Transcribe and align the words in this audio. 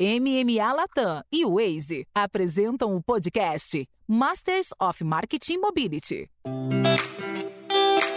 MMA 0.00 0.72
Latam 0.72 1.24
e 1.32 1.44
Waze 1.44 2.06
apresentam 2.14 2.94
o 2.94 3.02
podcast 3.02 3.84
Masters 4.06 4.68
of 4.80 5.02
Marketing 5.02 5.58
Mobility. 5.58 6.30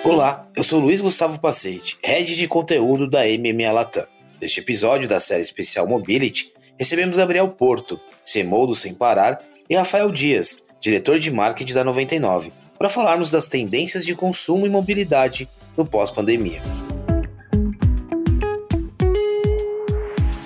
Olá, 0.04 0.48
eu 0.56 0.64
sou 0.64 0.80
Luiz 0.80 1.02
Gustavo 1.02 1.40
Pacete, 1.40 1.98
head 2.04 2.36
de 2.36 2.48
conteúdo 2.48 3.10
da 3.10 3.22
MMA 3.22 3.72
Latam. 3.72 4.06
Neste 4.40 4.60
episódio 4.60 5.10
da 5.10 5.20
série 5.20 5.42
especial 5.42 5.88
Mobility, 5.88 6.54
recebemos 6.78 7.18
Gabriel 7.18 7.50
Porto, 7.50 8.00
CMO 8.32 8.68
do 8.68 8.76
Sem 8.76 8.94
Parar, 8.94 9.40
e 9.68 9.76
Rafael 9.76 10.12
Dias, 10.12 10.64
diretor 10.80 11.18
de 11.18 11.32
marketing 11.32 11.74
da 11.74 11.84
99, 11.84 12.52
para 12.78 12.92
falarmos 12.92 13.32
das 13.32 13.48
tendências 13.48 14.06
de 14.06 14.16
consumo 14.16 14.68
e 14.68 14.70
mobilidade 14.70 15.50
no 15.76 15.84
pós-pandemia. 15.84 16.62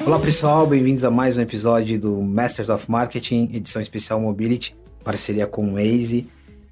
Olá 0.06 0.20
pessoal, 0.20 0.68
bem-vindos 0.68 1.04
a 1.04 1.10
mais 1.10 1.36
um 1.36 1.42
episódio 1.42 2.00
do 2.00 2.22
Masters 2.22 2.70
of 2.70 2.90
Marketing, 2.90 3.50
edição 3.52 3.82
especial 3.82 4.22
Mobility, 4.22 4.76
parceria 5.04 5.48
com 5.48 5.68
o 5.68 5.74
Waze. 5.74 6.28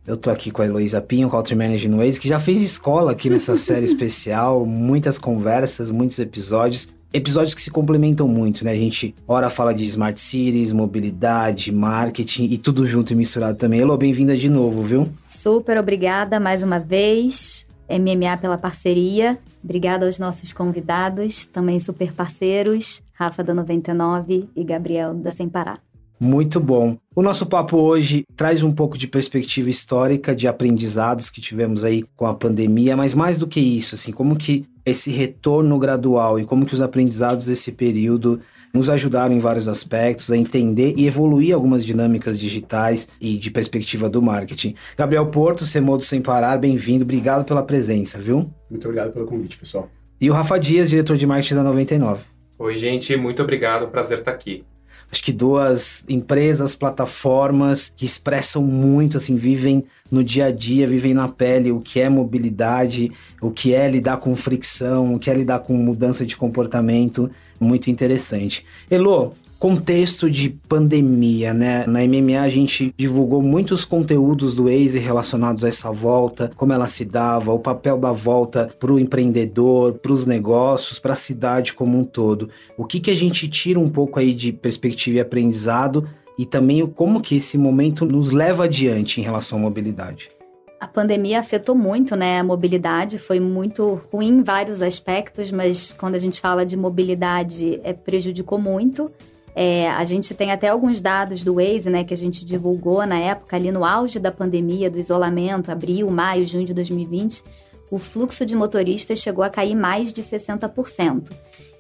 Eu 0.06 0.16
tô 0.16 0.30
aqui 0.30 0.52
com 0.52 0.62
a 0.62 0.68
Heloísa 0.68 1.02
Pinho, 1.02 1.32
Country 1.32 1.56
Manager 1.56 1.90
no 1.90 1.98
Waze, 1.98 2.20
que 2.20 2.30
já 2.30 2.40
fez 2.40 2.62
escola 2.62 3.12
aqui 3.12 3.32
nessa 3.32 3.58
série 3.58 3.86
especial, 3.86 4.64
muitas 4.68 5.18
conversas, 5.18 5.90
muitos 5.90 6.20
episódios. 6.20 6.94
Episódios 7.12 7.56
que 7.56 7.62
se 7.62 7.72
complementam 7.72 8.28
muito, 8.28 8.64
né? 8.64 8.72
A 8.72 8.76
gente, 8.76 9.16
ora 9.28 9.50
fala 9.50 9.74
de 9.74 9.84
Smart 9.86 10.22
Cities, 10.22 10.72
mobilidade, 10.72 11.72
marketing 11.72 12.50
e 12.52 12.58
tudo 12.60 12.86
junto 12.86 13.14
e 13.14 13.16
misturado 13.16 13.58
também. 13.58 13.80
Elo, 13.80 13.98
bem-vinda 13.98 14.38
de 14.38 14.48
novo, 14.48 14.84
viu? 14.84 15.10
Super 15.28 15.80
obrigada 15.80 16.40
mais 16.40 16.62
uma 16.62 16.78
vez. 16.78 17.66
MMA 17.90 18.38
pela 18.38 18.58
parceria. 18.58 19.40
Obrigada 19.64 20.06
aos 20.06 20.20
nossos 20.20 20.54
convidados, 20.54 21.46
também 21.46 21.80
super 21.80 22.14
parceiros. 22.14 23.02
Rafa 23.24 23.42
da 23.42 23.54
99 23.54 24.50
e 24.54 24.64
Gabriel 24.66 25.14
da 25.14 25.32
Sem 25.32 25.48
Parar. 25.48 25.80
Muito 26.20 26.60
bom. 26.60 26.98
O 27.16 27.22
nosso 27.22 27.46
papo 27.46 27.78
hoje 27.78 28.24
traz 28.36 28.64
um 28.64 28.72
pouco 28.72 28.98
de 28.98 29.08
perspectiva 29.08 29.70
histórica 29.70 30.36
de 30.36 30.48
aprendizados 30.48 31.30
que 31.30 31.42
tivemos 31.42 31.84
aí 31.84 32.04
com 32.16 32.26
a 32.26 32.34
pandemia, 32.34 32.96
mas 32.96 33.14
mais 33.14 33.38
do 33.38 33.48
que 33.48 33.60
isso, 33.60 33.96
assim, 33.96 34.12
como 34.12 34.38
que 34.38 34.66
esse 34.86 35.10
retorno 35.12 35.80
gradual 35.80 36.40
e 36.40 36.46
como 36.46 36.66
que 36.66 36.74
os 36.74 36.82
aprendizados 36.82 37.46
desse 37.46 37.72
período 37.72 38.42
nos 38.74 38.90
ajudaram 38.90 39.34
em 39.34 39.40
vários 39.40 39.68
aspectos 39.68 40.32
a 40.32 40.38
entender 40.38 40.94
e 40.98 41.08
evoluir 41.08 41.54
algumas 41.54 41.86
dinâmicas 41.86 42.40
digitais 42.40 43.08
e 43.22 43.38
de 43.38 43.52
perspectiva 43.52 44.10
do 44.10 44.22
marketing. 44.22 44.76
Gabriel 44.98 45.28
Porto, 45.28 45.66
Semodo 45.66 46.04
Sem 46.04 46.22
Parar, 46.22 46.58
bem-vindo, 46.58 47.04
obrigado 47.04 47.46
pela 47.46 47.64
presença, 47.64 48.18
viu? 48.18 48.50
Muito 48.70 48.86
obrigado 48.86 49.14
pelo 49.14 49.26
convite, 49.26 49.58
pessoal. 49.58 49.90
E 50.20 50.30
o 50.30 50.34
Rafa 50.34 50.58
Dias, 50.58 50.90
diretor 50.90 51.18
de 51.18 51.26
marketing 51.26 51.56
da 51.56 51.64
99. 51.64 52.33
Oi, 52.64 52.78
gente, 52.78 53.14
muito 53.18 53.44
obrigado, 53.44 53.90
prazer 53.90 54.20
estar 54.20 54.32
aqui. 54.32 54.64
Acho 55.12 55.22
que 55.22 55.34
duas 55.34 56.06
empresas, 56.08 56.78
plataformas 56.78 57.90
que 57.90 58.06
expressam 58.06 58.64
muito, 58.64 59.18
assim, 59.18 59.36
vivem 59.36 59.84
no 60.10 60.24
dia 60.24 60.46
a 60.46 60.52
dia, 60.52 60.88
vivem 60.88 61.14
na 61.14 61.28
pele 61.28 61.74
o 61.74 61.82
que 61.82 62.00
é 62.00 62.08
mobilidade, 62.08 63.12
o 63.42 63.52
que 63.52 63.74
é 63.74 63.92
lidar 63.92 64.16
com 64.16 64.34
fricção, 64.34 65.14
o 65.14 65.20
que 65.20 65.30
é 65.30 65.34
lidar 65.34 65.60
com 65.60 65.74
mudança 65.74 66.26
de 66.26 66.38
comportamento, 66.38 67.30
muito 67.60 67.92
interessante. 67.92 68.66
Elo, 68.90 69.36
contexto 69.64 70.30
de 70.30 70.50
pandemia, 70.50 71.54
né? 71.54 71.86
Na 71.88 72.02
MMA 72.02 72.42
a 72.42 72.50
gente 72.50 72.94
divulgou 72.98 73.42
muitos 73.42 73.86
conteúdos 73.86 74.54
do 74.54 74.66
Waze 74.66 75.00
relacionados 75.00 75.64
a 75.64 75.70
essa 75.70 75.90
volta, 75.90 76.52
como 76.58 76.74
ela 76.74 76.86
se 76.86 77.06
dava, 77.06 77.54
o 77.54 77.60
papel 77.60 77.98
da 77.98 78.12
volta 78.12 78.70
para 78.78 78.92
o 78.92 79.00
empreendedor, 79.00 79.94
para 79.94 80.12
os 80.12 80.26
negócios, 80.26 81.00
para 81.00 81.14
a 81.14 81.16
cidade 81.16 81.74
como 81.74 81.98
um 81.98 82.04
todo. 82.04 82.50
O 82.78 82.84
que, 82.84 83.00
que 83.00 83.10
a 83.10 83.16
gente 83.16 83.48
tira 83.48 83.80
um 83.80 83.88
pouco 83.88 84.20
aí 84.20 84.34
de 84.34 84.52
perspectiva 84.52 85.20
e 85.20 85.22
aprendizado 85.22 86.10
e 86.38 86.46
também 86.46 86.86
como 86.86 87.22
que 87.22 87.38
esse 87.38 87.58
momento 87.58 88.04
nos 88.04 88.32
leva 88.32 88.66
adiante 88.66 89.22
em 89.22 89.24
relação 89.24 89.60
à 89.60 89.62
mobilidade? 89.62 90.30
A 90.78 90.88
pandemia 90.90 91.40
afetou 91.40 91.74
muito, 91.74 92.18
né? 92.18 92.40
A 92.40 92.44
mobilidade 92.44 93.18
foi 93.18 93.40
muito 93.40 94.02
ruim 94.12 94.40
em 94.40 94.44
vários 94.44 94.82
aspectos, 94.82 95.54
mas 95.54 95.94
quando 95.94 96.16
a 96.16 96.20
gente 96.20 96.42
fala 96.42 96.66
de 96.66 96.76
mobilidade, 96.76 97.80
é, 97.82 97.94
prejudicou 97.94 98.60
muito. 98.60 99.10
É, 99.56 99.90
a 99.90 100.04
gente 100.04 100.34
tem 100.34 100.52
até 100.52 100.70
alguns 100.70 101.00
dados 101.00 101.44
do 101.44 101.56
Waze, 101.56 101.90
né, 101.90 102.04
que 102.04 102.14
a 102.14 102.18
gente 102.18 102.44
divulgou 102.44 103.06
na 103.06 103.20
época, 103.20 103.56
ali 103.56 103.72
no 103.72 103.86
auge 103.86 104.20
da 104.20 104.32
pandemia, 104.32 104.90
do 104.90 104.98
isolamento, 104.98 105.72
abril, 105.72 106.10
maio, 106.10 106.46
junho 106.46 106.66
de 106.66 106.74
2020, 106.74 107.44
o 107.92 108.00
fluxo 108.00 108.46
de 108.46 108.56
motoristas 108.56 109.20
chegou 109.20 109.44
a 109.44 109.50
cair 109.50 109.76
mais 109.76 110.12
de 110.12 110.24
60%. 110.24 111.30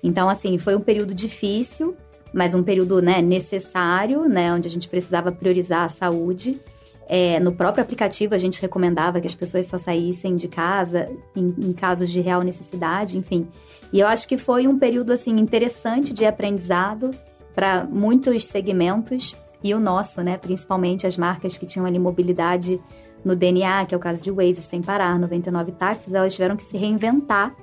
Então, 0.04 0.30
assim, 0.30 0.58
foi 0.60 0.76
um 0.76 0.82
período 0.82 1.14
difícil, 1.14 1.96
mas 2.32 2.54
um 2.54 2.62
período 2.62 3.02
né, 3.02 3.22
necessário, 3.22 4.28
né, 4.28 4.54
onde 4.54 4.68
a 4.68 4.72
gente 4.72 4.88
precisava 4.88 5.32
priorizar 5.32 5.86
a 5.86 5.90
saúde. 5.90 6.60
É, 7.08 7.40
no 7.40 7.54
próprio 7.54 7.84
aplicativo, 7.84 8.36
a 8.36 8.38
gente 8.38 8.62
recomendava 8.62 9.20
que 9.20 9.28
as 9.28 9.34
pessoas 9.34 9.66
só 9.66 9.78
saíssem 9.78 10.36
de 10.36 10.48
casa 10.48 11.10
em, 11.36 11.54
em 11.58 11.74
casos 11.74 12.10
de 12.10 12.22
real 12.22 12.44
necessidade, 12.44 13.18
enfim. 13.18 13.48
E 13.92 14.00
eu 14.00 14.08
acho 14.08 14.28
que 14.28 14.38
foi 14.38 14.68
um 14.68 14.78
período, 14.78 15.12
assim, 15.12 15.32
interessante 15.40 16.14
de 16.14 16.26
aprendizado, 16.26 17.12
para 17.54 17.84
muitos 17.86 18.46
segmentos 18.46 19.36
e 19.64 19.74
o 19.74 19.80
nosso, 19.80 20.22
né? 20.22 20.38
Principalmente 20.38 21.08
as 21.08 21.18
marcas 21.18 21.58
que 21.58 21.66
tinham 21.66 21.86
ali 21.86 21.98
mobilidade 21.98 22.82
no 23.24 23.36
DNA, 23.36 23.86
que 23.86 23.96
é 23.96 23.98
o 23.98 24.02
caso 24.02 24.22
de 24.22 24.32
Waze, 24.32 24.62
sem 24.62 24.82
parar, 24.82 25.18
99 25.18 25.72
táxis, 25.74 26.14
elas 26.14 26.34
tiveram 26.34 26.58
que 26.58 26.64
se 26.64 26.78
reinventar 26.78 27.56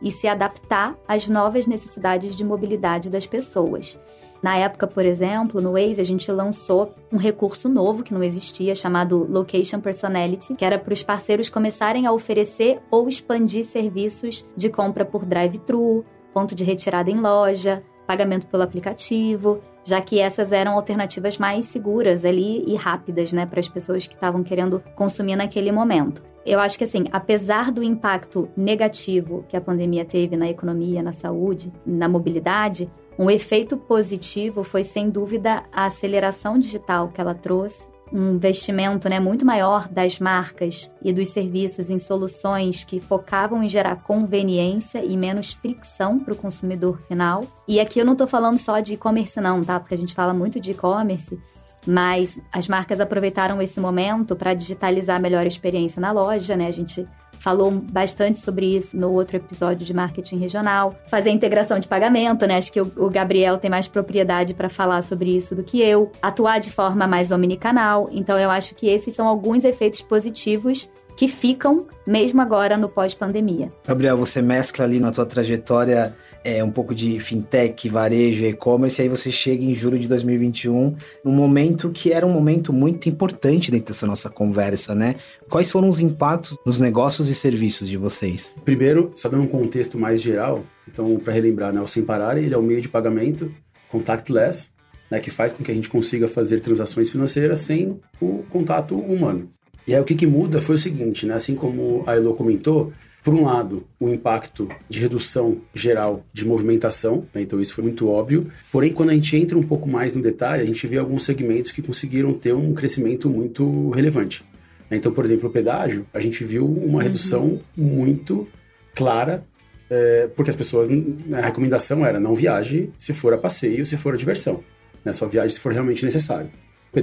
e 0.00 0.10
se 0.10 0.28
adaptar 0.28 0.96
às 1.08 1.28
novas 1.28 1.66
necessidades 1.66 2.36
de 2.36 2.44
mobilidade 2.44 3.10
das 3.10 3.26
pessoas. 3.26 3.98
Na 4.40 4.56
época, 4.56 4.86
por 4.86 5.04
exemplo, 5.04 5.60
no 5.60 5.72
Waze, 5.72 6.00
a 6.00 6.04
gente 6.04 6.30
lançou 6.30 6.94
um 7.12 7.16
recurso 7.16 7.68
novo 7.68 8.04
que 8.04 8.14
não 8.14 8.22
existia, 8.22 8.72
chamado 8.74 9.26
Location 9.28 9.80
Personality, 9.80 10.54
que 10.54 10.64
era 10.64 10.78
para 10.78 10.92
os 10.92 11.02
parceiros 11.02 11.48
começarem 11.48 12.06
a 12.06 12.12
oferecer 12.12 12.80
ou 12.88 13.08
expandir 13.08 13.64
serviços 13.64 14.46
de 14.56 14.68
compra 14.68 15.04
por 15.04 15.24
drive-thru, 15.24 16.04
ponto 16.32 16.54
de 16.54 16.62
retirada 16.62 17.10
em 17.10 17.20
loja, 17.20 17.82
pagamento 18.08 18.46
pelo 18.46 18.62
aplicativo, 18.62 19.60
já 19.84 20.00
que 20.00 20.18
essas 20.18 20.50
eram 20.50 20.72
alternativas 20.72 21.36
mais 21.36 21.66
seguras 21.66 22.24
ali 22.24 22.64
e 22.66 22.74
rápidas, 22.74 23.34
né, 23.34 23.44
para 23.44 23.60
as 23.60 23.68
pessoas 23.68 24.06
que 24.06 24.14
estavam 24.14 24.42
querendo 24.42 24.82
consumir 24.94 25.36
naquele 25.36 25.70
momento. 25.70 26.22
Eu 26.46 26.58
acho 26.58 26.78
que 26.78 26.84
assim, 26.84 27.04
apesar 27.12 27.70
do 27.70 27.82
impacto 27.82 28.48
negativo 28.56 29.44
que 29.46 29.56
a 29.58 29.60
pandemia 29.60 30.06
teve 30.06 30.38
na 30.38 30.48
economia, 30.48 31.02
na 31.02 31.12
saúde, 31.12 31.70
na 31.84 32.08
mobilidade, 32.08 32.90
um 33.18 33.30
efeito 33.30 33.76
positivo 33.76 34.64
foi 34.64 34.84
sem 34.84 35.10
dúvida 35.10 35.64
a 35.70 35.84
aceleração 35.84 36.58
digital 36.58 37.08
que 37.08 37.20
ela 37.20 37.34
trouxe 37.34 37.86
um 38.12 38.34
investimento 38.34 39.08
né, 39.08 39.20
muito 39.20 39.44
maior 39.44 39.88
das 39.88 40.18
marcas 40.18 40.90
e 41.02 41.12
dos 41.12 41.28
serviços 41.28 41.90
em 41.90 41.98
soluções 41.98 42.84
que 42.84 43.00
focavam 43.00 43.62
em 43.62 43.68
gerar 43.68 43.96
conveniência 43.96 45.04
e 45.04 45.16
menos 45.16 45.52
fricção 45.52 46.18
para 46.18 46.34
o 46.34 46.36
consumidor 46.36 47.00
final. 47.06 47.44
E 47.66 47.80
aqui 47.80 47.98
eu 47.98 48.04
não 48.04 48.12
estou 48.12 48.26
falando 48.26 48.58
só 48.58 48.80
de 48.80 48.94
e-commerce, 48.94 49.40
não, 49.40 49.62
tá? 49.62 49.78
Porque 49.78 49.94
a 49.94 49.98
gente 49.98 50.14
fala 50.14 50.32
muito 50.32 50.60
de 50.60 50.72
e-commerce, 50.72 51.38
mas 51.86 52.38
as 52.52 52.68
marcas 52.68 53.00
aproveitaram 53.00 53.60
esse 53.62 53.80
momento 53.80 54.36
para 54.36 54.54
digitalizar 54.54 55.20
melhor 55.20 55.44
a 55.44 55.48
experiência 55.48 56.00
na 56.00 56.12
loja, 56.12 56.56
né? 56.56 56.66
A 56.66 56.72
gente 56.72 57.06
falou 57.38 57.70
bastante 57.70 58.38
sobre 58.38 58.76
isso 58.76 58.96
no 58.96 59.12
outro 59.12 59.36
episódio 59.36 59.86
de 59.86 59.94
marketing 59.94 60.38
regional. 60.38 60.94
Fazer 61.06 61.30
integração 61.30 61.78
de 61.78 61.88
pagamento, 61.88 62.46
né? 62.46 62.56
Acho 62.56 62.72
que 62.72 62.80
o, 62.80 63.10
Gabriel 63.10 63.58
tem 63.58 63.70
mais 63.70 63.88
propriedade 63.88 64.54
para 64.54 64.68
falar 64.68 65.02
sobre 65.02 65.34
isso 65.36 65.54
do 65.54 65.62
que 65.62 65.80
eu. 65.80 66.10
Atuar 66.20 66.58
de 66.58 66.70
forma 66.70 67.06
mais 67.06 67.30
omnicanal. 67.30 68.08
Então, 68.12 68.38
eu 68.38 68.50
acho 68.50 68.74
que 68.74 68.88
esses 68.88 69.14
são 69.14 69.26
alguns 69.26 69.64
efeitos 69.64 70.00
positivos 70.02 70.90
que 71.16 71.26
ficam 71.26 71.86
mesmo 72.06 72.40
agora 72.40 72.76
no 72.76 72.88
pós-pandemia. 72.88 73.72
Gabriel, 73.84 74.16
você 74.16 74.40
mescla 74.40 74.84
ali 74.84 75.00
na 75.00 75.10
tua 75.10 75.26
trajetória 75.26 76.14
é, 76.44 76.62
um 76.62 76.70
pouco 76.70 76.94
de 76.94 77.18
fintech, 77.20 77.88
varejo, 77.88 78.44
e-commerce, 78.44 79.00
e 79.00 79.02
aí 79.02 79.08
você 79.08 79.30
chega 79.30 79.64
em 79.64 79.74
julho 79.74 79.98
de 79.98 80.08
2021, 80.08 80.96
num 81.24 81.32
momento 81.32 81.90
que 81.90 82.12
era 82.12 82.26
um 82.26 82.32
momento 82.32 82.72
muito 82.72 83.08
importante 83.08 83.70
dentro 83.70 83.88
dessa 83.88 84.06
nossa 84.06 84.28
conversa, 84.28 84.94
né? 84.94 85.16
Quais 85.48 85.70
foram 85.70 85.88
os 85.88 86.00
impactos 86.00 86.56
nos 86.64 86.78
negócios 86.78 87.28
e 87.28 87.34
serviços 87.34 87.88
de 87.88 87.96
vocês? 87.96 88.54
Primeiro, 88.64 89.12
só 89.14 89.28
dando 89.28 89.44
um 89.44 89.48
contexto 89.48 89.98
mais 89.98 90.20
geral, 90.20 90.64
então, 90.86 91.16
para 91.18 91.32
relembrar, 91.32 91.72
né, 91.72 91.80
o 91.80 91.86
Sem 91.86 92.04
Parar, 92.04 92.38
ele 92.38 92.54
é 92.54 92.58
o 92.58 92.62
meio 92.62 92.80
de 92.80 92.88
pagamento 92.88 93.52
contactless, 93.88 94.70
né, 95.10 95.18
que 95.20 95.30
faz 95.30 95.52
com 95.52 95.64
que 95.64 95.70
a 95.70 95.74
gente 95.74 95.88
consiga 95.88 96.28
fazer 96.28 96.60
transações 96.60 97.10
financeiras 97.10 97.60
sem 97.60 97.98
o 98.20 98.44
contato 98.50 98.94
humano. 98.96 99.50
E 99.86 99.94
aí 99.94 100.00
o 100.00 100.04
que, 100.04 100.14
que 100.14 100.26
muda 100.26 100.60
foi 100.60 100.74
o 100.74 100.78
seguinte, 100.78 101.24
né? 101.24 101.32
Assim 101.32 101.54
como 101.54 102.04
a 102.06 102.14
Elo 102.14 102.34
comentou, 102.34 102.92
por 103.28 103.34
um 103.34 103.44
lado, 103.44 103.86
o 104.00 104.08
impacto 104.08 104.66
de 104.88 105.00
redução 105.00 105.58
geral 105.74 106.24
de 106.32 106.46
movimentação, 106.46 107.26
né? 107.34 107.42
então 107.42 107.60
isso 107.60 107.74
foi 107.74 107.84
muito 107.84 108.08
óbvio. 108.08 108.50
Porém, 108.72 108.90
quando 108.90 109.10
a 109.10 109.12
gente 109.12 109.36
entra 109.36 109.58
um 109.58 109.62
pouco 109.62 109.86
mais 109.86 110.14
no 110.14 110.22
detalhe, 110.22 110.62
a 110.62 110.64
gente 110.64 110.86
vê 110.86 110.96
alguns 110.96 111.24
segmentos 111.24 111.70
que 111.70 111.82
conseguiram 111.82 112.32
ter 112.32 112.54
um 112.54 112.72
crescimento 112.72 113.28
muito 113.28 113.90
relevante. 113.90 114.42
Né? 114.90 114.96
Então, 114.96 115.12
por 115.12 115.26
exemplo, 115.26 115.46
o 115.46 115.52
pedágio, 115.52 116.06
a 116.14 116.20
gente 116.20 116.42
viu 116.42 116.64
uma 116.64 116.94
uhum. 116.94 116.96
redução 117.02 117.58
muito 117.76 118.48
clara 118.94 119.44
é, 119.90 120.30
porque 120.34 120.48
as 120.48 120.56
pessoas, 120.56 120.88
a 121.30 121.42
recomendação 121.42 122.06
era 122.06 122.18
não 122.18 122.34
viaje 122.34 122.88
se 122.98 123.12
for 123.12 123.34
a 123.34 123.36
passeio, 123.36 123.84
se 123.84 123.98
for 123.98 124.14
a 124.14 124.16
diversão. 124.16 124.64
Né? 125.04 125.12
Só 125.12 125.26
viaje 125.26 125.52
se 125.52 125.60
for 125.60 125.70
realmente 125.70 126.02
necessário 126.02 126.48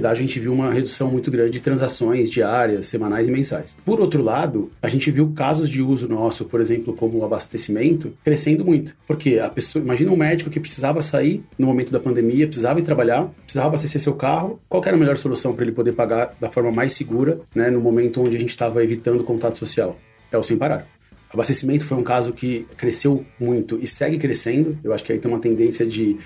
a 0.04 0.14
gente 0.14 0.38
viu 0.38 0.52
uma 0.52 0.72
redução 0.72 1.10
muito 1.10 1.30
grande 1.30 1.50
de 1.50 1.60
transações 1.60 2.30
diárias, 2.30 2.86
semanais 2.86 3.26
e 3.26 3.30
mensais. 3.30 3.76
Por 3.84 4.00
outro 4.00 4.22
lado, 4.22 4.70
a 4.82 4.88
gente 4.88 5.10
viu 5.10 5.32
casos 5.34 5.70
de 5.70 5.82
uso 5.82 6.08
nosso, 6.08 6.44
por 6.44 6.60
exemplo, 6.60 6.94
como 6.94 7.18
o 7.18 7.24
abastecimento, 7.24 8.12
crescendo 8.24 8.64
muito. 8.64 8.94
Porque 9.06 9.38
a 9.38 9.48
pessoa, 9.48 9.82
imagina 9.82 10.12
um 10.12 10.16
médico 10.16 10.50
que 10.50 10.60
precisava 10.60 11.00
sair 11.02 11.42
no 11.58 11.66
momento 11.66 11.92
da 11.92 12.00
pandemia, 12.00 12.46
precisava 12.46 12.78
ir 12.78 12.82
trabalhar, 12.82 13.28
precisava 13.42 13.68
abastecer 13.68 14.00
seu 14.00 14.14
carro, 14.14 14.60
qual 14.68 14.82
era 14.84 14.96
a 14.96 14.98
melhor 14.98 15.16
solução 15.16 15.54
para 15.54 15.64
ele 15.64 15.72
poder 15.72 15.92
pagar 15.92 16.34
da 16.40 16.50
forma 16.50 16.70
mais 16.70 16.92
segura, 16.92 17.40
né, 17.54 17.70
no 17.70 17.80
momento 17.80 18.20
onde 18.20 18.36
a 18.36 18.40
gente 18.40 18.50
estava 18.50 18.82
evitando 18.82 19.24
contato 19.24 19.58
social? 19.58 19.98
É 20.30 20.36
o 20.36 20.42
sem 20.42 20.56
parar. 20.56 20.86
Abastecimento 21.32 21.84
foi 21.84 21.98
um 21.98 22.02
caso 22.02 22.32
que 22.32 22.66
cresceu 22.76 23.24
muito 23.38 23.78
e 23.82 23.86
segue 23.86 24.16
crescendo. 24.16 24.78
Eu 24.82 24.92
acho 24.92 25.04
que 25.04 25.12
aí 25.12 25.18
tem 25.18 25.30
uma 25.30 25.40
tendência 25.40 25.84
de 25.84 26.16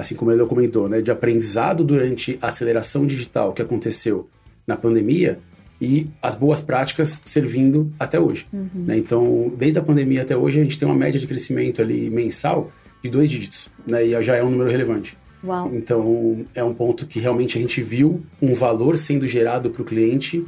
assim 0.00 0.14
como 0.14 0.32
ele 0.32 0.44
comentou, 0.46 0.88
né, 0.88 1.00
de 1.00 1.10
aprendizado 1.10 1.84
durante 1.84 2.38
a 2.40 2.48
aceleração 2.48 3.06
digital 3.06 3.52
que 3.52 3.62
aconteceu 3.62 4.28
na 4.66 4.76
pandemia 4.76 5.38
e 5.80 6.08
as 6.22 6.34
boas 6.34 6.60
práticas 6.60 7.22
servindo 7.24 7.90
até 7.98 8.20
hoje. 8.20 8.46
Uhum. 8.52 8.68
Né? 8.74 8.98
Então, 8.98 9.52
desde 9.56 9.78
a 9.78 9.82
pandemia 9.82 10.22
até 10.22 10.36
hoje, 10.36 10.60
a 10.60 10.62
gente 10.62 10.78
tem 10.78 10.86
uma 10.86 10.94
média 10.94 11.18
de 11.18 11.26
crescimento 11.26 11.80
ali 11.80 12.10
mensal 12.10 12.70
de 13.02 13.08
dois 13.08 13.30
dígitos, 13.30 13.70
né? 13.86 14.04
e 14.04 14.22
já 14.22 14.36
é 14.36 14.44
um 14.44 14.50
número 14.50 14.70
relevante. 14.70 15.16
Uau. 15.42 15.70
Então, 15.74 16.44
é 16.54 16.62
um 16.62 16.74
ponto 16.74 17.06
que 17.06 17.18
realmente 17.18 17.56
a 17.56 17.60
gente 17.60 17.80
viu 17.80 18.22
um 18.42 18.52
valor 18.52 18.98
sendo 18.98 19.26
gerado 19.26 19.70
para 19.70 19.80
o 19.80 19.84
cliente, 19.84 20.44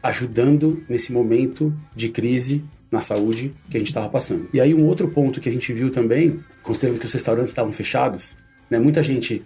ajudando 0.00 0.80
nesse 0.88 1.12
momento 1.12 1.74
de 1.96 2.08
crise 2.08 2.62
na 2.90 3.00
saúde 3.00 3.52
que 3.68 3.76
a 3.76 3.80
gente 3.80 3.88
estava 3.88 4.08
passando. 4.08 4.48
E 4.52 4.60
aí, 4.60 4.72
um 4.72 4.86
outro 4.86 5.08
ponto 5.08 5.40
que 5.40 5.48
a 5.48 5.52
gente 5.52 5.72
viu 5.72 5.90
também, 5.90 6.38
considerando 6.62 7.00
que 7.00 7.06
os 7.06 7.12
restaurantes 7.12 7.50
estavam 7.50 7.72
fechados, 7.72 8.36
né? 8.70 8.78
Muita 8.78 9.02
gente 9.02 9.44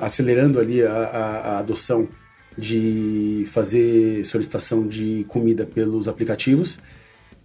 acelerando 0.00 0.60
ali 0.60 0.82
a, 0.82 0.92
a, 0.92 1.26
a 1.54 1.58
adoção 1.58 2.08
de 2.56 3.44
fazer 3.48 4.24
solicitação 4.24 4.86
de 4.86 5.24
comida 5.28 5.66
pelos 5.66 6.08
aplicativos, 6.08 6.78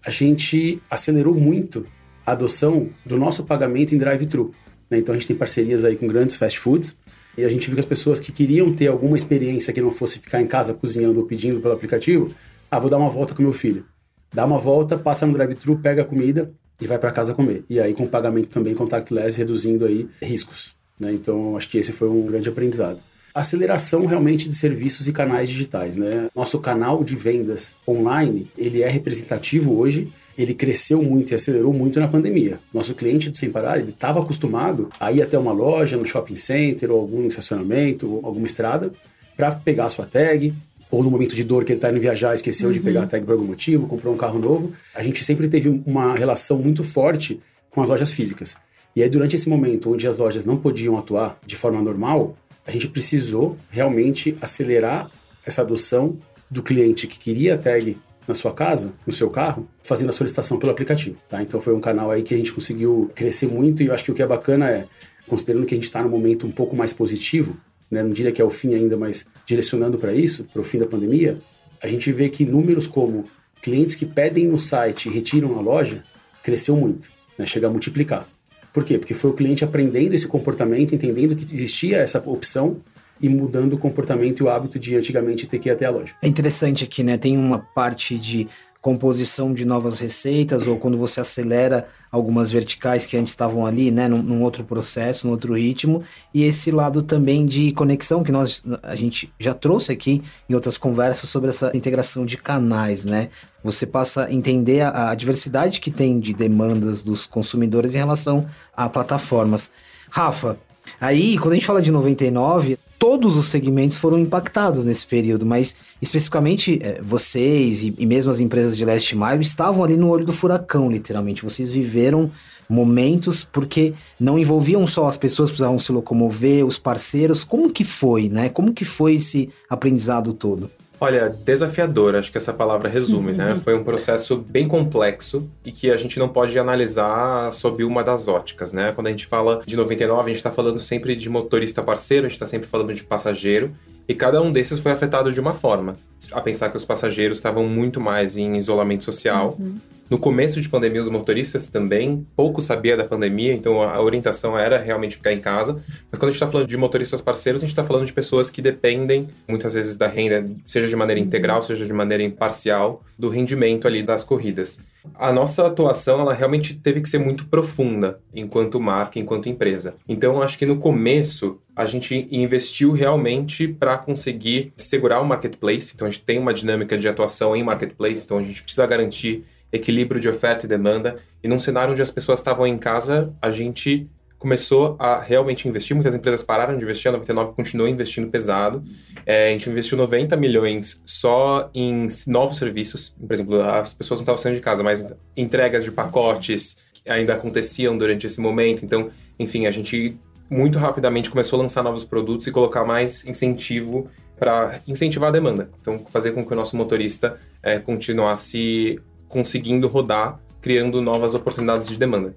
a 0.06 0.10
gente 0.10 0.82
acelerou 0.90 1.34
muito 1.34 1.86
a 2.26 2.32
adoção 2.32 2.90
do 3.06 3.18
nosso 3.18 3.44
pagamento 3.44 3.94
em 3.94 3.98
drive-thru. 3.98 4.54
Né? 4.90 5.00
Então 5.00 5.14
a 5.14 5.18
gente 5.18 5.28
tem 5.28 5.36
parcerias 5.36 5.84
aí 5.84 5.96
com 5.96 6.08
grandes 6.08 6.36
fast 6.36 6.60
foods 6.60 6.98
e 7.38 7.44
a 7.44 7.50
gente 7.50 7.66
viu 7.68 7.76
que 7.76 7.80
as 7.80 7.86
pessoas 7.86 8.20
que 8.20 8.32
queriam 8.32 8.72
ter 8.72 8.88
alguma 8.88 9.16
experiência 9.16 9.74
que 9.74 9.82
não 9.82 9.92
fosse 9.92 10.20
ficar 10.20 10.42
em 10.42 10.48
casa 10.48 10.74
cozinhando 10.74 11.20
ou 11.20 11.26
pedindo 11.26 11.60
pelo 11.60 11.74
aplicativo, 11.74 12.28
ah, 12.70 12.80
vou 12.80 12.90
dar 12.90 12.98
uma 12.98 13.10
volta 13.10 13.34
com 13.34 13.42
meu 13.42 13.54
filho. 13.54 13.86
Dá 14.34 14.46
uma 14.46 14.58
volta, 14.58 14.98
passa 14.98 15.26
no 15.26 15.34
drive-thru, 15.34 15.78
pega 15.80 16.04
a 16.04 16.06
comida 16.06 16.52
e 16.80 16.88
vai 16.88 16.98
para 16.98 17.12
casa 17.12 17.34
comer. 17.34 17.66
E 17.70 17.80
aí 17.80 17.94
com 17.94 18.06
pagamento 18.06 18.50
também 18.50 18.74
contactless, 18.74 19.38
reduzindo 19.38 19.86
aí 19.86 20.08
riscos. 20.22 20.81
Né? 21.02 21.12
Então, 21.14 21.58
acho 21.58 21.68
que 21.68 21.78
esse 21.78 21.92
foi 21.92 22.08
um 22.08 22.26
grande 22.26 22.48
aprendizado. 22.48 23.00
Aceleração 23.34 24.06
realmente 24.06 24.48
de 24.48 24.54
serviços 24.54 25.08
e 25.08 25.14
canais 25.14 25.50
digitais. 25.50 25.96
Né? 25.96 26.30
Nosso 26.36 26.60
canal 26.60 27.04
de 27.04 27.16
vendas 27.16 27.76
online, 27.88 28.48
ele 28.58 28.84
é 28.84 28.90
representativo 28.90 29.78
hoje, 29.78 30.10
ele 30.38 30.54
cresceu 30.54 31.02
muito 31.02 31.32
e 31.32 31.36
acelerou 31.36 31.74
muito 31.74 32.00
na 32.00 32.08
pandemia. 32.08 32.60
Nosso 32.74 32.94
cliente 32.94 33.30
do 33.30 33.38
Sem 33.38 33.50
Parar, 33.50 33.80
ele 33.80 33.92
estava 33.92 34.22
acostumado 34.22 34.90
a 35.00 35.12
ir 35.12 35.22
até 35.22 35.38
uma 35.38 35.52
loja, 35.52 35.98
no 35.98 36.06
shopping 36.06 36.36
center, 36.36 36.92
ou 36.92 37.00
algum 37.00 37.28
estacionamento, 37.28 38.08
ou 38.08 38.26
alguma 38.26 38.46
estrada, 38.46 38.92
para 39.36 39.52
pegar 39.52 39.86
a 39.86 39.90
sua 39.90 40.06
tag, 40.06 40.54
ou 40.90 41.04
no 41.04 41.10
momento 41.10 41.34
de 41.34 41.44
dor 41.44 41.64
que 41.64 41.72
ele 41.72 41.78
está 41.78 41.90
indo 41.90 42.00
viajar, 42.00 42.36
esqueceu 42.36 42.68
uhum. 42.68 42.74
de 42.74 42.80
pegar 42.82 43.04
a 43.04 43.08
tag 43.08 43.26
por 43.26 43.32
algum 43.32 43.46
motivo, 43.46 43.88
comprou 43.88 44.14
um 44.14 44.18
carro 44.18 44.38
novo. 44.38 44.74
A 44.94 45.02
gente 45.02 45.24
sempre 45.24 45.48
teve 45.48 45.70
uma 45.86 46.16
relação 46.16 46.58
muito 46.58 46.84
forte 46.84 47.40
com 47.70 47.82
as 47.82 47.90
lojas 47.90 48.12
físicas. 48.12 48.58
E 48.96 49.02
aí, 49.02 49.10
durante 49.10 49.36
esse 49.36 49.48
momento 49.48 49.92
onde 49.92 50.08
as 50.08 50.18
lojas 50.18 50.46
não 50.46 50.58
podiam 50.58 50.98
atuar 50.98 51.40
de 51.46 51.56
forma 51.56 51.82
normal, 51.82 52.36
a 52.66 52.72
gente 52.72 52.88
precisou 52.88 53.58
realmente 53.70 54.38
acelerar 54.42 55.10
essa 55.46 55.62
adoção 55.62 56.18
do 56.50 56.62
cliente 56.62 57.08
que 57.08 57.18
queria 57.18 57.56
a 57.56 57.58
tag 57.58 57.98
na 58.28 58.34
sua 58.34 58.54
casa, 58.54 58.94
no 59.06 59.14
seu 59.14 59.30
carro, 59.30 59.68
fazendo 59.82 60.10
a 60.10 60.14
solicitação 60.14 60.60
pelo 60.60 60.72
aplicativo. 60.72 61.18
Tá? 61.30 61.42
Então 61.42 61.60
foi 61.60 61.74
um 61.74 61.80
canal 61.80 62.12
aí 62.12 62.22
que 62.22 62.34
a 62.34 62.38
gente 62.38 62.54
conseguiu 62.54 63.10
crescer 63.16 63.48
muito 63.48 63.82
e 63.82 63.88
eu 63.88 63.94
acho 63.94 64.04
que 64.04 64.12
o 64.12 64.14
que 64.14 64.22
é 64.22 64.28
bacana 64.28 64.70
é, 64.70 64.86
considerando 65.28 65.66
que 65.66 65.74
a 65.74 65.78
gente 65.78 65.86
está 65.86 66.04
num 66.04 66.10
momento 66.10 66.46
um 66.46 66.52
pouco 66.52 66.76
mais 66.76 66.94
positivo, 66.94 67.56
né? 67.90 68.04
não 68.04 68.12
diria 68.12 68.32
que 68.32 68.42
é 68.42 68.46
o 68.46 68.50
fim 68.50 68.74
ainda, 68.76 68.96
mas 68.98 69.26
direcionando 69.46 69.98
para 69.98 70.14
isso, 70.14 70.44
para 70.46 70.62
o 70.62 70.64
fim 70.64 70.78
da 70.78 70.86
pandemia, 70.86 71.40
a 71.82 71.88
gente 71.88 72.12
vê 72.12 72.30
que 72.30 72.46
números 72.46 72.86
como 72.86 73.26
clientes 73.62 73.96
que 73.96 74.06
pedem 74.06 74.48
no 74.48 74.60
site 74.60 75.10
e 75.10 75.12
retiram 75.12 75.54
na 75.56 75.62
loja 75.62 76.04
cresceu 76.44 76.76
muito, 76.76 77.10
né? 77.38 77.46
chega 77.46 77.68
a 77.68 77.72
multiplicar. 77.72 78.28
Por 78.74 78.84
quê? 78.84 78.98
Porque 78.98 79.14
foi 79.14 79.32
o 79.32 79.34
cliente 79.34 79.64
aprendendo 79.64 80.14
esse 80.14 80.28
comportamento, 80.28 80.96
entendendo 80.96 81.36
que 81.36 81.54
existia 81.54 81.98
essa 81.98 82.20
opção 82.26 82.78
e 83.22 83.30
mudando 83.30 83.74
o 83.74 83.78
comportamento 83.78 84.40
e 84.40 84.44
o 84.44 84.50
hábito 84.50 84.80
de 84.80 84.96
antigamente 84.96 85.46
ter 85.46 85.60
que 85.60 85.70
ir 85.70 85.72
até 85.72 85.86
a 85.86 85.92
loja. 85.92 86.16
É 86.22 86.28
interessante 86.28 86.84
aqui, 86.84 87.04
né? 87.04 87.18
Tem 87.18 87.38
uma 87.38 87.60
parte 87.60 88.18
de 88.18 88.48
composição 88.82 89.54
de 89.54 89.64
novas 89.64 90.00
receitas 90.00 90.66
ou 90.66 90.78
quando 90.78 90.98
você 90.98 91.22
acelera 91.22 91.88
algumas 92.12 92.52
verticais 92.52 93.06
que 93.06 93.16
antes 93.16 93.32
estavam 93.32 93.66
ali, 93.66 93.92
né, 93.92 94.08
num, 94.08 94.22
num, 94.22 94.42
outro 94.42 94.64
processo, 94.64 95.28
num 95.28 95.32
outro 95.32 95.54
ritmo, 95.54 96.04
e 96.34 96.44
esse 96.44 96.72
lado 96.72 97.02
também 97.04 97.46
de 97.46 97.72
conexão 97.72 98.24
que 98.24 98.32
nós 98.32 98.64
a 98.82 98.96
gente 98.96 99.32
já 99.40 99.54
trouxe 99.54 99.92
aqui 99.92 100.22
em 100.50 100.56
outras 100.56 100.78
conversas 100.78 101.30
sobre 101.30 101.52
essa 101.52 101.72
integração 101.74 102.26
de 102.26 102.36
canais, 102.38 103.06
né? 103.06 103.30
Você 103.64 103.86
passa 103.86 104.26
a 104.26 104.34
entender 104.34 104.82
a, 104.82 105.12
a 105.12 105.16
diversidade 105.16 105.80
que 105.80 105.92
tem 105.92 106.20
de 106.20 106.34
demandas 106.34 107.04
dos 107.04 107.28
consumidores 107.28 107.94
em 107.94 108.00
relação 108.00 108.48
a 108.76 108.90
plataformas. 108.90 109.72
Rafa, 110.10 110.58
aí 111.00 111.38
quando 111.38 111.54
a 111.54 111.56
gente 111.56 111.66
fala 111.66 111.82
de 111.82 111.92
99, 111.92 112.78
todos 113.00 113.36
os 113.36 113.48
segmentos 113.48 113.98
foram 113.98 114.20
impactados 114.20 114.86
nesse 114.86 115.08
período, 115.08 115.46
mas 115.46 115.76
especificamente 116.02 116.80
é, 116.84 117.02
vocês 117.02 117.82
e, 117.84 117.94
e, 117.98 118.06
mesmo 118.06 118.32
as 118.32 118.40
empresas 118.40 118.78
de 118.78 118.86
last 118.86 119.16
mile 119.16 119.42
estavam 119.42 119.84
ali 119.84 119.98
no 119.98 120.10
olho 120.10 120.26
do 120.26 120.32
furacão, 120.32 120.92
literalmente. 120.92 121.44
Vocês 121.44 121.72
viveram 121.72 122.30
momentos 122.70 123.44
porque 123.44 123.94
não 124.20 124.38
envolviam 124.38 124.86
só 124.88 125.08
as 125.08 125.18
pessoas 125.18 125.50
que 125.50 125.56
precisavam 125.56 125.80
se 125.80 125.92
locomover, 125.92 126.66
os 126.66 126.78
parceiros. 126.78 127.44
Como 127.44 127.72
que 127.72 127.84
foi, 127.84 128.30
né? 128.30 128.50
Como 128.50 128.74
que 128.74 128.86
foi 128.86 129.16
esse 129.16 129.50
aprendizado 129.70 130.32
todo? 130.32 130.70
Olha, 131.04 131.30
desafiador, 131.30 132.16
acho 132.16 132.32
que 132.32 132.38
essa 132.38 132.54
palavra 132.54 132.88
resume, 132.88 133.32
né? 133.32 133.56
Foi 133.66 133.76
um 133.76 133.84
processo 133.84 134.38
bem 134.38 134.68
complexo 134.68 135.50
e 135.66 135.72
que 135.72 135.90
a 135.90 135.98
gente 135.98 136.20
não 136.20 136.30
pode 136.30 136.60
analisar 136.60 137.52
sob 137.52 137.84
uma 137.84 138.04
das 138.04 138.28
óticas, 138.28 138.72
né? 138.72 138.92
Quando 138.92 139.08
a 139.08 139.10
gente 139.10 139.26
fala 139.26 139.64
de 139.66 139.76
99, 139.76 140.22
a 140.22 140.28
gente 140.28 140.36
está 140.36 140.52
falando 140.52 140.78
sempre 140.78 141.16
de 141.16 141.28
motorista 141.28 141.82
parceiro, 141.82 142.28
a 142.28 142.30
gente 142.30 142.36
está 142.36 142.46
sempre 142.46 142.68
falando 142.68 142.94
de 142.94 143.04
passageiro, 143.04 143.76
e 144.08 144.16
cada 144.16 144.42
um 144.42 144.52
desses 144.52 144.80
foi 144.80 144.92
afetado 144.92 145.32
de 145.32 145.40
uma 145.40 145.54
forma. 145.54 145.96
A 146.32 146.42
pensar 146.42 146.70
que 146.70 146.78
os 146.78 146.86
passageiros 146.86 147.38
estavam 147.38 147.68
muito 147.68 148.00
mais 148.00 148.38
em 148.38 148.58
isolamento 148.58 149.04
social. 149.04 149.56
Uhum. 149.60 149.78
No 150.12 150.20
começo 150.20 150.60
de 150.60 150.68
pandemia, 150.68 151.02
os 151.02 151.08
motoristas 151.08 151.70
também 151.70 152.28
pouco 152.36 152.62
sabia 152.62 152.98
da 152.98 153.06
pandemia, 153.06 153.54
então 153.54 153.82
a 153.82 154.02
orientação 154.02 154.60
era 154.60 154.78
realmente 154.78 155.16
ficar 155.16 155.32
em 155.32 155.40
casa. 155.40 155.82
Mas 156.12 156.20
quando 156.20 156.24
a 156.24 156.32
gente 156.32 156.34
está 156.34 156.48
falando 156.48 156.68
de 156.68 156.76
motoristas 156.76 157.22
parceiros, 157.22 157.62
a 157.62 157.66
gente 157.66 157.72
está 157.72 157.86
falando 157.86 158.06
de 158.06 158.12
pessoas 158.12 158.50
que 158.50 158.62
dependem 158.62 159.30
muitas 159.48 159.74
vezes 159.74 159.96
da 159.96 160.08
renda, 160.08 160.46
seja 160.66 160.86
de 160.86 160.98
maneira 160.98 161.18
integral, 161.18 161.62
seja 161.62 161.86
de 161.86 161.94
maneira 161.94 162.22
imparcial, 162.22 163.02
do 163.18 163.30
rendimento 163.30 163.88
ali 163.88 164.04
das 164.04 164.26
corridas. 164.26 164.82
A 165.16 165.32
nossa 165.32 165.66
atuação, 165.66 166.20
ela 166.20 166.34
realmente 166.34 166.74
teve 166.74 167.00
que 167.00 167.08
ser 167.08 167.18
muito 167.18 167.46
profunda 167.46 168.20
enquanto 168.36 168.82
marca, 168.82 169.18
enquanto 169.18 169.48
empresa. 169.48 169.96
Então, 170.10 170.42
acho 170.42 170.58
que 170.58 170.66
no 170.66 170.76
começo 170.76 171.58
a 171.82 171.86
gente 171.86 172.28
investiu 172.32 172.92
realmente 172.92 173.68
para 173.68 173.98
conseguir 173.98 174.72
segurar 174.78 175.20
o 175.20 175.26
marketplace. 175.26 175.94
Então, 175.96 176.08
a 176.08 176.12
gente 176.12 176.24
tem 176.24 176.38
uma 176.38 176.54
dinâmica 176.54 176.96
de 176.96 177.08
atuação 177.08 177.56
em 177.56 177.64
marketplace, 177.64 178.24
então 178.24 178.38
a 178.38 178.42
gente 178.44 178.62
precisa 178.62 178.86
garantir 178.86 179.44
equilíbrio 179.72 180.22
de 180.22 180.30
oferta 180.30 180.66
e 180.66 180.70
demanda. 180.70 181.18
E 181.44 181.48
num 181.48 181.58
cenário 181.58 181.94
onde 181.94 182.02
as 182.02 182.12
pessoas 182.12 182.40
estavam 182.40 182.68
em 182.68 182.78
casa, 182.78 183.34
a 183.42 183.50
gente 183.50 184.08
começou 184.38 184.96
a 185.00 185.20
realmente 185.20 185.68
investir. 185.68 185.96
Muitas 185.96 186.14
empresas 186.14 186.44
pararam 186.44 186.78
de 186.78 186.84
investir, 186.84 187.10
a 187.10 187.14
99 187.14 187.54
continuou 187.54 187.88
investindo 187.88 188.30
pesado. 188.30 188.84
É, 189.26 189.48
a 189.48 189.52
gente 189.52 189.68
investiu 189.68 189.98
90 189.98 190.36
milhões 190.36 191.02
só 191.04 191.70
em 191.74 192.08
novos 192.28 192.58
serviços. 192.58 193.16
Por 193.20 193.34
exemplo, 193.34 193.62
as 193.62 193.94
pessoas 193.94 194.20
não 194.20 194.24
estavam 194.24 194.38
saindo 194.38 194.56
de 194.56 194.62
casa, 194.62 194.84
mas 194.84 195.12
entregas 195.36 195.84
de 195.84 195.92
pacotes 195.92 196.78
ainda 197.08 197.34
aconteciam 197.34 197.98
durante 197.98 198.28
esse 198.28 198.40
momento. 198.40 198.86
Então, 198.86 199.10
enfim, 199.40 199.66
a 199.66 199.72
gente 199.72 200.20
muito 200.52 200.78
rapidamente 200.78 201.30
começou 201.30 201.58
a 201.58 201.62
lançar 201.62 201.82
novos 201.82 202.04
produtos 202.04 202.46
e 202.46 202.52
colocar 202.52 202.84
mais 202.84 203.26
incentivo 203.26 204.10
para 204.38 204.82
incentivar 204.86 205.30
a 205.30 205.32
demanda. 205.32 205.70
Então, 205.82 206.00
fazer 206.10 206.34
com 206.34 206.46
que 206.46 206.52
o 206.52 206.56
nosso 206.56 206.76
motorista 206.76 207.40
é, 207.64 207.80
continuasse 207.80 209.00
conseguindo 209.30 209.88
rodar, 209.88 210.40
criando 210.62 211.02
novas 211.02 211.34
oportunidades 211.34 211.88
de 211.88 211.98
demanda. 211.98 212.36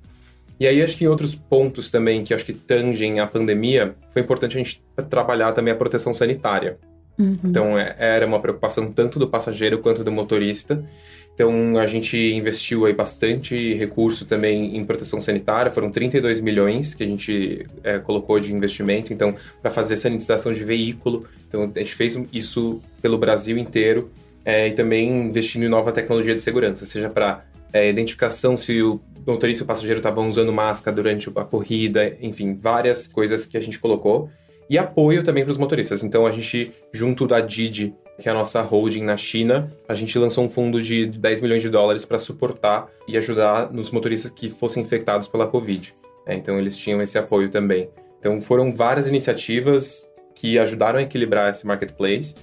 E 0.60 0.66
aí 0.68 0.80
acho 0.80 0.96
que 0.96 1.04
em 1.04 1.08
outros 1.08 1.34
pontos 1.34 1.90
também 1.90 2.22
que 2.22 2.32
acho 2.32 2.46
que 2.46 2.54
tangem 2.54 3.18
a 3.18 3.26
pandemia, 3.26 3.96
foi 4.12 4.22
importante 4.22 4.56
a 4.56 4.62
gente 4.62 4.80
trabalhar 5.10 5.52
também 5.52 5.72
a 5.72 5.76
proteção 5.76 6.14
sanitária. 6.14 6.78
Uhum. 7.18 7.38
Então 7.44 7.78
é, 7.78 7.96
era 7.98 8.24
uma 8.24 8.38
preocupação 8.38 8.92
tanto 8.92 9.18
do 9.18 9.26
passageiro 9.26 9.80
quanto 9.80 10.04
do 10.04 10.12
motorista. 10.12 10.84
Então 11.34 11.76
a 11.78 11.86
gente 11.86 12.16
investiu 12.16 12.86
aí 12.86 12.92
bastante 12.92 13.74
recurso 13.74 14.24
também 14.24 14.76
em 14.76 14.84
proteção 14.84 15.20
sanitária, 15.20 15.70
foram 15.70 15.90
32 15.90 16.40
milhões 16.40 16.94
que 16.94 17.02
a 17.02 17.06
gente 17.06 17.66
é, 17.82 17.98
colocou 17.98 18.38
de 18.38 18.52
investimento, 18.52 19.12
então 19.12 19.34
para 19.60 19.70
fazer 19.70 19.96
sanitização 19.96 20.52
de 20.52 20.62
veículo. 20.62 21.26
Então 21.48 21.70
a 21.74 21.78
gente 21.80 21.94
fez 21.94 22.18
isso 22.32 22.80
pelo 23.02 23.18
Brasil 23.18 23.58
inteiro 23.58 24.10
é, 24.44 24.68
e 24.68 24.72
também 24.72 25.08
investindo 25.26 25.64
em 25.64 25.68
nova 25.68 25.90
tecnologia 25.90 26.34
de 26.34 26.40
segurança, 26.40 26.86
seja 26.86 27.10
para 27.10 27.44
é, 27.72 27.88
identificação 27.88 28.56
se 28.56 28.80
o 28.80 29.00
motorista 29.26 29.62
e 29.62 29.64
o 29.64 29.66
passageiro 29.66 29.98
estavam 29.98 30.28
usando 30.28 30.52
máscara 30.52 30.94
durante 30.94 31.28
a 31.34 31.44
corrida, 31.44 32.16
enfim, 32.20 32.54
várias 32.54 33.08
coisas 33.08 33.46
que 33.46 33.56
a 33.56 33.60
gente 33.60 33.80
colocou. 33.80 34.30
E 34.68 34.78
apoio 34.78 35.22
também 35.22 35.44
para 35.44 35.50
os 35.50 35.58
motoristas. 35.58 36.02
Então 36.02 36.26
a 36.26 36.32
gente, 36.32 36.72
junto 36.92 37.26
da 37.26 37.40
Didi, 37.40 37.94
que 38.20 38.28
é 38.28 38.32
a 38.32 38.34
nossa 38.34 38.62
holding 38.62 39.02
na 39.02 39.16
China, 39.16 39.72
a 39.88 39.94
gente 39.94 40.18
lançou 40.18 40.44
um 40.44 40.48
fundo 40.48 40.80
de 40.80 41.06
10 41.06 41.40
milhões 41.40 41.62
de 41.62 41.68
dólares 41.68 42.04
para 42.04 42.18
suportar 42.18 42.88
e 43.08 43.16
ajudar 43.16 43.72
nos 43.72 43.90
motoristas 43.90 44.30
que 44.30 44.48
fossem 44.48 44.82
infectados 44.82 45.28
pela 45.28 45.46
Covid. 45.46 45.94
É, 46.26 46.34
então 46.34 46.58
eles 46.58 46.76
tinham 46.76 47.02
esse 47.02 47.18
apoio 47.18 47.50
também. 47.50 47.88
Então 48.18 48.40
foram 48.40 48.72
várias 48.72 49.06
iniciativas 49.06 50.08
que 50.34 50.58
ajudaram 50.58 50.98
a 50.98 51.02
equilibrar 51.02 51.50
esse 51.50 51.66
marketplace. 51.66 52.34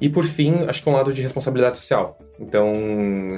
E 0.00 0.08
por 0.08 0.24
fim, 0.24 0.64
acho 0.66 0.82
que 0.82 0.88
um 0.88 0.92
lado 0.92 1.12
de 1.12 1.22
responsabilidade 1.22 1.78
social. 1.78 2.18
Então, 2.38 2.72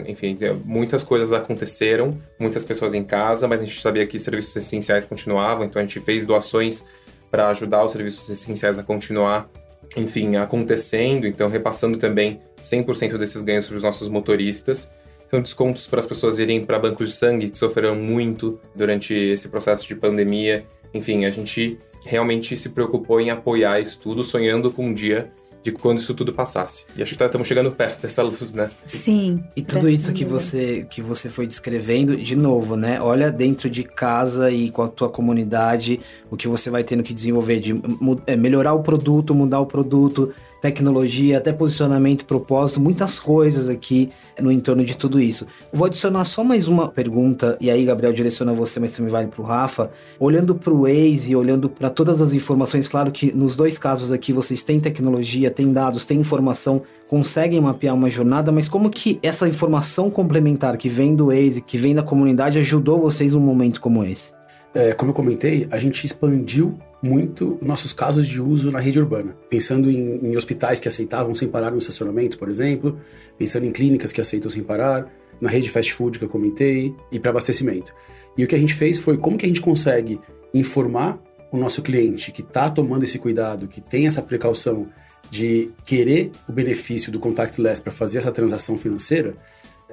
enfim, 0.06 0.36
muitas 0.64 1.02
coisas 1.02 1.30
aconteceram, 1.32 2.18
muitas 2.38 2.64
pessoas 2.64 2.94
em 2.94 3.04
casa, 3.04 3.46
mas 3.46 3.60
a 3.60 3.64
gente 3.66 3.78
sabia 3.78 4.06
que 4.06 4.18
serviços 4.18 4.56
essenciais 4.56 5.04
continuavam, 5.04 5.64
então 5.64 5.80
a 5.80 5.84
gente 5.84 6.00
fez 6.00 6.24
doações 6.24 6.86
para 7.30 7.48
ajudar 7.48 7.84
os 7.84 7.92
serviços 7.92 8.28
essenciais 8.28 8.78
a 8.78 8.82
continuar 8.82 9.48
enfim, 9.96 10.36
acontecendo, 10.36 11.26
então 11.26 11.48
repassando 11.48 11.98
também 11.98 12.40
100% 12.60 13.16
desses 13.16 13.42
ganhos 13.42 13.66
para 13.66 13.76
os 13.76 13.82
nossos 13.82 14.08
motoristas. 14.08 14.90
São 15.30 15.40
descontos 15.40 15.86
para 15.86 16.00
as 16.00 16.06
pessoas 16.06 16.38
irem 16.38 16.64
para 16.64 16.78
bancos 16.78 17.08
de 17.08 17.14
sangue 17.14 17.50
que 17.50 17.58
sofreram 17.58 17.94
muito 17.94 18.60
durante 18.74 19.14
esse 19.14 19.48
processo 19.48 19.86
de 19.86 19.94
pandemia. 19.94 20.64
Enfim, 20.92 21.24
a 21.24 21.30
gente 21.30 21.78
realmente 22.04 22.56
se 22.56 22.68
preocupou 22.70 23.20
em 23.20 23.30
apoiar 23.30 23.80
isso 23.80 23.98
tudo, 24.00 24.22
sonhando 24.22 24.70
com 24.70 24.86
um 24.86 24.94
dia 24.94 25.32
de 25.64 25.72
quando 25.72 25.98
isso 25.98 26.12
tudo 26.12 26.30
passasse. 26.30 26.84
E 26.94 27.02
acho 27.02 27.12
que 27.12 27.18
tá, 27.18 27.24
estamos 27.24 27.48
chegando 27.48 27.72
perto 27.72 28.02
dessa 28.02 28.22
luz, 28.22 28.52
né? 28.52 28.70
Sim. 28.86 29.42
E 29.56 29.62
tudo 29.62 29.88
isso 29.88 30.12
que 30.12 30.24
você 30.24 30.86
que 30.90 31.00
você 31.00 31.30
foi 31.30 31.46
descrevendo, 31.46 32.14
de 32.18 32.36
novo, 32.36 32.76
né? 32.76 33.00
Olha 33.00 33.32
dentro 33.32 33.70
de 33.70 33.82
casa 33.82 34.50
e 34.50 34.70
com 34.70 34.82
a 34.82 34.88
tua 34.88 35.08
comunidade, 35.08 36.00
o 36.30 36.36
que 36.36 36.46
você 36.46 36.68
vai 36.68 36.84
tendo 36.84 37.02
que 37.02 37.14
desenvolver 37.14 37.60
de 37.60 37.80
é, 38.26 38.36
melhorar 38.36 38.74
o 38.74 38.82
produto, 38.82 39.34
mudar 39.34 39.60
o 39.60 39.66
produto, 39.66 40.34
tecnologia, 40.64 41.36
até 41.36 41.52
posicionamento, 41.52 42.24
propósito, 42.24 42.80
muitas 42.80 43.20
coisas 43.20 43.68
aqui 43.68 44.08
no 44.40 44.50
entorno 44.50 44.82
de 44.82 44.96
tudo 44.96 45.20
isso. 45.20 45.46
Vou 45.70 45.84
adicionar 45.84 46.24
só 46.24 46.42
mais 46.42 46.66
uma 46.66 46.88
pergunta, 46.88 47.58
e 47.60 47.70
aí, 47.70 47.84
Gabriel, 47.84 48.14
direciona 48.14 48.54
você, 48.54 48.80
mas 48.80 48.92
também 48.92 49.12
vale 49.12 49.26
para 49.28 49.42
o 49.42 49.44
Rafa. 49.44 49.90
Olhando 50.18 50.54
para 50.54 50.72
o 50.72 50.84
Waze 50.84 51.36
olhando 51.36 51.68
para 51.68 51.90
todas 51.90 52.22
as 52.22 52.32
informações, 52.32 52.88
claro 52.88 53.12
que 53.12 53.30
nos 53.30 53.56
dois 53.56 53.76
casos 53.76 54.10
aqui 54.10 54.32
vocês 54.32 54.62
têm 54.62 54.80
tecnologia, 54.80 55.50
têm 55.50 55.70
dados, 55.70 56.06
têm 56.06 56.18
informação, 56.18 56.80
conseguem 57.06 57.60
mapear 57.60 57.94
uma 57.94 58.08
jornada, 58.08 58.50
mas 58.50 58.66
como 58.66 58.88
que 58.88 59.18
essa 59.22 59.46
informação 59.46 60.10
complementar 60.10 60.78
que 60.78 60.88
vem 60.88 61.14
do 61.14 61.26
Waze, 61.26 61.60
que 61.60 61.76
vem 61.76 61.94
da 61.94 62.02
comunidade, 62.02 62.58
ajudou 62.58 62.98
vocês 62.98 63.34
num 63.34 63.40
momento 63.40 63.82
como 63.82 64.02
esse? 64.02 64.32
É, 64.74 64.92
como 64.92 65.10
eu 65.10 65.14
comentei, 65.14 65.68
a 65.70 65.78
gente 65.78 66.04
expandiu 66.04 66.76
muito 67.00 67.58
nossos 67.62 67.92
casos 67.92 68.26
de 68.26 68.40
uso 68.40 68.72
na 68.72 68.80
rede 68.80 68.98
urbana, 68.98 69.36
pensando 69.48 69.88
em, 69.88 70.18
em, 70.26 70.36
hospitais 70.36 70.80
que 70.80 70.88
aceitavam 70.88 71.34
sem 71.34 71.46
parar 71.46 71.70
no 71.70 71.78
estacionamento, 71.78 72.36
por 72.36 72.48
exemplo, 72.48 72.98
pensando 73.38 73.66
em 73.66 73.70
clínicas 73.70 74.12
que 74.12 74.20
aceitam 74.20 74.50
sem 74.50 74.64
parar, 74.64 75.08
na 75.40 75.48
rede 75.48 75.70
fast 75.70 75.92
food 75.92 76.18
que 76.18 76.24
eu 76.24 76.28
comentei 76.28 76.94
e 77.12 77.20
para 77.20 77.30
abastecimento. 77.30 77.94
E 78.36 78.42
o 78.42 78.48
que 78.48 78.54
a 78.54 78.58
gente 78.58 78.74
fez 78.74 78.98
foi 78.98 79.16
como 79.16 79.38
que 79.38 79.44
a 79.44 79.48
gente 79.48 79.60
consegue 79.60 80.18
informar 80.52 81.20
o 81.52 81.56
nosso 81.56 81.80
cliente 81.80 82.32
que 82.32 82.40
está 82.40 82.68
tomando 82.68 83.04
esse 83.04 83.18
cuidado, 83.18 83.68
que 83.68 83.80
tem 83.80 84.08
essa 84.08 84.22
precaução 84.22 84.88
de 85.30 85.70
querer 85.84 86.32
o 86.48 86.52
benefício 86.52 87.12
do 87.12 87.20
contactless 87.20 87.80
para 87.80 87.92
fazer 87.92 88.18
essa 88.18 88.32
transação 88.32 88.76
financeira, 88.76 89.36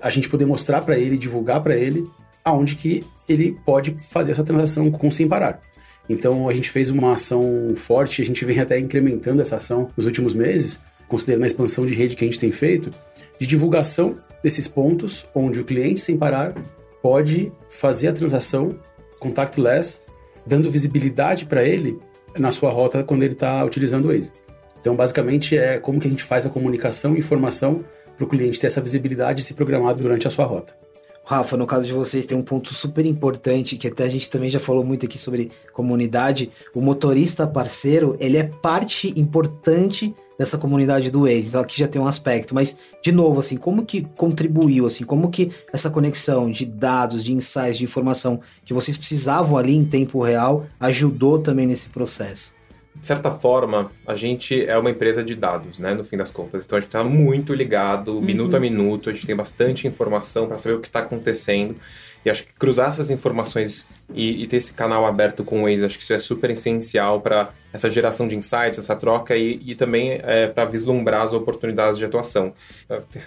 a 0.02 0.10
gente 0.10 0.28
poder 0.28 0.46
mostrar 0.46 0.82
para 0.82 0.98
ele, 0.98 1.18
divulgar 1.18 1.62
para 1.62 1.76
ele 1.76 2.04
aonde 2.44 2.76
que 2.76 3.04
ele 3.28 3.58
pode 3.66 3.96
fazer 4.02 4.32
essa 4.32 4.44
transação 4.44 4.90
com 4.92 5.12
sem 5.12 5.28
parar. 5.28 5.62
Então 6.10 6.50
a 6.50 6.54
gente 6.54 6.70
fez 6.70 6.90
uma 6.90 7.14
ação 7.14 7.74
forte, 7.76 8.22
a 8.22 8.26
gente 8.26 8.44
vem 8.44 8.60
até 8.60 8.78
incrementando 8.80 9.42
essa 9.42 9.56
ação 9.56 9.90
nos 9.96 10.06
últimos 10.06 10.34
meses, 10.34 10.82
considerando 11.08 11.44
a 11.44 11.48
expansão 11.48 11.86
de 11.86 11.94
rede 11.94 12.16
que 12.16 12.24
a 12.24 12.28
gente 12.28 12.40
tem 12.40 12.52
feito, 12.52 12.92
de 13.40 13.48
divulgação 13.48 14.18
desses 14.44 14.68
pontos 14.68 15.26
onde 15.36 15.60
o 15.60 15.66
cliente 15.66 16.00
sem 16.00 16.18
parar 16.18 16.54
pode 17.02 17.52
fazer 17.70 18.08
a 18.08 18.14
transação 18.14 18.78
contactless, 19.20 20.02
dando 20.46 20.70
visibilidade 20.70 21.46
para 21.46 21.64
ele 21.64 22.00
na 22.38 22.52
sua 22.52 22.72
rota 22.72 23.04
quando 23.04 23.24
ele 23.24 23.34
está 23.34 23.64
utilizando 23.64 24.06
o 24.06 24.08
Waze. 24.10 24.32
Então, 24.80 24.96
basicamente, 24.96 25.56
é 25.56 25.80
como 25.80 26.00
que 26.00 26.08
a 26.08 26.10
gente 26.10 26.24
faz 26.24 26.46
a 26.46 26.50
comunicação 26.50 27.16
e 27.16 27.20
informação 27.20 27.86
para 28.16 28.26
o 28.26 28.28
cliente 28.28 28.60
ter 28.60 28.68
essa 28.68 28.82
visibilidade 28.82 29.42
e 29.42 29.44
se 29.44 29.54
programar 29.54 29.94
durante 29.96 30.28
a 30.28 30.32
sua 30.32 30.46
rota. 30.46 30.76
Rafa, 31.24 31.56
no 31.56 31.68
caso 31.68 31.86
de 31.86 31.94
vocês, 31.94 32.26
tem 32.26 32.38
um 32.38 32.44
ponto 32.44 32.74
super 32.74 33.06
importante 33.06 33.78
que 33.78 33.88
até 33.88 34.04
a 34.04 34.10
gente 34.10 34.30
também 34.30 34.50
já 34.50 34.60
falou 34.60 34.84
muito 34.84 35.06
aqui 35.06 35.18
sobre 35.18 35.52
comunidade. 35.72 36.52
O 36.74 36.82
motorista 36.82 37.48
parceiro, 37.48 38.18
ele 38.20 38.38
é 38.38 38.44
parte 38.44 39.14
importante 39.16 40.14
dessa 40.38 40.58
comunidade 40.58 41.12
do 41.12 41.22
Waze. 41.22 41.56
Aqui 41.56 41.80
já 41.80 41.88
tem 41.88 42.02
um 42.02 42.08
aspecto, 42.08 42.56
mas 42.56 42.76
de 43.02 43.12
novo, 43.12 43.40
assim, 43.40 43.56
como 43.56 43.86
que 43.86 44.02
contribuiu, 44.18 44.88
assim, 44.88 45.04
como 45.04 45.30
que 45.30 45.52
essa 45.72 45.90
conexão 45.90 46.50
de 46.50 46.66
dados, 46.66 47.24
de 47.24 47.32
insights, 47.32 47.78
de 47.78 47.84
informação 47.84 48.42
que 48.66 48.74
vocês 48.74 48.98
precisavam 48.98 49.58
ali 49.58 49.76
em 49.76 49.86
tempo 49.86 50.22
real 50.22 50.66
ajudou 50.80 51.40
também 51.40 51.68
nesse 51.68 51.90
processo? 51.90 52.52
De 52.94 53.08
certa 53.08 53.32
forma, 53.32 53.92
a 54.06 54.16
gente 54.16 54.66
é 54.66 54.78
uma 54.78 54.90
empresa 54.90 55.24
de 55.24 55.34
dados, 55.34 55.80
né, 55.80 55.94
no 55.94 56.04
fim 56.04 56.18
das 56.18 56.32
contas. 56.32 56.66
Então 56.66 56.78
a 56.78 56.82
gente 56.82 56.90
está 56.90 57.04
muito 57.04 57.54
ligado, 57.54 58.16
uhum. 58.16 58.22
minuto 58.22 58.56
a 58.56 58.60
minuto, 58.60 59.10
a 59.10 59.14
gente 59.14 59.26
tem 59.26 59.36
bastante 59.36 59.88
informação 59.88 60.48
para 60.48 60.58
saber 60.58 60.76
o 60.76 60.80
que 60.80 60.88
está 60.88 61.00
acontecendo. 61.00 61.76
E 62.24 62.30
acho 62.30 62.46
que 62.46 62.54
cruzar 62.54 62.88
essas 62.88 63.10
informações 63.10 63.88
e, 64.14 64.44
e, 64.44 64.48
ter 64.48 64.58
esse 64.58 64.74
canal 64.74 65.08
aberto 65.08 65.44
com 65.44 65.64
o 65.64 65.64
Waze, 65.64 65.86
acho 65.86 65.98
que 65.98 66.04
isso 66.04 66.14
é 66.14 66.20
super 66.20 66.52
essencial 66.52 67.20
para 67.20 67.50
essa 67.74 67.90
geração 67.90 68.28
de 68.28 68.36
insights, 68.36 68.78
essa 68.78 68.96
troca 68.96 69.36
e, 69.36 69.60
e 69.66 69.74
também 69.74 70.20
é, 70.22 70.46
para 70.46 70.66
vislumbrar 70.66 71.22
as 71.24 71.34
oportunidades 71.34 71.98
de 71.98 72.06
atuação. 72.06 72.54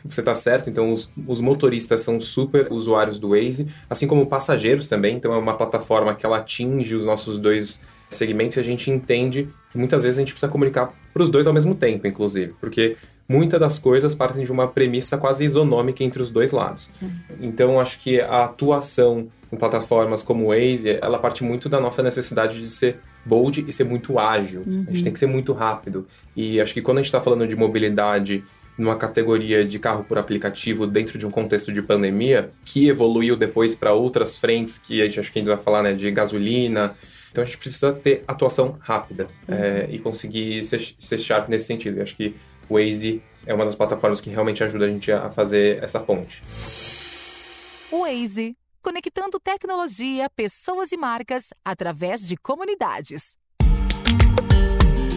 Você 0.05 0.21
está 0.21 0.33
certo, 0.33 0.71
então 0.71 0.93
os, 0.93 1.11
os, 1.27 1.41
motoristas 1.41 2.03
são 2.03 2.21
super 2.21 2.71
usuários 2.71 3.19
do 3.19 3.31
Waze, 3.31 3.67
assim 3.91 4.07
como 4.07 4.27
passageiros 4.27 4.89
também. 4.89 5.17
Então 5.17 5.35
é 5.35 5.39
uma 5.39 5.57
plataforma 5.57 6.15
que 6.15 6.25
ela 6.25 6.37
atinge 6.37 6.95
os 6.95 7.05
nossos 7.05 7.41
dois 7.41 7.81
segmentos 8.11 8.57
e 8.57 8.61
a 8.61 8.63
gente 8.63 8.91
entende 8.91 9.49
que 9.71 9.79
muitas 9.79 10.03
vezes 10.03 10.19
a 10.19 10.21
gente 10.21 10.33
precisa 10.33 10.51
comunicar 10.51 10.93
para 11.13 11.23
os 11.23 11.31
dois 11.31 11.47
ao 11.47 11.53
mesmo 11.53 11.75
tempo, 11.75 12.07
inclusive, 12.07 12.55
porque 12.61 12.97
muitas 13.29 13.59
das 13.59 13.79
coisas 13.79 14.15
partem 14.15 14.45
de 14.45 14.53
uma 14.53 14.69
premissa 14.69 15.17
quase 15.19 15.45
isonômica 15.45 16.05
entre 16.05 16.23
os 16.23 16.31
dois 16.31 16.53
lados. 16.53 16.89
Uhum. 17.01 17.11
Então, 17.41 17.81
acho 17.81 17.99
que 17.99 18.21
a 18.21 18.45
atuação 18.45 19.29
em 19.53 19.57
plataformas 19.57 20.23
como 20.23 20.47
o 20.47 20.49
Waze, 20.49 20.99
ela 21.01 21.19
parte 21.19 21.45
muito 21.45 21.69
da 21.69 21.81
nossa 21.81 22.03
necessidade 22.03 22.59
de 22.59 22.69
ser 22.69 22.97
bold 23.25 23.65
e 23.67 23.73
ser 23.73 23.85
muito 23.85 24.19
ágil. 24.19 24.63
Uhum. 24.67 24.85
A 24.87 24.91
gente 24.91 24.99
uhum. 24.99 25.05
tem 25.05 25.13
que 25.13 25.19
ser 25.19 25.27
muito 25.27 25.53
rápido. 25.53 26.07
E 26.37 26.61
acho 26.61 26.75
que 26.75 26.83
quando 26.83 26.99
a 26.99 27.01
gente 27.01 27.09
está 27.09 27.21
falando 27.21 27.47
de 27.47 27.57
mobilidade 27.57 28.45
numa 28.77 28.97
categoria 28.97 29.65
de 29.65 29.79
carro 29.79 30.05
por 30.05 30.19
aplicativo 30.19 30.87
dentro 30.87 31.17
de 31.17 31.25
um 31.25 31.31
contexto 31.31 31.73
de 31.73 31.81
pandemia, 31.81 32.51
que 32.65 32.89
evoluiu 32.89 33.37
depois 33.37 33.75
para 33.75 33.93
outras 33.93 34.37
frentes 34.37 34.79
que 34.79 35.01
a 35.01 35.05
gente 35.05 35.21
acho 35.21 35.33
que 35.33 35.39
ainda 35.39 35.55
vai 35.55 35.65
falar, 35.65 35.83
né, 35.83 35.93
de 35.93 36.11
gasolina, 36.11 36.95
então 37.35 37.43
a 37.43 37.45
gente 37.45 37.59
precisa 37.59 37.93
ter 37.93 38.23
atuação 38.29 38.79
rápida 38.79 39.27
uhum. 39.49 39.55
é, 39.57 39.89
e 39.91 39.99
conseguir 39.99 40.63
ser, 40.63 40.81
ser 41.01 41.19
sharp 41.19 41.49
nesse 41.49 41.67
sentido. 41.67 41.99
Eu 41.99 42.05
acho 42.05 42.15
que 42.15 42.37
o 42.69 42.75
Waze 42.75 43.21
é 43.45 43.53
uma 43.53 43.65
das 43.65 43.75
plataformas 43.75 44.21
que 44.21 44.31
realmente 44.31 44.63
ajuda 44.63 44.85
a 44.85 44.89
gente 44.89 45.11
a 45.11 45.29
fazer 45.31 45.83
essa 45.83 45.99
ponte. 45.99 46.45
O 47.91 48.03
Waze, 48.03 48.57
conectando 48.81 49.41
tecnologia, 49.41 50.31
pessoas 50.31 50.93
e 50.93 50.97
marcas 50.97 51.49
através 51.65 52.25
de 52.25 52.37
comunidades. 52.37 53.37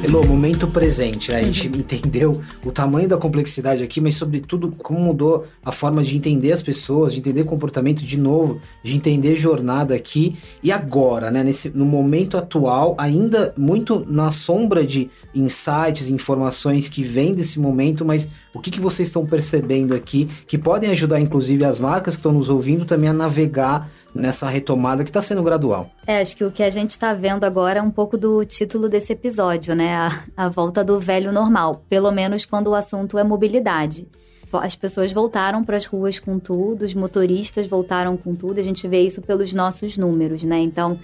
Elô, 0.07 0.23
momento 0.25 0.69
presente, 0.69 1.33
né? 1.33 1.39
A 1.39 1.43
gente 1.43 1.67
entendeu 1.67 2.41
o 2.63 2.71
tamanho 2.71 3.09
da 3.09 3.17
complexidade 3.17 3.83
aqui, 3.83 3.99
mas 3.99 4.15
sobretudo 4.15 4.71
como 4.77 5.01
mudou 5.01 5.45
a 5.65 5.69
forma 5.69 6.01
de 6.01 6.15
entender 6.15 6.53
as 6.53 6.61
pessoas, 6.61 7.11
de 7.11 7.19
entender 7.19 7.43
comportamento 7.43 8.05
de 8.05 8.17
novo, 8.17 8.61
de 8.81 8.95
entender 8.95 9.35
jornada 9.35 9.93
aqui 9.93 10.37
e 10.63 10.71
agora, 10.71 11.29
né? 11.29 11.43
Nesse, 11.43 11.69
no 11.71 11.83
momento 11.83 12.37
atual, 12.37 12.95
ainda 12.97 13.53
muito 13.57 14.05
na 14.09 14.31
sombra 14.31 14.85
de 14.85 15.09
insights, 15.35 16.07
informações 16.07 16.87
que 16.87 17.03
vêm 17.03 17.35
desse 17.35 17.59
momento, 17.59 18.05
mas 18.05 18.29
o 18.53 18.61
que, 18.61 18.71
que 18.71 18.79
vocês 18.79 19.09
estão 19.09 19.25
percebendo 19.25 19.93
aqui 19.93 20.29
que 20.47 20.57
podem 20.57 20.89
ajudar, 20.91 21.19
inclusive, 21.19 21.65
as 21.65 21.81
marcas 21.81 22.15
que 22.15 22.21
estão 22.21 22.31
nos 22.31 22.47
ouvindo 22.47 22.85
também 22.85 23.09
a 23.09 23.13
navegar 23.13 23.91
nessa 24.17 24.50
retomada 24.50 25.03
que 25.03 25.09
está 25.09 25.21
sendo 25.21 25.43
gradual. 25.43 25.89
É, 26.05 26.21
acho 26.21 26.36
que 26.36 26.43
o 26.43 26.51
que 26.51 26.63
a 26.63 26.69
gente 26.69 26.91
está 26.91 27.13
vendo 27.13 27.43
agora 27.43 27.79
é 27.79 27.81
um 27.81 27.91
pouco 27.91 28.17
do 28.17 28.43
título 28.43 28.89
desse 28.89 29.13
episódio, 29.13 29.75
né? 29.75 29.95
A, 29.95 30.24
a 30.36 30.50
volta 30.50 30.83
do 30.83 31.00
velho 31.00 31.31
normal, 31.31 31.83
pelo 31.89 32.12
menos 32.12 32.45
quando 32.45 32.67
o 32.67 32.75
assunto 32.75 33.17
é 33.17 33.24
mobilidade. 33.24 34.07
As 34.53 34.75
pessoas 34.75 35.12
voltaram 35.12 35.63
para 35.63 35.75
as 35.75 35.86
ruas 35.86 36.19
com 36.19 36.39
tudo, 36.39 36.86
os 36.86 36.93
motoristas 36.93 37.67
voltaram 37.67 38.15
com 38.15 38.33
tudo, 38.33 38.59
a 38.59 38.63
gente 38.63 38.88
vê 38.88 39.01
isso 39.01 39.21
pelos 39.21 39.53
nossos 39.53 39.97
números, 39.97 40.43
né? 40.43 40.59
Então, 40.59 40.97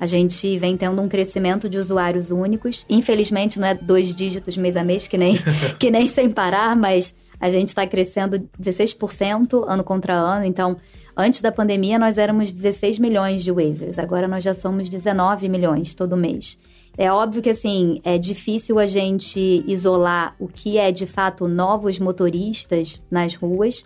a 0.00 0.06
gente 0.06 0.56
vem 0.58 0.76
tendo 0.76 1.00
um 1.02 1.08
crescimento 1.08 1.68
de 1.68 1.78
usuários 1.78 2.30
únicos. 2.30 2.84
Infelizmente, 2.88 3.58
não 3.58 3.66
é 3.66 3.74
dois 3.74 4.14
dígitos 4.14 4.56
mês 4.56 4.76
a 4.76 4.84
mês, 4.84 5.08
que 5.08 5.18
nem, 5.18 5.38
que 5.78 5.90
nem 5.90 6.06
sem 6.06 6.30
parar, 6.30 6.76
mas 6.76 7.14
a 7.40 7.50
gente 7.50 7.68
está 7.68 7.86
crescendo 7.86 8.48
16% 8.60 9.64
ano 9.66 9.84
contra 9.84 10.14
ano. 10.14 10.44
Então, 10.44 10.76
antes 11.18 11.42
da 11.42 11.50
pandemia, 11.50 11.98
nós 11.98 12.16
éramos 12.16 12.52
16 12.52 13.00
milhões 13.00 13.42
de 13.42 13.50
Wazers. 13.50 13.98
Agora, 13.98 14.28
nós 14.28 14.44
já 14.44 14.54
somos 14.54 14.88
19 14.88 15.48
milhões 15.48 15.92
todo 15.92 16.16
mês. 16.16 16.58
É 16.96 17.12
óbvio 17.12 17.42
que, 17.42 17.50
assim, 17.50 18.00
é 18.04 18.16
difícil 18.16 18.78
a 18.78 18.86
gente 18.86 19.62
isolar 19.66 20.34
o 20.38 20.46
que 20.46 20.78
é, 20.78 20.92
de 20.92 21.06
fato, 21.06 21.48
novos 21.48 21.98
motoristas 21.98 23.02
nas 23.10 23.34
ruas 23.34 23.84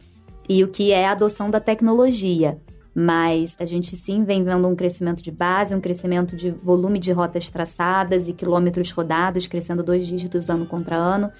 e 0.48 0.62
o 0.62 0.68
que 0.68 0.92
é 0.92 1.06
a 1.06 1.12
adoção 1.12 1.50
da 1.50 1.60
tecnologia. 1.60 2.58
Mas 2.94 3.56
a 3.58 3.64
gente 3.64 3.96
sim 3.96 4.22
vem 4.22 4.44
vendo 4.44 4.68
um 4.68 4.76
crescimento 4.76 5.22
de 5.22 5.30
base, 5.30 5.74
um 5.74 5.80
crescimento 5.80 6.36
de 6.36 6.50
volume 6.50 6.98
de 6.98 7.10
rotas 7.12 7.48
traçadas 7.48 8.28
e 8.28 8.32
quilômetros 8.34 8.90
rodados, 8.90 9.46
crescendo 9.46 9.82
dois 9.82 10.06
dígitos 10.06 10.50
ano 10.50 10.66
contra 10.66 10.96
ano. 10.96 11.32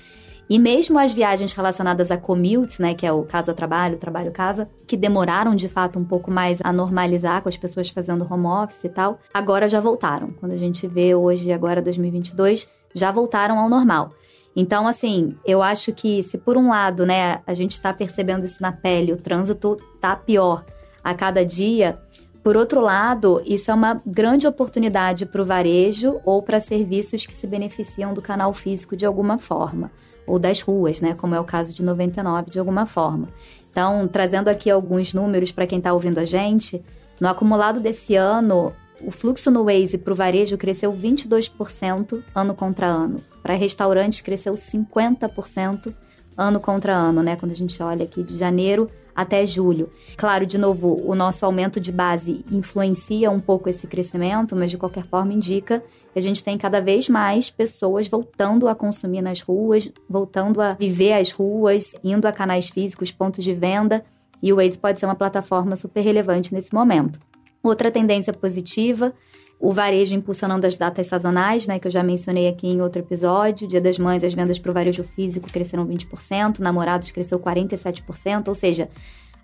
E 0.48 0.58
mesmo 0.58 0.98
as 0.98 1.12
viagens 1.12 1.52
relacionadas 1.52 2.10
a 2.10 2.16
commute, 2.16 2.80
né, 2.80 2.94
que 2.94 3.06
é 3.06 3.12
o 3.12 3.22
casa-trabalho, 3.22 3.96
trabalho-casa, 3.96 4.68
que 4.86 4.96
demoraram 4.96 5.54
de 5.54 5.68
fato 5.68 5.98
um 5.98 6.04
pouco 6.04 6.30
mais 6.30 6.58
a 6.62 6.72
normalizar 6.72 7.42
com 7.42 7.48
as 7.48 7.56
pessoas 7.56 7.88
fazendo 7.88 8.26
home 8.28 8.46
office 8.46 8.84
e 8.84 8.88
tal, 8.88 9.18
agora 9.32 9.68
já 9.68 9.80
voltaram. 9.80 10.30
Quando 10.38 10.52
a 10.52 10.56
gente 10.56 10.86
vê 10.86 11.14
hoje, 11.14 11.52
agora 11.52 11.80
2022, 11.80 12.68
já 12.94 13.10
voltaram 13.10 13.58
ao 13.58 13.68
normal. 13.68 14.12
Então, 14.54 14.86
assim, 14.86 15.34
eu 15.46 15.62
acho 15.62 15.92
que 15.92 16.22
se 16.22 16.36
por 16.36 16.58
um 16.58 16.68
lado, 16.68 17.06
né, 17.06 17.40
a 17.46 17.54
gente 17.54 17.70
está 17.70 17.92
percebendo 17.94 18.44
isso 18.44 18.60
na 18.60 18.72
pele, 18.72 19.12
o 19.12 19.16
trânsito 19.16 19.78
tá 20.00 20.14
pior 20.14 20.64
a 21.02 21.14
cada 21.14 21.46
dia, 21.46 21.98
por 22.42 22.56
outro 22.56 22.80
lado, 22.80 23.40
isso 23.46 23.70
é 23.70 23.74
uma 23.74 24.02
grande 24.04 24.46
oportunidade 24.46 25.24
para 25.24 25.40
o 25.40 25.44
varejo 25.44 26.20
ou 26.24 26.42
para 26.42 26.60
serviços 26.60 27.24
que 27.24 27.32
se 27.32 27.46
beneficiam 27.46 28.12
do 28.12 28.20
canal 28.20 28.52
físico 28.52 28.96
de 28.96 29.06
alguma 29.06 29.38
forma 29.38 29.90
ou 30.26 30.38
das 30.38 30.60
ruas, 30.60 31.00
né, 31.00 31.14
como 31.14 31.34
é 31.34 31.40
o 31.40 31.44
caso 31.44 31.74
de 31.74 31.82
99 31.82 32.50
de 32.50 32.58
alguma 32.58 32.86
forma. 32.86 33.28
Então, 33.70 34.06
trazendo 34.06 34.48
aqui 34.48 34.70
alguns 34.70 35.14
números 35.14 35.50
para 35.50 35.66
quem 35.66 35.78
está 35.78 35.92
ouvindo 35.92 36.18
a 36.18 36.24
gente, 36.24 36.82
no 37.20 37.28
acumulado 37.28 37.80
desse 37.80 38.14
ano, 38.14 38.72
o 39.04 39.10
fluxo 39.10 39.50
no 39.50 39.64
Waze 39.64 39.98
para 39.98 40.12
o 40.12 40.16
varejo 40.16 40.56
cresceu 40.58 40.92
22% 40.92 42.22
ano 42.34 42.54
contra 42.54 42.86
ano. 42.86 43.16
Para 43.42 43.54
restaurantes, 43.54 44.20
cresceu 44.20 44.54
50% 44.54 45.94
ano 46.36 46.60
contra 46.60 46.94
ano, 46.94 47.22
né? 47.22 47.36
Quando 47.36 47.52
a 47.52 47.54
gente 47.54 47.82
olha 47.82 48.04
aqui 48.04 48.22
de 48.22 48.36
janeiro 48.36 48.88
até 49.14 49.44
julho. 49.44 49.88
Claro, 50.16 50.46
de 50.46 50.58
novo, 50.58 51.00
o 51.04 51.14
nosso 51.14 51.44
aumento 51.44 51.78
de 51.80 51.92
base 51.92 52.44
influencia 52.50 53.30
um 53.30 53.40
pouco 53.40 53.68
esse 53.68 53.86
crescimento, 53.86 54.56
mas 54.56 54.70
de 54.70 54.78
qualquer 54.78 55.04
forma 55.04 55.32
indica 55.32 55.82
que 56.12 56.18
a 56.18 56.22
gente 56.22 56.44
tem 56.44 56.58
cada 56.58 56.80
vez 56.80 57.08
mais 57.08 57.50
pessoas 57.50 58.08
voltando 58.08 58.68
a 58.68 58.74
consumir 58.74 59.22
nas 59.22 59.40
ruas, 59.40 59.90
voltando 60.08 60.60
a 60.60 60.74
viver 60.74 61.14
as 61.14 61.30
ruas, 61.30 61.92
indo 62.04 62.26
a 62.26 62.32
canais 62.32 62.68
físicos, 62.68 63.10
pontos 63.10 63.44
de 63.44 63.54
venda, 63.54 64.04
e 64.42 64.52
o 64.52 64.56
Waze 64.56 64.78
pode 64.78 64.98
ser 64.98 65.06
uma 65.06 65.14
plataforma 65.14 65.76
super 65.76 66.00
relevante 66.02 66.52
nesse 66.52 66.74
momento. 66.74 67.20
Outra 67.62 67.90
tendência 67.90 68.32
positiva 68.32 69.14
o 69.62 69.72
varejo 69.72 70.12
impulsionando 70.12 70.66
as 70.66 70.76
datas 70.76 71.06
sazonais, 71.06 71.68
né, 71.68 71.78
que 71.78 71.86
eu 71.86 71.90
já 71.90 72.02
mencionei 72.02 72.48
aqui 72.48 72.66
em 72.66 72.82
outro 72.82 73.00
episódio. 73.00 73.68
Dia 73.68 73.80
das 73.80 73.96
Mães, 73.96 74.24
as 74.24 74.34
vendas 74.34 74.58
para 74.58 74.72
o 74.72 74.74
varejo 74.74 75.04
físico 75.04 75.48
cresceram 75.48 75.86
20%, 75.86 76.58
namorados 76.58 77.12
cresceu 77.12 77.38
47%, 77.38 78.48
ou 78.48 78.56
seja, 78.56 78.88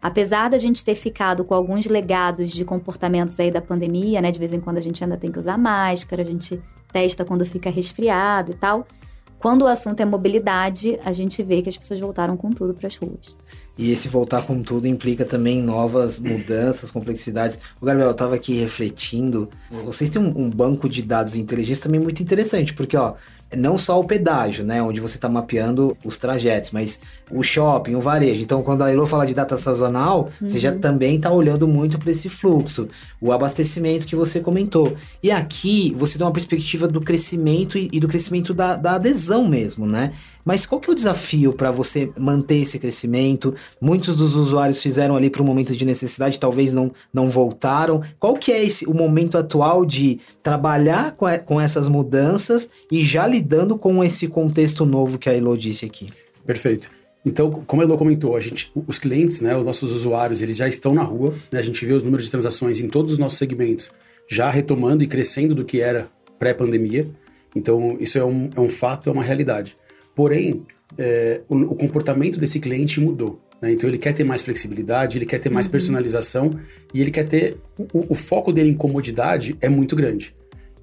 apesar 0.02 0.50
da 0.50 0.58
gente 0.58 0.84
ter 0.84 0.96
ficado 0.96 1.44
com 1.44 1.54
alguns 1.54 1.86
legados 1.86 2.50
de 2.50 2.64
comportamentos 2.64 3.38
aí 3.38 3.48
da 3.48 3.62
pandemia, 3.62 4.20
né, 4.20 4.32
de 4.32 4.40
vez 4.40 4.52
em 4.52 4.58
quando 4.58 4.78
a 4.78 4.80
gente 4.80 5.04
ainda 5.04 5.16
tem 5.16 5.30
que 5.30 5.38
usar 5.38 5.56
máscara, 5.56 6.20
a 6.20 6.26
gente 6.26 6.60
testa 6.92 7.24
quando 7.24 7.46
fica 7.46 7.70
resfriado 7.70 8.50
e 8.50 8.54
tal. 8.56 8.88
Quando 9.38 9.62
o 9.62 9.66
assunto 9.66 10.00
é 10.00 10.04
mobilidade, 10.04 10.98
a 11.04 11.12
gente 11.12 11.42
vê 11.42 11.62
que 11.62 11.68
as 11.68 11.76
pessoas 11.76 12.00
voltaram 12.00 12.36
com 12.36 12.50
tudo 12.50 12.74
para 12.74 12.88
as 12.88 12.96
ruas. 12.96 13.36
E 13.76 13.92
esse 13.92 14.08
voltar 14.08 14.42
com 14.44 14.60
tudo 14.60 14.88
implica 14.88 15.24
também 15.24 15.62
novas 15.62 16.18
mudanças, 16.18 16.90
complexidades. 16.90 17.60
O 17.80 17.86
Gabriel, 17.86 18.08
eu 18.08 18.12
estava 18.12 18.34
aqui 18.34 18.58
refletindo. 18.58 19.48
Vocês 19.84 20.10
têm 20.10 20.20
um, 20.20 20.46
um 20.46 20.50
banco 20.50 20.88
de 20.88 21.00
dados 21.00 21.36
inteligentes 21.36 21.80
também 21.80 22.00
muito 22.00 22.20
interessante, 22.20 22.74
porque, 22.74 22.96
ó, 22.96 23.14
não 23.56 23.78
só 23.78 23.98
o 23.98 24.04
pedágio, 24.04 24.64
né, 24.64 24.82
onde 24.82 25.00
você 25.00 25.16
está 25.16 25.28
mapeando 25.28 25.96
os 26.04 26.18
trajetos, 26.18 26.70
mas 26.70 27.00
o 27.30 27.42
shopping, 27.42 27.94
o 27.94 28.00
varejo. 28.00 28.42
Então, 28.42 28.62
quando 28.62 28.82
a 28.82 28.90
Elo 28.90 29.06
fala 29.06 29.26
de 29.26 29.34
data 29.34 29.56
sazonal, 29.56 30.30
uhum. 30.40 30.48
você 30.48 30.58
já 30.58 30.72
uhum. 30.72 30.78
também 30.78 31.16
está 31.16 31.30
olhando 31.30 31.66
muito 31.66 31.98
para 31.98 32.10
esse 32.10 32.28
fluxo, 32.28 32.88
o 33.20 33.32
abastecimento 33.32 34.06
que 34.06 34.16
você 34.16 34.40
comentou. 34.40 34.94
E 35.22 35.30
aqui 35.30 35.94
você 35.96 36.18
dá 36.18 36.26
uma 36.26 36.32
perspectiva 36.32 36.86
do 36.86 37.00
crescimento 37.00 37.78
e, 37.78 37.88
e 37.92 38.00
do 38.00 38.08
crescimento 38.08 38.52
da, 38.52 38.76
da 38.76 38.92
adesão 38.92 39.48
mesmo, 39.48 39.86
né? 39.86 40.12
Mas 40.48 40.64
qual 40.64 40.80
que 40.80 40.88
é 40.88 40.92
o 40.92 40.96
desafio 40.96 41.52
para 41.52 41.70
você 41.70 42.10
manter 42.18 42.62
esse 42.62 42.78
crescimento? 42.78 43.54
Muitos 43.78 44.16
dos 44.16 44.34
usuários 44.34 44.82
fizeram 44.82 45.14
ali 45.14 45.28
para 45.28 45.42
um 45.42 45.44
momento 45.44 45.76
de 45.76 45.84
necessidade, 45.84 46.40
talvez 46.40 46.72
não, 46.72 46.90
não 47.12 47.28
voltaram. 47.28 48.00
Qual 48.18 48.32
que 48.32 48.50
é 48.50 48.64
esse, 48.64 48.86
o 48.86 48.94
momento 48.94 49.36
atual 49.36 49.84
de 49.84 50.20
trabalhar 50.42 51.12
com, 51.12 51.26
a, 51.26 51.36
com 51.36 51.60
essas 51.60 51.86
mudanças 51.86 52.70
e 52.90 53.04
já 53.04 53.26
lidando 53.26 53.76
com 53.76 54.02
esse 54.02 54.26
contexto 54.26 54.86
novo 54.86 55.18
que 55.18 55.28
a 55.28 55.36
Elo 55.36 55.54
disse 55.54 55.84
aqui? 55.84 56.08
Perfeito. 56.46 56.88
Então, 57.26 57.50
como 57.66 57.82
a 57.82 57.84
Elo 57.84 57.98
comentou, 57.98 58.34
a 58.34 58.40
gente, 58.40 58.72
os 58.86 58.98
clientes, 58.98 59.42
né, 59.42 59.54
os 59.54 59.66
nossos 59.66 59.92
usuários, 59.92 60.40
eles 60.40 60.56
já 60.56 60.66
estão 60.66 60.94
na 60.94 61.02
rua. 61.02 61.34
Né, 61.52 61.58
a 61.58 61.62
gente 61.62 61.84
vê 61.84 61.92
os 61.92 62.02
números 62.02 62.24
de 62.24 62.30
transações 62.30 62.80
em 62.80 62.88
todos 62.88 63.12
os 63.12 63.18
nossos 63.18 63.36
segmentos 63.36 63.92
já 64.26 64.48
retomando 64.48 65.04
e 65.04 65.06
crescendo 65.06 65.54
do 65.54 65.62
que 65.62 65.82
era 65.82 66.08
pré-pandemia. 66.38 67.06
Então, 67.54 67.98
isso 68.00 68.16
é 68.16 68.24
um, 68.24 68.48
é 68.56 68.60
um 68.60 68.70
fato, 68.70 69.10
é 69.10 69.12
uma 69.12 69.22
realidade. 69.22 69.76
Porém, 70.18 70.66
é, 70.98 71.42
o, 71.48 71.54
o, 71.54 71.74
comportamento 71.76 72.40
desse 72.40 72.58
cliente 72.58 73.00
mudou. 73.00 73.40
Né? 73.62 73.70
Então, 73.70 73.88
ele 73.88 73.98
quer 73.98 74.12
ter 74.12 74.24
mais 74.24 74.42
flexibilidade, 74.42 75.16
ele 75.16 75.24
quer 75.24 75.38
ter 75.38 75.48
mais 75.48 75.66
uhum. 75.66 75.70
personalização 75.70 76.50
e 76.92 77.00
ele 77.00 77.12
quer 77.12 77.22
ter. 77.22 77.56
O, 77.78 78.06
o, 78.08 78.14
foco 78.16 78.52
dele 78.52 78.68
em 78.68 78.74
comodidade 78.74 79.56
é 79.60 79.68
muito 79.68 79.94
grande. 79.94 80.34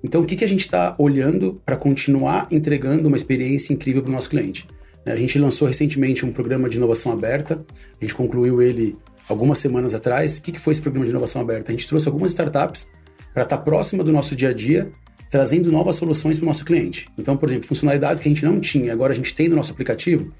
Então, 0.01 0.21
o 0.21 0.25
que, 0.25 0.37
que 0.37 0.45
a 0.45 0.47
gente 0.47 0.61
está 0.61 0.95
olhando 0.97 1.61
para 1.65 1.75
continuar 1.75 2.47
entregando 2.49 3.09
uma 3.09 3.17
experiência 3.17 3.73
incrível 3.73 4.01
para 4.01 4.09
o 4.09 4.13
nosso 4.13 4.29
cliente? 4.29 4.65
Né, 5.05 5.11
a 5.11 5.17
gente 5.17 5.37
lançou 5.37 5.67
recentemente 5.67 6.25
um 6.25 6.31
programa 6.31 6.69
de 6.69 6.77
inovação 6.77 7.11
aberta, 7.11 7.59
a 7.99 8.05
gente 8.05 8.15
concluiu 8.15 8.61
ele 8.61 8.95
algumas 9.27 9.59
semanas 9.59 9.93
atrás. 9.93 10.37
O 10.37 10.43
que, 10.43 10.53
que 10.53 10.59
foi 10.61 10.71
esse 10.71 10.81
programa 10.81 11.03
de 11.05 11.11
inovação 11.11 11.41
aberta? 11.41 11.73
A 11.73 11.75
gente 11.75 11.89
trouxe 11.89 12.07
algumas 12.07 12.31
startups 12.31 12.89
para 13.33 13.43
estar 13.43 13.57
tá 13.57 13.61
próxima 13.61 14.01
do 14.01 14.13
nosso 14.13 14.33
dia 14.33 14.51
a 14.51 14.53
dia 14.53 14.89
trazendo 15.29 15.71
novas 15.71 15.95
soluções 15.95 16.37
para 16.37 16.45
o 16.45 16.47
nosso 16.47 16.63
cliente. 16.63 17.07
Então, 17.17 17.35
por 17.35 17.49
exemplo, 17.49 17.67
funcionalidades 17.67 18.21
que 18.21 18.27
a 18.27 18.31
gente 18.31 18.45
não 18.45 18.59
tinha, 18.59 18.93
agora 18.93 19.13
a 19.13 19.15
gente 19.15 19.33
tem 19.33 19.49
no 19.49 19.55
nosso 19.55 19.71
aplicativo, 19.71 20.31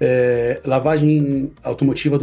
é, 0.00 0.60
lavagem 0.64 1.50
automotiva 1.62 2.18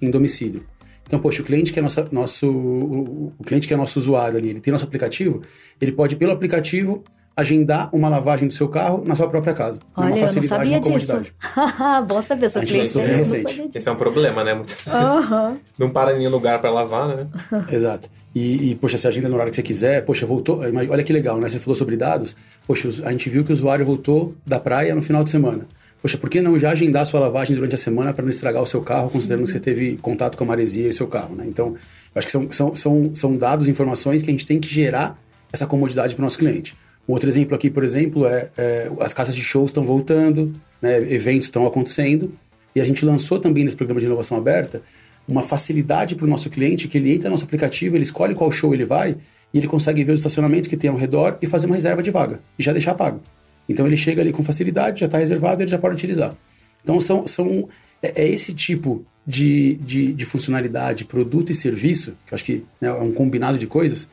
em 0.00 0.10
domicílio. 0.10 0.64
Então, 1.06 1.20
poxa, 1.20 1.42
o 1.42 1.44
cliente 1.44 1.72
que 1.72 1.78
é 1.78 1.82
nossa, 1.82 2.08
nosso, 2.10 2.48
o, 2.48 3.32
o 3.38 3.44
cliente 3.44 3.68
que 3.68 3.74
é 3.74 3.76
nosso 3.76 3.98
usuário 3.98 4.38
ali, 4.38 4.50
ele 4.50 4.60
tem 4.60 4.72
nosso 4.72 4.84
aplicativo, 4.84 5.42
ele 5.80 5.92
pode 5.92 6.16
pelo 6.16 6.32
aplicativo 6.32 7.04
agendar 7.36 7.88
uma 7.92 8.08
lavagem 8.08 8.46
do 8.46 8.54
seu 8.54 8.68
carro 8.68 9.02
na 9.06 9.14
sua 9.14 9.28
própria 9.28 9.54
casa. 9.54 9.80
Olha, 9.96 10.14
uma 10.14 10.16
facilidade, 10.18 10.70
eu 10.70 10.80
não 10.80 10.82
sabia 10.82 10.98
disso. 10.98 11.32
Bom 12.08 12.22
saber, 12.22 12.50
seu 12.50 12.62
cliente. 12.62 13.00
É 13.00 13.16
recente. 13.16 13.70
Esse 13.74 13.88
é 13.88 13.92
um 13.92 13.96
problema, 13.96 14.44
né? 14.44 14.54
Muitas 14.54 14.84
vezes 14.84 14.92
uh 14.92 15.30
-huh. 15.30 15.56
não 15.78 15.90
para 15.90 16.14
em 16.14 16.18
nenhum 16.18 16.30
lugar 16.30 16.60
para 16.60 16.70
lavar, 16.70 17.08
né? 17.08 17.26
Exato. 17.72 18.10
E, 18.34 18.70
e, 18.70 18.74
poxa, 18.74 18.96
você 18.96 19.08
agenda 19.08 19.28
no 19.28 19.34
horário 19.34 19.50
que 19.50 19.56
você 19.56 19.62
quiser. 19.62 20.04
Poxa, 20.04 20.24
voltou. 20.24 20.60
Olha 20.60 21.02
que 21.02 21.12
legal, 21.12 21.38
né? 21.38 21.48
Você 21.48 21.58
falou 21.58 21.74
sobre 21.74 21.96
dados. 21.96 22.36
Poxa, 22.66 22.88
a 23.04 23.10
gente 23.10 23.28
viu 23.28 23.44
que 23.44 23.50
o 23.50 23.54
usuário 23.54 23.84
voltou 23.84 24.34
da 24.46 24.58
praia 24.58 24.94
no 24.94 25.02
final 25.02 25.22
de 25.22 25.30
semana. 25.30 25.66
Poxa, 26.00 26.18
por 26.18 26.28
que 26.28 26.40
não 26.40 26.58
já 26.58 26.70
agendar 26.70 27.06
sua 27.06 27.20
lavagem 27.20 27.54
durante 27.54 27.76
a 27.76 27.78
semana 27.78 28.12
para 28.12 28.22
não 28.22 28.30
estragar 28.30 28.60
o 28.60 28.66
seu 28.66 28.80
carro, 28.80 29.08
considerando 29.08 29.44
que 29.44 29.52
você 29.52 29.60
teve 29.60 29.96
contato 29.98 30.36
com 30.36 30.42
a 30.42 30.46
maresia 30.48 30.86
e 30.86 30.88
o 30.88 30.92
seu 30.92 31.06
carro, 31.06 31.36
né? 31.36 31.44
Então, 31.46 31.68
eu 31.68 32.18
acho 32.18 32.26
que 32.26 32.32
são, 32.32 32.50
são, 32.50 32.74
são, 32.74 33.14
são 33.14 33.36
dados, 33.36 33.68
informações 33.68 34.20
que 34.20 34.28
a 34.28 34.32
gente 34.32 34.44
tem 34.44 34.58
que 34.58 34.68
gerar 34.68 35.16
essa 35.52 35.64
comodidade 35.64 36.16
para 36.16 36.22
o 36.22 36.24
nosso 36.24 36.38
cliente. 36.38 36.74
Outro 37.12 37.28
exemplo 37.28 37.54
aqui, 37.54 37.68
por 37.68 37.84
exemplo, 37.84 38.26
é, 38.26 38.48
é 38.56 38.90
as 39.00 39.12
casas 39.12 39.34
de 39.34 39.42
shows 39.42 39.68
estão 39.68 39.84
voltando, 39.84 40.54
né, 40.80 40.96
eventos 41.12 41.44
estão 41.44 41.66
acontecendo, 41.66 42.32
e 42.74 42.80
a 42.80 42.84
gente 42.84 43.04
lançou 43.04 43.38
também 43.38 43.64
nesse 43.64 43.76
programa 43.76 44.00
de 44.00 44.06
inovação 44.06 44.38
aberta 44.38 44.80
uma 45.28 45.42
facilidade 45.42 46.14
para 46.14 46.24
o 46.24 46.26
nosso 46.26 46.48
cliente 46.48 46.88
que 46.88 46.96
ele 46.96 47.12
entra 47.12 47.28
no 47.28 47.32
nosso 47.32 47.44
aplicativo, 47.44 47.96
ele 47.96 48.02
escolhe 48.02 48.34
qual 48.34 48.50
show 48.50 48.72
ele 48.72 48.86
vai 48.86 49.14
e 49.52 49.58
ele 49.58 49.66
consegue 49.66 50.02
ver 50.02 50.12
os 50.12 50.20
estacionamentos 50.20 50.66
que 50.66 50.74
tem 50.74 50.88
ao 50.88 50.96
redor 50.96 51.36
e 51.42 51.46
fazer 51.46 51.66
uma 51.66 51.74
reserva 51.74 52.02
de 52.02 52.10
vaga 52.10 52.40
e 52.58 52.62
já 52.62 52.72
deixar 52.72 52.94
pago. 52.94 53.20
Então 53.68 53.86
ele 53.86 53.96
chega 53.96 54.22
ali 54.22 54.32
com 54.32 54.42
facilidade, 54.42 55.00
já 55.00 55.06
está 55.06 55.18
reservado, 55.18 55.62
ele 55.62 55.70
já 55.70 55.76
pode 55.76 55.94
utilizar. 55.94 56.34
Então 56.82 56.98
são, 56.98 57.26
são 57.26 57.68
é, 58.02 58.22
é 58.22 58.26
esse 58.26 58.54
tipo 58.54 59.04
de, 59.26 59.74
de, 59.74 60.14
de 60.14 60.24
funcionalidade, 60.24 61.04
produto 61.04 61.50
e 61.50 61.54
serviço, 61.54 62.14
que 62.26 62.32
eu 62.32 62.36
acho 62.36 62.44
que 62.44 62.64
né, 62.80 62.88
é 62.88 62.92
um 62.94 63.12
combinado 63.12 63.58
de 63.58 63.66
coisas, 63.66 64.08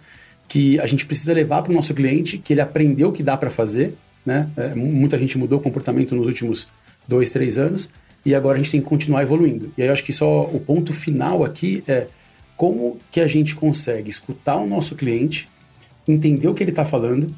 que 0.50 0.80
a 0.80 0.88
gente 0.88 1.06
precisa 1.06 1.32
levar 1.32 1.62
para 1.62 1.72
o 1.72 1.76
nosso 1.76 1.94
cliente, 1.94 2.40
que 2.40 2.52
ele 2.52 2.60
aprendeu 2.60 3.10
o 3.10 3.12
que 3.14 3.22
dá 3.22 3.38
para 3.38 3.52
fazer, 3.52 3.94
né? 4.26 4.50
É, 4.58 4.74
muita 4.76 5.18
gente 5.18 5.38
mudou 5.38 5.60
o 5.60 5.62
comportamento 5.62 6.16
nos 6.16 6.26
últimos 6.26 6.68
dois, 7.08 7.30
três 7.30 7.58
anos, 7.58 7.90
e 8.26 8.36
agora 8.36 8.56
a 8.56 8.58
gente 8.58 8.72
tem 8.72 8.82
que 8.82 8.88
continuar 8.88 9.22
evoluindo. 9.22 9.72
E 9.78 9.82
aí 9.84 9.88
eu 9.88 9.94
acho 9.94 10.04
que 10.04 10.12
só 10.12 10.44
o 10.44 10.60
ponto 10.60 10.92
final 10.92 11.46
aqui 11.46 11.84
é 11.88 12.08
como 12.58 12.98
que 13.12 13.22
a 13.22 13.28
gente 13.28 13.56
consegue 13.56 14.10
escutar 14.10 14.58
o 14.58 14.68
nosso 14.68 14.96
cliente, 14.96 15.48
entender 16.08 16.48
o 16.48 16.54
que 16.54 16.64
ele 16.64 16.72
está 16.72 16.84
falando, 16.84 17.34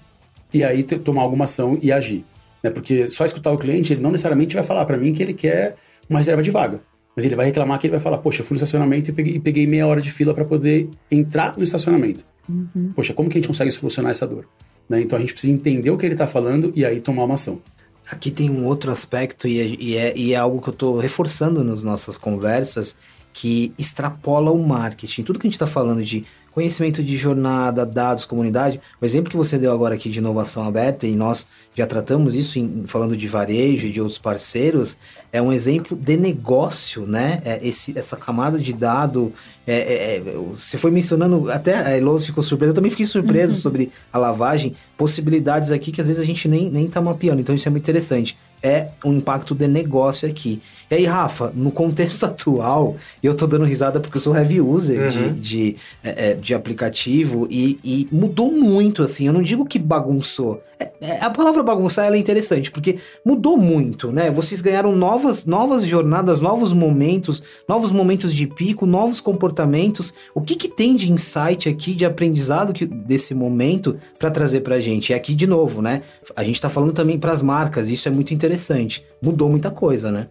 e 0.54 0.64
aí 0.64 0.82
tomar 0.82 1.22
alguma 1.22 1.44
ação 1.44 1.78
e 1.82 1.92
agir. 1.92 2.26
Né? 2.64 2.70
Porque 2.70 3.08
só 3.08 3.26
escutar 3.26 3.52
o 3.52 3.58
cliente, 3.58 3.94
ele 3.94 4.02
não 4.02 4.12
necessariamente 4.12 4.56
vai 4.56 4.64
falar 4.64 4.86
para 4.86 4.98
mim 4.98 5.14
que 5.14 5.22
ele 5.22 5.34
quer 5.34 5.76
uma 6.10 6.20
reserva 6.20 6.42
de 6.42 6.50
vaga. 6.50 6.80
Mas 7.16 7.26
ele 7.26 7.36
vai 7.36 7.46
reclamar 7.46 7.78
que 7.78 7.88
ele 7.88 7.92
vai 7.92 8.00
falar, 8.00 8.20
poxa, 8.20 8.42
eu 8.42 8.46
fui 8.46 8.56
no 8.56 8.58
estacionamento 8.58 9.10
e 9.10 9.14
peguei, 9.14 9.36
e 9.36 9.40
peguei 9.40 9.68
meia 9.68 9.86
hora 9.86 10.00
de 10.00 10.10
fila 10.10 10.34
para 10.34 10.46
poder 10.46 10.90
entrar 11.12 11.58
no 11.58 11.64
estacionamento. 11.64 12.26
Uhum. 12.50 12.92
Poxa, 12.96 13.14
como 13.14 13.30
que 13.30 13.38
a 13.38 13.40
gente 13.40 13.48
consegue 13.48 13.72
solucionar 13.72 14.12
essa 14.12 14.28
dor? 14.28 14.48
Né? 14.90 15.02
Então 15.02 15.18
a 15.18 15.22
gente 15.22 15.34
precisa 15.34 15.54
entender 15.54 15.90
o 15.90 15.98
que 15.98 16.06
ele 16.06 16.16
está 16.16 16.28
falando 16.28 16.72
e 16.76 16.86
aí 16.86 17.00
tomar 17.00 17.24
uma 17.24 17.36
ação. 17.36 17.62
Aqui 18.10 18.30
tem 18.30 18.50
um 18.50 18.66
outro 18.66 18.92
aspecto 18.92 19.48
e 19.48 19.60
é, 19.60 19.66
e 19.80 19.98
é, 19.98 20.14
e 20.18 20.34
é 20.34 20.36
algo 20.36 20.62
que 20.62 20.70
eu 20.70 20.74
estou 20.74 20.98
reforçando 20.98 21.64
nas 21.64 21.82
nossas 21.82 22.18
conversas, 22.18 22.98
que 23.34 23.74
extrapola 23.78 24.52
o 24.52 24.66
marketing. 24.66 25.24
Tudo 25.24 25.40
que 25.40 25.48
a 25.48 25.50
gente 25.50 25.56
está 25.56 25.68
falando 25.68 26.04
de 26.04 26.26
conhecimento 26.52 27.02
de 27.02 27.16
jornada, 27.16 27.86
dados, 27.86 28.26
comunidade. 28.26 28.80
O 29.00 29.06
exemplo 29.06 29.32
que 29.32 29.38
você 29.38 29.58
deu 29.58 29.72
agora 29.72 29.96
aqui 29.96 30.10
de 30.10 30.20
inovação 30.20 30.68
aberta, 30.68 31.08
e 31.08 31.16
nós 31.16 31.48
já 31.74 31.88
tratamos 31.88 32.36
isso 32.36 32.60
em, 32.60 32.86
falando 32.88 33.16
de 33.16 33.28
varejo 33.28 33.88
e 33.88 33.92
de 33.92 34.02
outros 34.02 34.20
parceiros, 34.20 34.98
é 35.32 35.42
um 35.42 35.52
exemplo 35.52 35.96
de 35.96 36.18
negócio, 36.18 37.06
né? 37.06 37.42
É 37.46 37.66
esse, 37.66 37.98
essa 37.98 38.18
camada 38.18 38.60
de 38.60 38.74
dado. 38.74 39.32
É, 39.66 39.76
é, 39.76 40.16
é 40.18 40.20
você 40.20 40.78
foi 40.78 40.92
mencionando, 40.92 41.50
até 41.50 41.76
a 41.76 41.98
Elos 41.98 42.26
ficou 42.26 42.44
surpresa, 42.44 42.72
eu 42.72 42.76
também 42.76 42.92
fiquei 42.92 43.06
surpreso 43.06 43.56
uhum. 43.56 43.62
sobre 43.62 43.92
a 44.12 44.18
lavagem, 44.18 44.76
possibilidades 44.98 45.72
aqui 45.72 45.92
que 45.92 46.02
às 46.02 46.08
vezes 46.08 46.22
a 46.22 46.26
gente 46.26 46.50
nem, 46.50 46.70
nem 46.70 46.88
tá 46.88 47.00
mapeando, 47.00 47.40
então 47.40 47.56
isso 47.56 47.68
é 47.68 47.72
muito 47.72 47.84
interessante 47.84 48.38
é 48.64 48.90
um 49.04 49.14
impacto 49.14 49.56
de 49.56 49.68
negócio 49.68 50.30
aqui. 50.30 50.62
E 50.90 50.96
aí, 50.96 51.06
Rafa, 51.06 51.52
no 51.56 51.72
contexto 51.72 52.26
atual, 52.28 52.96
eu 53.24 53.34
tô 53.34 53.48
dando 53.48 53.66
risada 53.66 54.00
porque 54.00 54.18
eu 54.18 54.22
sou 54.22 54.36
heavy 54.36 54.62
user 54.62 55.04
uhum. 55.04 55.34
de, 55.34 55.40
de, 55.40 55.76
é, 56.04 56.30
é, 56.30 56.34
de 56.36 56.54
aplicativo 56.54 57.48
e, 57.50 57.80
e, 57.84 58.08
mudou 58.12 58.52
muito, 58.52 59.04
assim. 59.04 59.26
Eu 59.28 59.34
não 59.34 59.42
digo 59.42 59.66
que 59.66 59.80
bagunçou. 59.80 60.62
É, 60.80 60.92
é, 61.00 61.24
a 61.24 61.30
palavra 61.30 61.64
bagunçar 61.64 62.12
é 62.12 62.18
interessante, 62.18 62.72
porque 62.72 62.98
mudou 63.26 63.58
muito, 63.58 64.12
né? 64.12 64.30
Vocês 64.32 64.62
ganharam 64.62 64.96
novas, 64.96 65.46
novas 65.46 65.86
jornadas, 65.86 66.42
novos 66.42 66.74
momentos, 66.74 67.42
novos 67.68 67.92
momentos 67.92 68.34
de 68.34 68.48
pico, 68.48 68.86
novos 68.86 69.22
comportamentos. 69.22 70.14
O 70.34 70.42
que, 70.42 70.56
que 70.56 70.68
tem 70.68 70.96
de 70.96 71.12
insight 71.12 71.70
aqui, 71.70 71.94
de 71.94 72.06
aprendizado 72.06 72.74
que, 72.74 72.86
desse 72.86 73.34
momento 73.34 73.98
para 74.20 74.32
trazer 74.32 74.62
pra 74.62 74.80
gente? 74.80 75.12
E 75.12 75.14
aqui, 75.14 75.34
de 75.34 75.48
novo, 75.48 75.82
né? 75.82 76.02
A 76.36 76.44
gente 76.44 76.60
tá 76.60 76.70
falando 76.70 76.94
também 76.94 77.18
para 77.18 77.32
as 77.32 77.42
marcas, 77.42 77.88
isso 77.88 78.08
é 78.08 78.12
muito 78.12 78.34
interessante 78.34 78.51
interessante. 78.52 79.06
Mudou 79.22 79.50
muita 79.50 79.72
coisa, 79.72 80.12
né? 80.12 80.28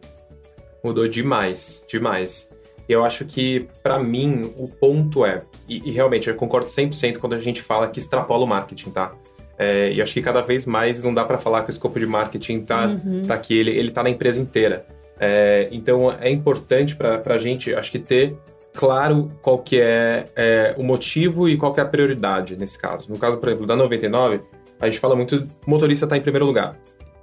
Mudou 0.84 1.08
demais, 1.08 1.84
demais. 1.88 2.50
Eu 2.88 3.04
acho 3.04 3.24
que, 3.24 3.68
para 3.82 3.98
mim, 3.98 4.52
o 4.56 4.68
ponto 4.68 5.24
é, 5.24 5.42
e, 5.68 5.88
e, 5.88 5.92
realmente 5.92 6.28
eu 6.28 6.34
concordo 6.34 6.66
100% 6.66 7.18
quando 7.18 7.34
a 7.34 7.38
gente 7.38 7.62
fala 7.62 7.88
que 7.88 7.98
extrapola 7.98 8.44
o 8.44 8.48
marketing, 8.48 8.90
tá? 8.90 9.14
É, 9.58 9.92
e 9.92 10.02
acho 10.02 10.12
que 10.14 10.22
cada 10.22 10.40
vez 10.40 10.66
mais 10.66 11.04
não 11.04 11.12
dá 11.12 11.24
para 11.24 11.38
falar 11.38 11.62
que 11.62 11.68
o 11.68 11.70
escopo 11.70 11.98
de 11.98 12.06
marketing 12.06 12.62
tá, 12.62 12.86
uhum. 12.86 13.22
tá 13.26 13.34
aqui, 13.34 13.56
ele, 13.56 13.70
ele 13.70 13.90
tá 13.90 14.02
na 14.02 14.10
empresa 14.10 14.40
inteira. 14.40 14.86
É, 15.18 15.68
então 15.70 16.10
é 16.10 16.30
importante 16.30 16.96
para 16.96 17.22
a 17.26 17.38
gente, 17.38 17.74
acho 17.74 17.92
que 17.92 17.98
ter 17.98 18.36
claro 18.72 19.30
qual 19.42 19.58
que 19.58 19.78
é, 19.78 20.24
é, 20.34 20.74
o 20.78 20.82
motivo 20.82 21.48
e 21.48 21.56
qual 21.58 21.74
que 21.74 21.80
é 21.80 21.82
a 21.82 21.86
prioridade 21.86 22.56
nesse 22.56 22.78
caso. 22.78 23.10
No 23.10 23.18
caso, 23.18 23.36
por 23.36 23.50
exemplo, 23.50 23.66
da 23.66 23.76
99, 23.76 24.40
a 24.80 24.86
gente 24.86 24.98
fala 24.98 25.14
muito, 25.14 25.46
o 25.66 25.70
motorista 25.70 26.06
está 26.06 26.16
em 26.16 26.22
primeiro 26.22 26.46
lugar. 26.46 26.76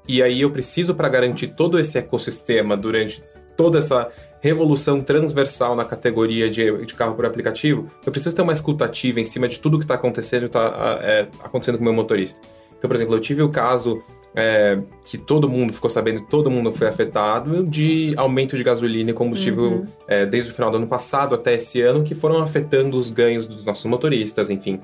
E 0.07 0.23
aí 0.23 0.41
eu 0.41 0.51
preciso, 0.51 0.95
para 0.95 1.09
garantir 1.09 1.47
todo 1.47 1.79
esse 1.79 1.97
ecossistema 1.97 2.77
durante 2.77 3.21
toda 3.55 3.79
essa 3.79 4.09
revolução 4.39 5.01
transversal 5.01 5.75
na 5.75 5.83
categoria 5.83 6.49
de, 6.49 6.85
de, 6.85 6.93
carro 6.93 7.15
por 7.15 7.25
aplicativo, 7.25 7.89
eu 8.05 8.11
preciso 8.11 8.35
ter 8.35 8.41
uma 8.41 8.53
escutativa 8.53 9.19
em 9.19 9.25
cima 9.25 9.47
de 9.47 9.59
tudo 9.59 9.79
que 9.79 9.83
está 9.83 9.95
acontecendo 9.95 10.45
está 10.45 10.99
é, 11.01 11.27
acontecendo 11.43 11.77
com 11.77 11.81
o 11.81 11.85
meu 11.85 11.93
motorista. 11.93 12.39
Então, 12.77 12.87
por 12.87 12.95
exemplo, 12.95 13.15
eu 13.15 13.19
tive 13.19 13.41
o 13.41 13.49
caso 13.49 14.01
é, 14.35 14.79
que 15.03 15.17
todo 15.17 15.49
mundo 15.49 15.73
ficou 15.73 15.89
sabendo, 15.89 16.21
todo 16.21 16.51
mundo 16.51 16.71
foi 16.71 16.87
afetado, 16.87 17.63
de 17.63 18.13
aumento 18.15 18.55
de 18.55 18.63
gasolina 18.63 19.09
e 19.09 19.13
combustível 19.13 19.63
uhum. 19.63 19.87
é, 20.07 20.27
desde 20.27 20.51
o 20.51 20.53
final 20.53 20.69
do 20.69 20.77
ano 20.77 20.87
passado 20.87 21.33
até 21.33 21.55
esse 21.55 21.81
ano, 21.81 22.03
que 22.03 22.13
foram 22.13 22.37
afetando 22.37 22.97
os 22.97 23.09
ganhos 23.09 23.47
dos 23.47 23.65
nossos 23.65 23.85
motoristas, 23.85 24.51
enfim. 24.51 24.79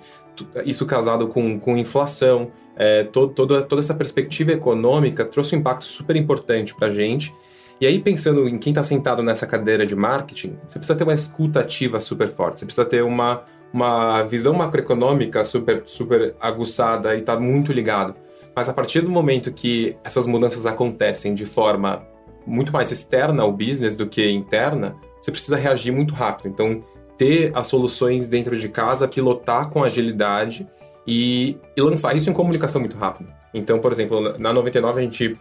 Isso 0.65 0.85
casado 0.87 1.27
com, 1.27 1.59
com 1.59 1.77
inflação 1.77 2.51
é, 2.75 3.03
todo, 3.03 3.33
toda, 3.33 3.61
toda 3.63 3.81
essa 3.81 3.93
perspectiva 3.93 4.51
econômica 4.51 5.23
trouxe 5.25 5.55
um 5.55 5.59
impacto 5.59 5.85
super 5.85 6.15
importante 6.15 6.73
para 6.75 6.87
a 6.87 6.91
gente. 6.91 7.33
E 7.79 7.85
aí, 7.85 7.99
pensando 7.99 8.47
em 8.47 8.57
quem 8.57 8.71
está 8.71 8.83
sentado 8.83 9.21
nessa 9.21 9.45
cadeira 9.45 9.85
de 9.85 9.95
marketing, 9.95 10.57
você 10.67 10.79
precisa 10.79 10.97
ter 10.97 11.03
uma 11.03 11.13
escuta 11.13 11.59
ativa 11.59 11.99
super 11.99 12.29
forte, 12.29 12.59
você 12.59 12.65
precisa 12.65 12.85
ter 12.85 13.03
uma, 13.03 13.43
uma 13.73 14.23
visão 14.23 14.53
macroeconômica 14.53 15.43
super, 15.43 15.83
super 15.85 16.35
aguçada 16.39 17.15
e 17.15 17.19
estar 17.19 17.35
tá 17.35 17.39
muito 17.39 17.73
ligado. 17.73 18.15
Mas 18.55 18.69
a 18.69 18.73
partir 18.73 19.01
do 19.01 19.09
momento 19.09 19.51
que 19.51 19.97
essas 20.03 20.27
mudanças 20.27 20.65
acontecem 20.65 21.33
de 21.33 21.45
forma 21.45 22.07
muito 22.45 22.71
mais 22.71 22.91
externa 22.91 23.43
ao 23.43 23.51
business 23.51 23.95
do 23.95 24.07
que 24.07 24.29
interna, 24.29 24.95
você 25.19 25.31
precisa 25.31 25.57
reagir 25.57 25.91
muito 25.91 26.13
rápido. 26.13 26.49
Então, 26.49 26.83
ter 27.17 27.51
as 27.55 27.67
soluções 27.67 28.27
dentro 28.27 28.55
de 28.57 28.69
casa, 28.69 29.07
pilotar 29.07 29.69
com 29.69 29.83
agilidade 29.83 30.67
e, 31.05 31.57
e 31.75 31.81
lançar 31.81 32.15
isso 32.15 32.29
em 32.29 32.33
comunicação 32.33 32.79
muito 32.79 32.97
rápido. 32.97 33.29
Então, 33.53 33.79
por 33.79 33.91
exemplo, 33.91 34.37
na 34.37 34.53
99 34.53 34.99
a 34.99 35.03
gente 35.03 35.37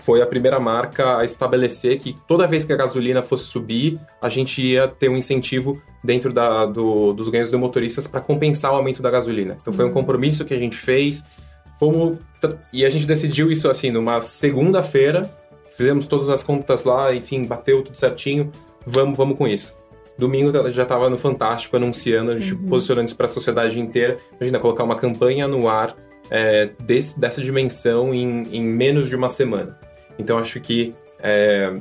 foi 0.00 0.20
a 0.20 0.26
primeira 0.26 0.58
marca 0.58 1.18
a 1.18 1.24
estabelecer 1.24 1.98
que 1.98 2.14
toda 2.26 2.46
vez 2.46 2.64
que 2.64 2.72
a 2.72 2.76
gasolina 2.76 3.22
fosse 3.22 3.44
subir, 3.44 4.00
a 4.20 4.28
gente 4.28 4.60
ia 4.60 4.88
ter 4.88 5.08
um 5.08 5.16
incentivo 5.16 5.80
dentro 6.02 6.32
da, 6.32 6.66
do, 6.66 7.12
dos 7.12 7.28
ganhos 7.28 7.50
dos 7.50 7.60
motoristas 7.60 8.06
para 8.06 8.20
compensar 8.20 8.72
o 8.72 8.76
aumento 8.76 9.02
da 9.02 9.10
gasolina. 9.10 9.56
Então 9.60 9.72
foi 9.72 9.84
um 9.84 9.88
uhum. 9.88 9.94
compromisso 9.94 10.44
que 10.44 10.54
a 10.54 10.58
gente 10.58 10.76
fez. 10.76 11.24
Fomos, 11.78 12.18
e 12.72 12.84
a 12.84 12.90
gente 12.90 13.06
decidiu 13.06 13.50
isso 13.50 13.68
assim 13.68 13.90
numa 13.90 14.20
segunda-feira. 14.20 15.30
Fizemos 15.76 16.06
todas 16.06 16.28
as 16.28 16.42
contas 16.42 16.84
lá, 16.84 17.14
enfim, 17.14 17.44
bateu 17.44 17.82
tudo 17.82 17.96
certinho. 17.96 18.50
Vamos, 18.86 19.16
vamos 19.16 19.38
com 19.38 19.46
isso. 19.46 19.76
Domingo 20.18 20.52
já 20.70 20.82
estava 20.82 21.08
no 21.08 21.16
Fantástico 21.16 21.76
anunciando, 21.76 22.32
a 22.32 22.38
gente 22.38 22.54
uhum. 22.54 22.68
posicionando 22.68 23.06
isso 23.06 23.16
para 23.16 23.26
a 23.26 23.28
sociedade 23.28 23.80
inteira. 23.80 24.18
Imagina 24.36 24.58
colocar 24.58 24.84
uma 24.84 24.96
campanha 24.96 25.48
no 25.48 25.68
ar 25.68 25.96
é, 26.30 26.70
desse, 26.82 27.18
dessa 27.18 27.42
dimensão 27.42 28.14
em, 28.14 28.42
em, 28.52 28.62
menos 28.62 29.08
de 29.08 29.16
uma 29.16 29.28
semana. 29.28 29.78
Então 30.18 30.38
acho 30.38 30.60
que 30.60 30.94
é, 31.22 31.80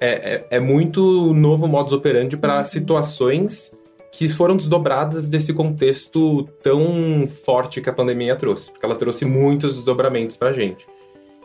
é, 0.00 0.08
é, 0.10 0.46
é 0.50 0.60
muito 0.60 1.32
novo 1.34 1.66
modus 1.66 1.92
operandi 1.92 2.36
para 2.36 2.58
uhum. 2.58 2.64
situações 2.64 3.76
que 4.10 4.26
foram 4.28 4.56
desdobradas 4.56 5.28
desse 5.28 5.52
contexto 5.52 6.44
tão 6.62 7.28
forte 7.28 7.80
que 7.80 7.90
a 7.90 7.92
pandemia 7.92 8.34
trouxe, 8.34 8.70
porque 8.70 8.84
ela 8.84 8.96
trouxe 8.96 9.24
muitos 9.24 9.76
desdobramentos 9.76 10.36
para 10.36 10.48
a 10.48 10.52
gente. 10.52 10.86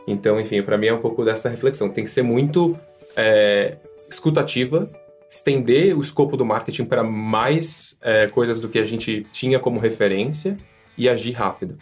Então, 0.06 0.40
enfim, 0.40 0.62
para 0.62 0.76
mim 0.76 0.86
é 0.86 0.94
um 0.94 1.00
pouco 1.00 1.24
dessa 1.24 1.48
reflexão. 1.48 1.88
Tem 1.88 2.04
que 2.04 2.10
ser 2.10 2.22
muito 2.22 2.76
é, 3.16 3.76
escutativa, 4.08 4.90
estender 5.34 5.96
o 5.96 6.00
escopo 6.00 6.36
do 6.36 6.44
marketing 6.44 6.84
para 6.84 7.02
mais 7.02 7.96
é, 8.00 8.28
coisas 8.28 8.60
do 8.60 8.68
que 8.68 8.78
a 8.78 8.84
gente 8.84 9.26
tinha 9.32 9.58
como 9.58 9.80
referência 9.80 10.56
e 10.96 11.08
agir 11.08 11.32
rápido. 11.32 11.76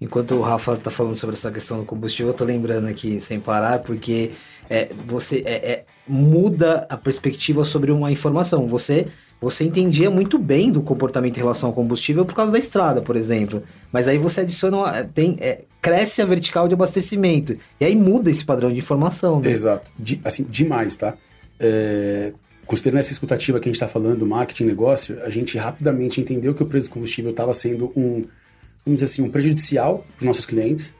Enquanto 0.00 0.34
o 0.34 0.40
Rafa 0.40 0.74
está 0.74 0.90
falando 0.90 1.16
sobre 1.16 1.34
essa 1.34 1.50
questão 1.50 1.78
do 1.78 1.84
combustível, 1.84 2.28
eu 2.28 2.32
estou 2.32 2.46
lembrando 2.46 2.86
aqui 2.86 3.20
sem 3.20 3.40
parar, 3.40 3.80
porque 3.80 4.32
é, 4.68 4.88
você 5.06 5.42
é, 5.44 5.70
é, 5.70 5.84
muda 6.06 6.86
a 6.88 6.96
perspectiva 6.96 7.64
sobre 7.64 7.90
uma 7.90 8.10
informação. 8.10 8.68
Você 8.68 9.06
você 9.40 9.62
entendia 9.62 10.10
muito 10.10 10.36
bem 10.36 10.72
do 10.72 10.82
comportamento 10.82 11.36
em 11.36 11.40
relação 11.40 11.68
ao 11.68 11.74
combustível 11.74 12.24
por 12.24 12.34
causa 12.34 12.50
da 12.50 12.58
estrada, 12.58 13.00
por 13.00 13.14
exemplo. 13.14 13.62
Mas 13.92 14.08
aí 14.08 14.18
você 14.18 14.40
adiciona, 14.40 15.04
tem, 15.04 15.36
é, 15.40 15.62
cresce 15.80 16.20
a 16.20 16.24
vertical 16.24 16.66
de 16.66 16.74
abastecimento. 16.74 17.56
E 17.80 17.84
aí 17.84 17.94
muda 17.94 18.32
esse 18.32 18.44
padrão 18.44 18.72
de 18.72 18.78
informação. 18.78 19.40
Né? 19.40 19.52
Exato. 19.52 19.92
assim, 20.24 20.44
demais, 20.50 20.96
tá? 20.96 21.14
É, 21.60 22.32
Considerando 22.68 23.00
essa 23.00 23.12
escutativa 23.12 23.58
que 23.58 23.66
a 23.66 23.70
gente 23.70 23.76
está 23.76 23.88
falando 23.88 24.18
do 24.18 24.26
marketing 24.26 24.64
negócio, 24.64 25.18
a 25.22 25.30
gente 25.30 25.56
rapidamente 25.56 26.20
entendeu 26.20 26.52
que 26.52 26.62
o 26.62 26.66
preço 26.66 26.88
do 26.88 26.92
combustível 26.92 27.30
estava 27.30 27.54
sendo 27.54 27.90
um, 27.96 28.26
vamos 28.84 29.00
dizer 29.00 29.06
assim, 29.06 29.22
um 29.22 29.30
prejudicial 29.30 30.04
para 30.06 30.18
os 30.18 30.24
nossos 30.26 30.44
clientes. 30.44 30.94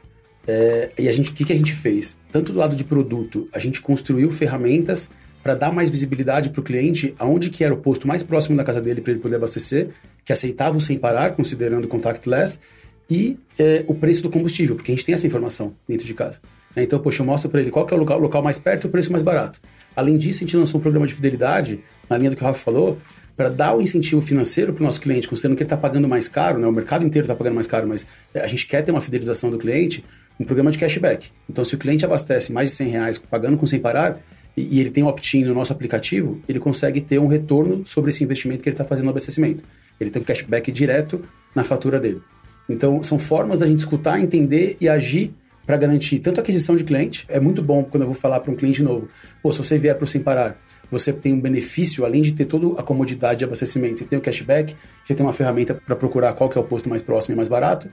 É, 0.47 0.89
e 0.97 1.07
a 1.07 1.11
gente, 1.11 1.29
o 1.29 1.33
que, 1.33 1.45
que 1.45 1.53
a 1.53 1.55
gente 1.55 1.73
fez? 1.73 2.17
Tanto 2.31 2.51
do 2.51 2.57
lado 2.57 2.75
de 2.75 2.83
produto, 2.83 3.47
a 3.53 3.59
gente 3.59 3.81
construiu 3.81 4.31
ferramentas 4.31 5.11
para 5.43 5.53
dar 5.53 5.71
mais 5.71 5.91
visibilidade 5.91 6.49
para 6.49 6.59
o 6.59 6.63
cliente 6.63 7.13
aonde 7.19 7.51
que 7.51 7.63
era 7.63 7.71
o 7.71 7.77
posto 7.77 8.07
mais 8.07 8.23
próximo 8.23 8.57
da 8.57 8.63
casa 8.63 8.81
dele 8.81 8.99
para 8.99 9.11
ele 9.11 9.21
poder 9.21 9.35
abastecer, 9.35 9.89
que 10.25 10.33
aceitava 10.33 10.75
o 10.75 10.81
sem 10.81 10.97
parar, 10.97 11.35
considerando 11.35 11.87
contactless, 11.87 12.59
e 13.07 13.37
é, 13.59 13.83
o 13.85 13.93
preço 13.93 14.23
do 14.23 14.31
combustível, 14.31 14.75
porque 14.75 14.91
a 14.91 14.95
gente 14.95 15.05
tem 15.05 15.13
essa 15.13 15.27
informação 15.27 15.75
dentro 15.87 16.07
de 16.07 16.15
casa. 16.15 16.39
Né? 16.75 16.81
Então, 16.81 16.97
poxa, 16.99 17.21
eu 17.21 17.27
mostro 17.27 17.47
para 17.47 17.61
ele 17.61 17.69
qual 17.69 17.85
que 17.85 17.93
é 17.93 17.97
o 17.97 17.99
local, 17.99 18.17
local 18.17 18.41
mais 18.41 18.57
perto 18.57 18.85
e 18.85 18.87
o 18.87 18.89
preço 18.89 19.11
mais 19.11 19.23
barato. 19.23 19.61
Além 19.95 20.17
disso, 20.17 20.39
a 20.39 20.41
gente 20.41 20.55
lançou 20.55 20.79
um 20.79 20.81
programa 20.81 21.07
de 21.07 21.13
fidelidade, 21.13 21.79
na 22.09 22.17
linha 22.17 22.29
do 22.29 22.35
que 22.35 22.41
o 22.41 22.45
Rafa 22.45 22.59
falou, 22.59 22.97
para 23.35 23.49
dar 23.49 23.75
o 23.75 23.81
incentivo 23.81 24.21
financeiro 24.21 24.73
para 24.73 24.81
o 24.81 24.85
nosso 24.85 24.99
cliente, 24.99 25.27
considerando 25.27 25.55
que 25.55 25.63
ele 25.63 25.67
está 25.67 25.77
pagando 25.77 26.07
mais 26.07 26.27
caro, 26.27 26.59
né? 26.59 26.67
o 26.67 26.71
mercado 26.71 27.05
inteiro 27.05 27.23
está 27.23 27.33
pagando 27.33 27.53
mais 27.53 27.67
caro, 27.67 27.87
mas 27.87 28.05
é, 28.33 28.41
a 28.41 28.47
gente 28.47 28.67
quer 28.67 28.81
ter 28.81 28.91
uma 28.91 28.99
fidelização 28.99 29.49
do 29.49 29.57
cliente, 29.57 30.03
um 30.37 30.43
programa 30.43 30.71
de 30.71 30.77
cashback. 30.77 31.29
Então, 31.49 31.63
se 31.63 31.73
o 31.73 31.77
cliente 31.77 32.03
abastece 32.03 32.51
mais 32.51 32.69
de 32.69 32.75
100 32.75 32.87
reais 32.89 33.17
pagando 33.17 33.55
com 33.57 33.65
sem 33.65 33.79
parar, 33.79 34.19
e, 34.57 34.75
e 34.75 34.79
ele 34.81 34.89
tem 34.89 35.03
um 35.03 35.07
opt-in 35.07 35.45
no 35.45 35.53
nosso 35.53 35.71
aplicativo, 35.71 36.41
ele 36.49 36.59
consegue 36.59 36.99
ter 36.99 37.17
um 37.17 37.27
retorno 37.27 37.85
sobre 37.85 38.09
esse 38.09 38.23
investimento 38.23 38.61
que 38.61 38.67
ele 38.67 38.73
está 38.73 38.83
fazendo 38.83 39.05
no 39.05 39.11
abastecimento. 39.11 39.63
Ele 39.99 40.09
tem 40.09 40.21
um 40.21 40.25
cashback 40.25 40.69
direto 40.69 41.21
na 41.55 41.63
fatura 41.63 41.97
dele. 41.97 42.21
Então, 42.67 43.01
são 43.01 43.17
formas 43.17 43.59
da 43.59 43.67
gente 43.67 43.79
escutar, 43.79 44.19
entender 44.19 44.75
e 44.81 44.89
agir 44.89 45.33
para 45.69 45.77
garantir 45.77 46.17
tanto 46.17 46.39
a 46.39 46.41
aquisição 46.41 46.75
de 46.75 46.83
cliente, 46.83 47.27
é 47.29 47.39
muito 47.39 47.61
bom 47.61 47.83
quando 47.83 48.01
eu 48.01 48.07
vou 48.07 48.15
falar 48.15 48.39
para 48.39 48.51
um 48.51 48.55
cliente 48.55 48.81
novo, 48.81 49.07
pô, 49.39 49.53
se 49.53 49.59
você 49.59 49.77
vier 49.77 49.95
para 49.95 50.03
o 50.03 50.07
Sem 50.07 50.19
Parar, 50.19 50.57
você 50.89 51.13
tem 51.13 51.31
um 51.31 51.39
benefício, 51.39 52.03
além 52.03 52.23
de 52.23 52.31
ter 52.31 52.45
toda 52.45 52.81
a 52.81 52.81
comodidade 52.81 53.37
de 53.37 53.45
abastecimento, 53.45 53.99
você 53.99 54.05
tem 54.05 54.17
o 54.17 54.21
cashback, 54.21 54.75
você 55.03 55.13
tem 55.13 55.23
uma 55.23 55.31
ferramenta 55.31 55.75
para 55.75 55.95
procurar 55.95 56.33
qual 56.33 56.49
que 56.49 56.57
é 56.57 56.61
o 56.61 56.63
posto 56.63 56.89
mais 56.89 57.03
próximo 57.03 57.35
e 57.35 57.35
mais 57.35 57.47
barato. 57.47 57.87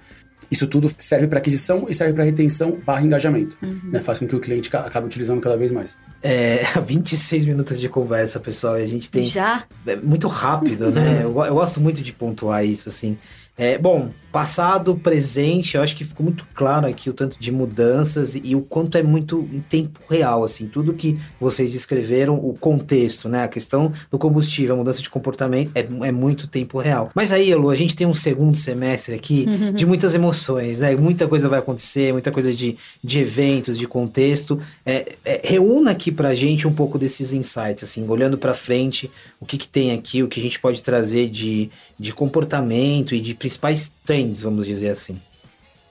Isso 0.51 0.67
tudo 0.67 0.91
serve 0.99 1.27
para 1.27 1.39
aquisição 1.39 1.85
e 1.87 1.93
serve 1.93 2.15
para 2.15 2.25
retenção 2.25 2.79
barra 2.83 3.03
engajamento. 3.03 3.59
Uhum. 3.62 3.91
Né? 3.93 4.01
Faz 4.01 4.21
com 4.21 4.27
que 4.27 4.35
o 4.35 4.41
cliente 4.41 4.75
acabe 4.75 5.07
utilizando 5.07 5.43
cada 5.43 5.59
vez 5.59 5.71
mais. 5.71 5.99
É, 6.23 6.62
26 6.81 7.45
minutos 7.45 7.79
de 7.79 7.91
conversa, 7.91 8.41
pessoal, 8.41 8.79
e 8.79 8.85
a 8.85 8.87
gente 8.87 9.11
tem... 9.11 9.29
Já? 9.29 9.65
É 9.87 9.97
muito 9.97 10.29
rápido, 10.29 10.91
né? 10.91 11.21
eu, 11.25 11.45
eu 11.45 11.55
gosto 11.55 11.79
muito 11.79 12.01
de 12.01 12.11
pontuar 12.11 12.65
isso, 12.65 12.89
assim. 12.89 13.19
É, 13.59 13.79
bom, 13.79 14.11
passado, 14.37 14.95
presente, 14.95 15.77
eu 15.79 15.83
acho 15.83 15.97
que 15.97 16.05
ficou 16.05 16.23
muito 16.23 16.47
claro 16.55 16.87
aqui 16.87 17.09
o 17.09 17.14
tanto 17.14 17.40
de 17.40 17.51
mudanças 17.51 18.35
e, 18.35 18.42
e, 18.45 18.55
o 18.55 18.61
quanto 18.61 18.99
é 18.99 19.03
muito 19.03 19.49
em 19.51 19.61
tempo 19.61 19.99
real, 20.11 20.45
assim, 20.45 20.66
tudo 20.66 20.92
que 20.92 21.19
vocês 21.40 21.73
descreveram, 21.73 22.35
o 22.35 22.53
contexto, 22.53 23.31
né? 23.31 23.45
A 23.45 23.49
questão 23.49 23.90
do 24.11 24.19
combustível, 24.19 24.75
a 24.75 24.79
mudança 24.79 25.01
de 25.01 25.09
comportamento 25.09 25.71
é, 25.75 25.81
é 25.81 26.12
muito 26.12 26.47
tempo 26.47 26.79
real. 26.79 27.11
Mas 27.14 27.33
aí, 27.33 27.51
Elu, 27.51 27.71
a 27.71 27.75
gente 27.75 27.97
tem 27.97 28.07
um 28.07 28.14
segundo 28.14 28.55
semestre 28.59 29.14
aqui 29.14 29.47
de 29.75 29.87
muitas 29.87 30.14
emoções, 30.14 30.81
né? 30.81 30.95
Muita 30.95 31.27
coisa 31.27 31.49
vai 31.49 31.61
acontecer, 31.61 32.12
muita 32.12 32.31
coisa 32.31 32.53
de, 32.53 32.77
de 33.03 33.21
eventos, 33.21 33.79
de 33.79 33.88
contexto. 33.88 34.61
É, 34.85 35.14
é, 35.25 35.40
reúna 35.42 35.92
aqui 35.92 36.12
pra 36.12 36.35
gente 36.35 36.69
um 36.69 36.75
pouco 36.75 36.99
desses 36.99 37.33
insights, 37.33 37.85
assim, 37.85 38.07
olhando 38.07 38.37
para 38.37 38.53
frente, 38.53 39.11
o 39.40 39.47
que, 39.47 39.57
que 39.57 39.66
tem 39.66 39.92
aqui, 39.92 40.23
o 40.23 40.29
que 40.29 40.40
a 40.40 40.42
gente 40.42 40.61
pode 40.61 40.83
trazer 40.83 41.31
de, 41.31 41.71
de 41.99 42.12
comportamento 42.12 43.14
e 43.14 43.21
de 43.21 43.35
principais 43.46 43.92
trends, 44.04 44.42
vamos 44.42 44.66
dizer 44.66 44.90
assim? 44.90 45.20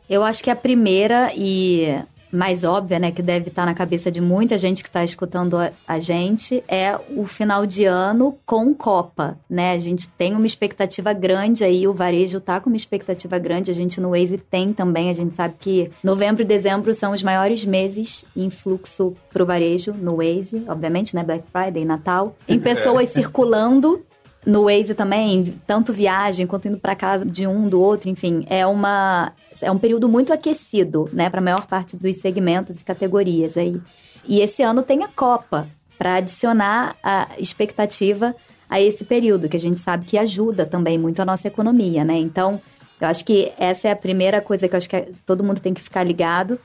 Eu 0.09 0.23
acho 0.23 0.43
que 0.43 0.49
a 0.49 0.55
primeira 0.55 1.31
e 1.35 1.97
mais 2.31 2.65
óbvia, 2.65 2.99
né, 2.99 3.11
que 3.11 3.21
deve 3.21 3.47
estar 3.47 3.65
na 3.65 3.73
cabeça 3.73 4.11
de 4.11 4.19
muita 4.19 4.57
gente 4.57 4.83
que 4.83 4.89
está 4.89 5.05
escutando 5.05 5.57
a, 5.57 5.71
a, 5.87 5.99
gente, 5.99 6.61
é 6.67 6.99
o 7.15 7.25
final 7.25 7.65
de 7.65 7.85
ano 7.85 8.37
com 8.45 8.73
Copa, 8.73 9.37
né? 9.49 9.71
A 9.71 9.79
gente 9.79 10.09
tem 10.09 10.33
uma 10.33 10.45
expectativa 10.45 11.13
grande 11.13 11.63
aí, 11.63 11.87
o 11.87 11.93
varejo 11.93 12.41
tá 12.41 12.59
com 12.59 12.69
uma 12.69 12.75
expectativa 12.75 13.39
grande, 13.39 13.71
a 13.71 13.73
gente 13.73 14.01
no 14.01 14.09
Waze 14.09 14.37
tem 14.37 14.73
também, 14.73 15.09
a 15.09 15.13
gente 15.13 15.33
sabe 15.33 15.55
que 15.57 15.89
novembro 16.03 16.41
e 16.41 16.45
dezembro 16.45 16.93
são 16.93 17.13
os 17.13 17.23
maiores 17.23 17.63
meses 17.63 18.25
em 18.35 18.49
fluxo 18.49 19.15
para 19.31 19.41
o 19.41 19.45
varejo 19.45 19.93
no 19.93 20.17
Waze, 20.17 20.65
obviamente, 20.67 21.15
né, 21.15 21.23
Black 21.23 21.45
Friday, 21.49 21.85
Natal, 21.85 22.35
em 22.49 22.59
pessoas 22.59 23.09
circulando 23.09 24.03
no 24.45 24.65
Waze 24.65 24.93
também, 24.93 25.60
tanto 25.65 25.91
viagem 25.91 26.45
quanto 26.45 26.67
indo 26.67 26.77
para 26.77 26.95
casa 26.95 27.25
de 27.25 27.47
um, 27.47 27.67
do 27.67 27.81
outro, 27.81 28.10
enfim, 28.10 28.45
é 28.49 28.65
uma 28.65 29.34
é 29.62 29.71
um 29.71 29.77
período 29.77 30.08
muito 30.08 30.31
aquecido, 30.31 31.10
né, 31.12 31.29
para 31.29 31.39
a 31.39 31.43
maior 31.43 31.65
parte 31.65 31.97
dos 31.97 32.15
segmentos 32.17 32.79
e 32.79 32.84
categorias 32.84 33.58
aí. 33.58 33.81
E 34.27 34.41
esse 34.41 34.62
ano 34.62 34.84
tem 34.84 35.03
a 35.03 35.08
Copa 35.08 35.67
para 35.97 36.15
adicionar 36.15 36.95
a 37.01 37.29
expectativa 37.38 38.36
a 38.69 38.81
esse 38.81 39.03
período, 39.03 39.47
que 39.47 39.55
a 39.55 39.60
gente 39.60 39.79
sabe 39.79 40.05
que 40.05 40.17
ajuda 40.17 40.65
também 40.65 40.97
muito 40.97 41.21
a 41.21 41.25
nossa 41.25 41.47
economia, 41.47 42.03
né? 42.03 42.17
Então, 42.17 42.60
eu 42.99 43.08
acho 43.08 43.23
que 43.23 43.51
essa 43.58 43.88
é 43.88 43.91
a 43.91 43.95
primeira 43.95 44.41
coisa 44.41 44.67
que 44.67 44.75
eu 44.75 44.77
acho 44.77 44.89
que 44.89 45.13
todo 45.25 45.43
mundo 45.43 45.62
tem 45.62 45.73
que 45.73 45.81
ficar 45.81 46.03
ligado. 46.03 46.60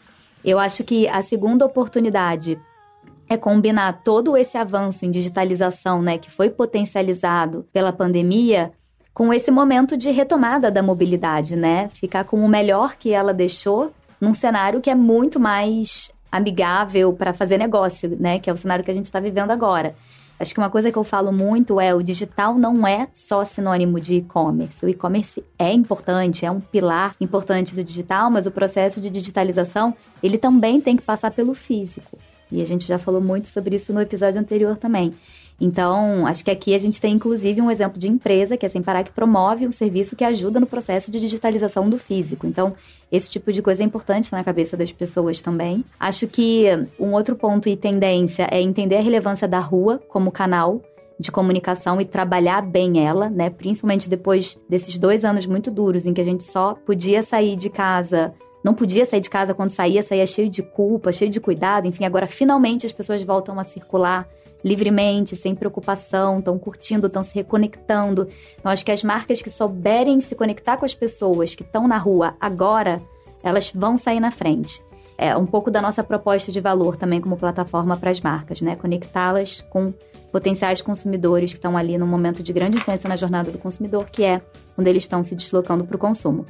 Eu 0.44 0.58
acho 0.58 0.82
que 0.82 1.06
a 1.08 1.22
segunda 1.22 1.64
oportunidade 1.66 2.58
é 3.30 3.36
combinar 3.36 4.02
todo 4.02 4.36
esse 4.36 4.58
avanço 4.58 5.06
em 5.06 5.10
digitalização, 5.10 6.02
né, 6.02 6.18
que 6.18 6.28
foi 6.28 6.50
potencializado 6.50 7.64
pela 7.72 7.92
pandemia, 7.92 8.72
com 9.14 9.32
esse 9.32 9.52
momento 9.52 9.96
de 9.96 10.10
retomada 10.10 10.68
da 10.70 10.82
mobilidade, 10.82 11.54
né? 11.54 11.88
Ficar 11.92 12.24
com 12.24 12.44
o 12.44 12.48
melhor 12.48 12.96
que 12.96 13.12
ela 13.12 13.34
deixou 13.34 13.92
num 14.20 14.32
cenário 14.32 14.80
que 14.80 14.88
é 14.88 14.94
muito 14.94 15.38
mais 15.38 16.10
amigável 16.30 17.12
para 17.12 17.32
fazer 17.32 17.58
negócio, 17.58 18.16
né? 18.18 18.38
Que 18.38 18.48
é 18.48 18.52
o 18.52 18.56
cenário 18.56 18.84
que 18.84 18.90
a 18.90 18.94
gente 18.94 19.06
está 19.06 19.20
vivendo 19.20 19.50
agora. 19.50 19.94
Acho 20.38 20.54
que 20.54 20.60
uma 20.60 20.70
coisa 20.70 20.90
que 20.90 20.96
eu 20.96 21.04
falo 21.04 21.32
muito 21.32 21.78
é 21.80 21.94
o 21.94 22.02
digital 22.02 22.54
não 22.54 22.86
é 22.86 23.08
só 23.12 23.44
sinônimo 23.44 24.00
de 24.00 24.16
e-commerce. 24.16 24.84
O 24.84 24.88
e-commerce 24.88 25.44
é 25.58 25.70
importante, 25.72 26.46
é 26.46 26.50
um 26.50 26.60
pilar 26.60 27.14
importante 27.20 27.74
do 27.74 27.84
digital, 27.84 28.30
mas 28.30 28.46
o 28.46 28.50
processo 28.50 29.00
de 29.00 29.10
digitalização 29.10 29.94
ele 30.22 30.38
também 30.38 30.80
tem 30.80 30.96
que 30.96 31.02
passar 31.02 31.30
pelo 31.30 31.52
físico. 31.52 32.16
E 32.50 32.60
a 32.62 32.66
gente 32.66 32.86
já 32.86 32.98
falou 32.98 33.20
muito 33.20 33.48
sobre 33.48 33.76
isso 33.76 33.92
no 33.92 34.00
episódio 34.00 34.40
anterior 34.40 34.76
também. 34.76 35.14
Então, 35.60 36.26
acho 36.26 36.42
que 36.42 36.50
aqui 36.50 36.74
a 36.74 36.78
gente 36.78 37.00
tem 37.00 37.12
inclusive 37.12 37.60
um 37.60 37.70
exemplo 37.70 37.98
de 37.98 38.08
empresa, 38.08 38.56
que 38.56 38.64
é 38.64 38.68
Sem 38.68 38.82
Parar, 38.82 39.04
que 39.04 39.12
promove 39.12 39.66
um 39.66 39.72
serviço 39.72 40.16
que 40.16 40.24
ajuda 40.24 40.58
no 40.58 40.66
processo 40.66 41.10
de 41.10 41.20
digitalização 41.20 41.88
do 41.90 41.98
físico. 41.98 42.46
Então, 42.46 42.74
esse 43.12 43.28
tipo 43.28 43.52
de 43.52 43.60
coisa 43.60 43.82
é 43.82 43.86
importante 43.86 44.32
na 44.32 44.42
cabeça 44.42 44.76
das 44.76 44.90
pessoas 44.90 45.42
também. 45.42 45.84
Acho 45.98 46.26
que 46.26 46.64
um 46.98 47.12
outro 47.12 47.36
ponto 47.36 47.68
e 47.68 47.76
tendência 47.76 48.48
é 48.50 48.60
entender 48.60 48.96
a 48.96 49.02
relevância 49.02 49.46
da 49.46 49.58
rua 49.58 50.00
como 50.08 50.32
canal 50.32 50.80
de 51.18 51.30
comunicação 51.30 52.00
e 52.00 52.06
trabalhar 52.06 52.62
bem 52.62 53.06
ela, 53.06 53.28
né? 53.28 53.50
Principalmente 53.50 54.08
depois 54.08 54.58
desses 54.66 54.96
dois 54.96 55.22
anos 55.22 55.44
muito 55.44 55.70
duros 55.70 56.06
em 56.06 56.14
que 56.14 56.20
a 56.22 56.24
gente 56.24 56.42
só 56.42 56.72
podia 56.72 57.22
sair 57.22 57.56
de 57.56 57.68
casa 57.68 58.32
não 58.62 58.74
podia 58.74 59.06
sair 59.06 59.20
de 59.20 59.30
casa 59.30 59.54
quando 59.54 59.72
saía, 59.72 60.02
saía 60.02 60.26
cheio 60.26 60.48
de 60.48 60.62
culpa, 60.62 61.12
cheio 61.12 61.30
de 61.30 61.40
cuidado. 61.40 61.86
Enfim, 61.86 62.04
agora 62.04 62.26
finalmente 62.26 62.86
as 62.86 62.92
pessoas 62.92 63.22
voltam 63.22 63.58
a 63.58 63.64
circular 63.64 64.28
livremente, 64.62 65.36
sem 65.36 65.54
preocupação, 65.54 66.38
estão 66.38 66.58
curtindo, 66.58 67.06
estão 67.06 67.22
se 67.22 67.34
reconectando. 67.34 68.28
Então, 68.58 68.70
acho 68.70 68.84
que 68.84 68.90
as 68.90 69.02
marcas 69.02 69.40
que 69.40 69.50
souberem 69.50 70.20
se 70.20 70.34
conectar 70.34 70.76
com 70.76 70.84
as 70.84 70.94
pessoas 70.94 71.54
que 71.54 71.62
estão 71.62 71.88
na 71.88 71.98
rua 71.98 72.34
agora, 72.40 73.00
elas 73.42 73.72
vão 73.74 73.96
sair 73.96 74.20
na 74.20 74.30
frente. 74.30 74.84
É 75.16 75.36
um 75.36 75.46
pouco 75.46 75.70
da 75.70 75.82
nossa 75.82 76.02
proposta 76.02 76.50
de 76.50 76.60
valor 76.60 76.96
também 76.96 77.20
como 77.20 77.36
plataforma 77.36 77.96
para 77.96 78.10
as 78.10 78.20
marcas, 78.20 78.62
né? 78.62 78.76
Conectá-las 78.76 79.60
com 79.68 79.92
potenciais 80.32 80.80
consumidores 80.80 81.50
que 81.50 81.58
estão 81.58 81.76
ali 81.76 81.98
num 81.98 82.06
momento 82.06 82.42
de 82.42 82.52
grande 82.52 82.76
influência 82.76 83.08
na 83.08 83.16
jornada 83.16 83.50
do 83.50 83.58
consumidor, 83.58 84.08
que 84.10 84.22
é 84.22 84.40
quando 84.74 84.86
eles 84.86 85.02
estão 85.02 85.22
se 85.22 85.34
deslocando 85.34 85.84
para 85.84 85.96
o 85.96 85.98
consumo. 85.98 86.46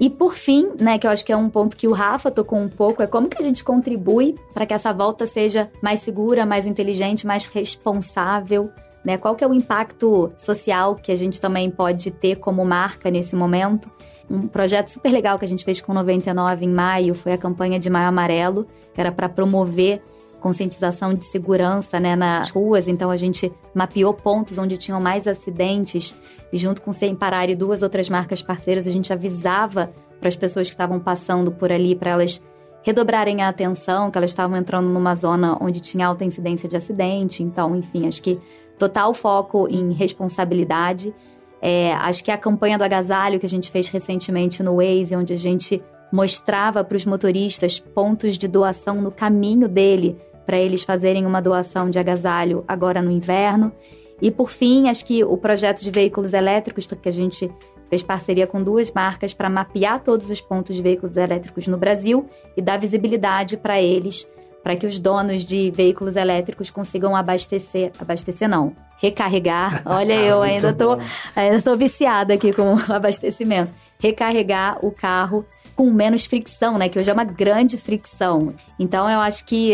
E 0.00 0.10
por 0.10 0.34
fim, 0.34 0.72
né, 0.78 0.98
que 0.98 1.06
eu 1.06 1.10
acho 1.10 1.24
que 1.24 1.32
é 1.32 1.36
um 1.36 1.48
ponto 1.48 1.76
que 1.76 1.86
o 1.86 1.92
Rafa 1.92 2.30
tocou 2.30 2.58
um 2.58 2.68
pouco, 2.68 3.02
é 3.02 3.06
como 3.06 3.28
que 3.28 3.38
a 3.38 3.42
gente 3.42 3.62
contribui 3.62 4.34
para 4.52 4.66
que 4.66 4.74
essa 4.74 4.92
volta 4.92 5.26
seja 5.26 5.70
mais 5.80 6.00
segura, 6.00 6.44
mais 6.44 6.66
inteligente, 6.66 7.26
mais 7.26 7.46
responsável, 7.46 8.70
né? 9.04 9.18
Qual 9.18 9.36
que 9.36 9.44
é 9.44 9.46
o 9.46 9.54
impacto 9.54 10.32
social 10.36 10.96
que 10.96 11.12
a 11.12 11.16
gente 11.16 11.40
também 11.40 11.70
pode 11.70 12.10
ter 12.10 12.36
como 12.36 12.64
marca 12.64 13.10
nesse 13.10 13.36
momento? 13.36 13.90
Um 14.28 14.48
projeto 14.48 14.88
super 14.88 15.12
legal 15.12 15.38
que 15.38 15.44
a 15.44 15.48
gente 15.48 15.64
fez 15.64 15.80
com 15.80 15.92
99 15.92 16.64
em 16.64 16.68
maio 16.68 17.14
foi 17.14 17.32
a 17.32 17.38
campanha 17.38 17.78
de 17.78 17.90
Maio 17.90 18.08
Amarelo, 18.08 18.66
que 18.94 19.00
era 19.00 19.12
para 19.12 19.28
promover 19.28 20.02
conscientização 20.44 21.14
de 21.14 21.24
segurança 21.24 21.98
né, 21.98 22.14
nas 22.14 22.50
ruas. 22.50 22.86
Então 22.86 23.10
a 23.10 23.16
gente 23.16 23.50
mapeou 23.74 24.12
pontos 24.12 24.58
onde 24.58 24.76
tinham 24.76 25.00
mais 25.00 25.26
acidentes 25.26 26.14
e 26.52 26.58
junto 26.58 26.82
com 26.82 26.92
Sem 26.92 27.14
Parar 27.14 27.48
e 27.48 27.56
duas 27.56 27.80
outras 27.80 28.10
marcas 28.10 28.42
parceiras, 28.42 28.86
a 28.86 28.90
gente 28.90 29.10
avisava 29.10 29.90
para 30.20 30.28
as 30.28 30.36
pessoas 30.36 30.68
que 30.68 30.74
estavam 30.74 31.00
passando 31.00 31.50
por 31.50 31.72
ali 31.72 31.96
para 31.96 32.10
elas 32.10 32.44
redobrarem 32.82 33.40
a 33.40 33.48
atenção, 33.48 34.10
que 34.10 34.18
elas 34.18 34.32
estavam 34.32 34.54
entrando 34.58 34.86
numa 34.86 35.14
zona 35.14 35.56
onde 35.62 35.80
tinha 35.80 36.06
alta 36.06 36.26
incidência 36.26 36.68
de 36.68 36.76
acidente. 36.76 37.42
Então, 37.42 37.74
enfim, 37.74 38.06
acho 38.06 38.22
que 38.22 38.38
total 38.78 39.14
foco 39.14 39.66
em 39.70 39.92
responsabilidade. 39.92 41.14
É, 41.62 41.94
acho 41.94 42.22
que 42.22 42.30
a 42.30 42.36
campanha 42.36 42.76
do 42.76 42.84
agasalho 42.84 43.40
que 43.40 43.46
a 43.46 43.48
gente 43.48 43.70
fez 43.70 43.88
recentemente 43.88 44.62
no 44.62 44.76
Waze, 44.76 45.16
onde 45.16 45.32
a 45.32 45.38
gente 45.38 45.82
mostrava 46.12 46.84
para 46.84 46.98
os 46.98 47.06
motoristas 47.06 47.80
pontos 47.80 48.36
de 48.36 48.46
doação 48.46 49.00
no 49.00 49.10
caminho 49.10 49.66
dele 49.66 50.18
para 50.44 50.58
eles 50.58 50.84
fazerem 50.84 51.26
uma 51.26 51.40
doação 51.40 51.90
de 51.90 51.98
agasalho 51.98 52.64
agora 52.66 53.00
no 53.00 53.10
inverno. 53.10 53.72
E 54.20 54.30
por 54.30 54.50
fim, 54.50 54.88
acho 54.88 55.04
que 55.04 55.24
o 55.24 55.36
projeto 55.36 55.82
de 55.82 55.90
veículos 55.90 56.32
elétricos 56.32 56.86
que 56.86 57.08
a 57.08 57.12
gente 57.12 57.50
fez 57.88 58.02
parceria 58.02 58.46
com 58.46 58.62
duas 58.62 58.90
marcas 58.90 59.34
para 59.34 59.50
mapear 59.50 60.02
todos 60.02 60.30
os 60.30 60.40
pontos 60.40 60.74
de 60.76 60.82
veículos 60.82 61.16
elétricos 61.16 61.66
no 61.66 61.76
Brasil 61.76 62.26
e 62.56 62.62
dar 62.62 62.78
visibilidade 62.78 63.56
para 63.56 63.80
eles, 63.80 64.28
para 64.62 64.76
que 64.76 64.86
os 64.86 64.98
donos 64.98 65.44
de 65.44 65.70
veículos 65.70 66.16
elétricos 66.16 66.70
consigam 66.70 67.14
abastecer, 67.14 67.92
abastecer 67.98 68.48
não, 68.48 68.74
recarregar. 68.98 69.82
Olha, 69.86 70.14
eu 70.14 70.42
ainda 70.42 70.72
tô, 70.72 70.98
ainda 71.36 71.60
tô 71.60 71.76
viciada 71.76 72.34
aqui 72.34 72.52
com 72.52 72.74
o 72.74 72.78
abastecimento. 72.92 73.72
Recarregar 74.00 74.78
o 74.84 74.90
carro 74.90 75.44
com 75.76 75.90
menos 75.90 76.24
fricção, 76.24 76.78
né? 76.78 76.88
Que 76.88 76.98
hoje 76.98 77.10
é 77.10 77.12
uma 77.12 77.24
grande 77.24 77.76
fricção. 77.76 78.54
Então 78.78 79.08
eu 79.08 79.20
acho 79.20 79.44
que 79.44 79.72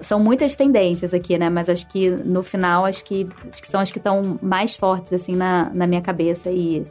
são 0.00 0.18
muitas 0.18 0.56
tendências 0.56 1.12
aqui, 1.12 1.38
né? 1.38 1.50
Mas 1.50 1.68
acho 1.68 1.88
que 1.88 2.10
no 2.10 2.42
final 2.42 2.84
acho 2.84 3.04
que, 3.04 3.28
acho 3.48 3.60
que 3.60 3.68
são 3.68 3.80
as 3.80 3.92
que 3.92 3.98
estão 3.98 4.38
mais 4.42 4.76
fortes 4.76 5.12
assim 5.12 5.36
na, 5.36 5.70
na 5.74 5.86
minha 5.86 6.00
cabeça 6.00 6.50
e 6.50 6.84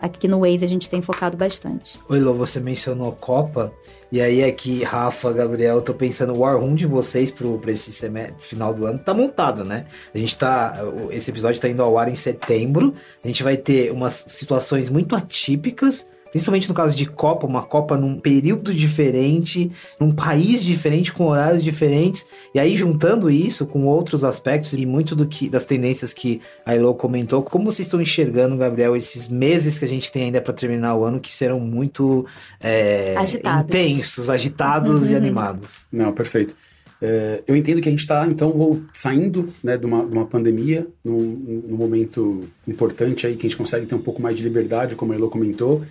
aqui 0.00 0.28
no 0.28 0.40
Waze 0.40 0.64
a 0.64 0.68
gente 0.68 0.88
tem 0.88 1.00
focado 1.00 1.36
bastante. 1.36 1.98
Oi, 2.08 2.20
Lô, 2.20 2.34
você 2.34 2.60
mencionou 2.60 3.12
Copa. 3.12 3.72
E 4.10 4.20
aí 4.20 4.44
aqui, 4.44 4.84
Rafa, 4.84 5.32
Gabriel, 5.32 5.76
eu 5.76 5.82
tô 5.82 5.94
pensando, 5.94 6.34
o 6.34 6.40
War 6.40 6.60
Room 6.60 6.74
de 6.74 6.86
vocês 6.86 7.30
pro, 7.30 7.58
pra 7.58 7.70
esse 7.70 7.90
semestre, 7.90 8.34
final 8.38 8.74
do 8.74 8.84
ano 8.84 8.98
tá 8.98 9.14
montado, 9.14 9.64
né? 9.64 9.86
A 10.14 10.18
gente 10.18 10.36
tá. 10.36 10.74
Esse 11.10 11.30
episódio 11.30 11.60
tá 11.60 11.68
indo 11.68 11.82
ao 11.82 11.96
ar 11.96 12.08
em 12.08 12.14
setembro. 12.14 12.94
A 13.24 13.26
gente 13.26 13.42
vai 13.42 13.56
ter 13.56 13.90
umas 13.90 14.24
situações 14.28 14.90
muito 14.90 15.16
atípicas 15.16 16.06
Principalmente 16.32 16.66
no 16.66 16.74
caso 16.74 16.96
de 16.96 17.04
Copa, 17.04 17.46
uma 17.46 17.62
Copa 17.62 17.96
num 17.96 18.18
período 18.18 18.74
diferente, 18.74 19.70
num 20.00 20.10
país 20.10 20.64
diferente, 20.64 21.12
com 21.12 21.26
horários 21.26 21.62
diferentes. 21.62 22.26
E 22.54 22.58
aí, 22.58 22.74
juntando 22.74 23.30
isso 23.30 23.66
com 23.66 23.86
outros 23.86 24.24
aspectos 24.24 24.72
e 24.72 24.86
muito 24.86 25.14
do 25.14 25.26
que 25.26 25.50
das 25.50 25.66
tendências 25.66 26.14
que 26.14 26.40
a 26.64 26.74
Elo 26.74 26.94
comentou, 26.94 27.42
como 27.42 27.66
vocês 27.66 27.86
estão 27.86 28.00
enxergando, 28.00 28.56
Gabriel, 28.56 28.96
esses 28.96 29.28
meses 29.28 29.78
que 29.78 29.84
a 29.84 29.88
gente 29.88 30.10
tem 30.10 30.24
ainda 30.24 30.40
para 30.40 30.54
terminar 30.54 30.96
o 30.96 31.04
ano 31.04 31.20
que 31.20 31.32
serão 31.32 31.60
muito 31.60 32.26
é, 32.58 33.14
agitados. 33.14 33.62
intensos, 33.62 34.30
agitados 34.30 35.10
e 35.10 35.14
animados? 35.14 35.86
Não, 35.92 36.12
perfeito. 36.12 36.56
É, 37.04 37.42
eu 37.48 37.56
entendo 37.56 37.80
que 37.80 37.88
a 37.88 37.90
gente 37.90 37.98
está, 37.98 38.24
então, 38.28 38.80
saindo 38.92 39.52
né, 39.62 39.76
de, 39.76 39.84
uma, 39.84 40.06
de 40.06 40.12
uma 40.12 40.24
pandemia, 40.24 40.86
num, 41.04 41.62
num, 41.68 41.76
momento 41.76 42.48
importante 42.66 43.26
aí, 43.26 43.34
que 43.34 43.44
a 43.44 43.50
gente 43.50 43.58
consegue 43.58 43.86
ter 43.86 43.96
um 43.96 44.00
pouco 44.00 44.22
mais 44.22 44.36
de 44.36 44.44
liberdade, 44.44 44.94
como 44.94 45.12
a 45.12 45.16
Elo 45.16 45.28
comentou, 45.28 45.82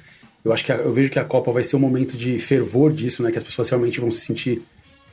eu 0.43 0.51
acho 0.51 0.65
que 0.65 0.71
a, 0.71 0.75
eu 0.75 0.91
vejo 0.91 1.09
que 1.09 1.19
a 1.19 1.23
Copa 1.23 1.51
vai 1.51 1.63
ser 1.63 1.75
um 1.75 1.79
momento 1.79 2.17
de 2.17 2.39
fervor 2.39 2.91
disso, 2.91 3.21
né? 3.23 3.31
Que 3.31 3.37
as 3.37 3.43
pessoas 3.43 3.69
realmente 3.69 3.99
vão 3.99 4.09
se 4.09 4.21
sentir 4.21 4.61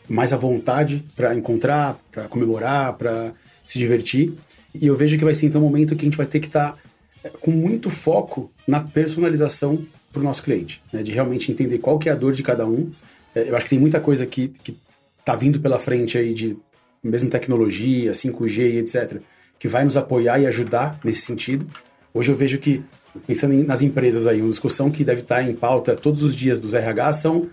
mais 0.08 0.32
à 0.32 0.36
vontade 0.36 1.04
para 1.14 1.34
encontrar, 1.34 1.98
para 2.10 2.24
comemorar, 2.24 2.94
para 2.94 3.32
se 3.64 3.78
divertir. 3.78 4.32
E 4.74 4.86
eu 4.86 4.96
vejo 4.96 5.18
que 5.18 5.24
vai 5.24 5.34
ser 5.34 5.46
então 5.46 5.60
um 5.60 5.64
momento 5.64 5.94
que 5.94 6.02
a 6.02 6.06
gente 6.06 6.16
vai 6.16 6.26
ter 6.26 6.40
que 6.40 6.46
estar 6.46 6.72
tá 6.72 6.78
é, 7.24 7.28
com 7.28 7.50
muito 7.50 7.90
foco 7.90 8.50
na 8.66 8.80
personalização 8.80 9.84
para 10.12 10.20
o 10.20 10.24
nosso 10.24 10.42
cliente, 10.42 10.82
né? 10.92 11.02
De 11.02 11.12
realmente 11.12 11.52
entender 11.52 11.78
qual 11.78 11.98
que 11.98 12.08
é 12.08 12.12
a 12.12 12.14
dor 12.14 12.32
de 12.32 12.42
cada 12.42 12.66
um. 12.66 12.90
É, 13.34 13.50
eu 13.50 13.56
acho 13.56 13.64
que 13.66 13.70
tem 13.70 13.78
muita 13.78 14.00
coisa 14.00 14.24
que 14.24 14.48
que 14.48 14.76
tá 15.24 15.36
vindo 15.36 15.60
pela 15.60 15.78
frente 15.78 16.16
aí 16.16 16.32
de 16.32 16.56
mesmo 17.02 17.28
tecnologia, 17.28 18.12
5G 18.12 18.58
e 18.60 18.78
etc, 18.78 19.20
que 19.58 19.68
vai 19.68 19.84
nos 19.84 19.96
apoiar 19.96 20.40
e 20.40 20.46
ajudar 20.46 20.98
nesse 21.04 21.20
sentido. 21.20 21.66
Hoje 22.14 22.32
eu 22.32 22.36
vejo 22.36 22.58
que 22.58 22.82
pensando 23.26 23.54
em, 23.54 23.62
nas 23.62 23.83
empresas 23.83 24.26
aí, 24.26 24.40
uma 24.40 24.50
discussão 24.50 24.90
que 24.90 25.04
deve 25.04 25.22
estar 25.22 25.42
em 25.42 25.54
pauta 25.54 25.94
todos 25.94 26.22
os 26.22 26.35
dias 26.35 26.61
dos 26.61 26.74
RH 26.74 27.12
são 27.14 27.48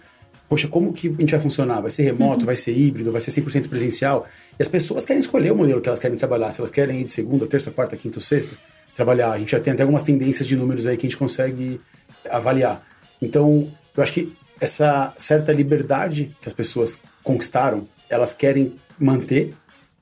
poxa, 0.47 0.67
como 0.67 0.93
que 0.93 1.07
a 1.07 1.11
gente 1.11 1.31
vai 1.31 1.39
funcionar? 1.39 1.81
Vai 1.81 1.89
ser 1.89 2.03
remoto, 2.03 2.41
uhum. 2.41 2.45
vai 2.45 2.55
ser 2.55 2.71
híbrido, 2.71 3.11
vai 3.11 3.21
ser 3.21 3.31
100% 3.31 3.67
presencial? 3.67 4.27
E 4.57 4.61
as 4.61 4.67
pessoas 4.67 5.05
querem 5.05 5.19
escolher 5.19 5.51
o 5.51 5.55
modelo 5.55 5.81
que 5.81 5.89
elas 5.89 5.99
querem 5.99 6.17
trabalhar, 6.17 6.51
se 6.51 6.61
elas 6.61 6.69
querem 6.69 7.01
ir 7.01 7.03
de 7.05 7.11
segunda, 7.11 7.47
terça, 7.47 7.71
quarta, 7.71 7.97
quinta 7.97 8.19
ou 8.19 8.21
sexta, 8.21 8.55
trabalhar. 8.95 9.31
A 9.31 9.39
gente 9.39 9.51
já 9.51 9.59
tem 9.59 9.73
até 9.73 9.83
algumas 9.83 10.01
tendências 10.01 10.47
de 10.47 10.55
números 10.55 10.85
aí 10.85 10.97
que 10.97 11.05
a 11.05 11.09
gente 11.09 11.17
consegue 11.17 11.79
avaliar. 12.29 12.85
Então, 13.21 13.69
eu 13.95 14.03
acho 14.03 14.13
que 14.13 14.31
essa 14.59 15.13
certa 15.17 15.51
liberdade 15.51 16.31
que 16.41 16.47
as 16.47 16.53
pessoas 16.53 16.99
conquistaram, 17.23 17.87
elas 18.09 18.33
querem 18.33 18.75
manter, 18.99 19.53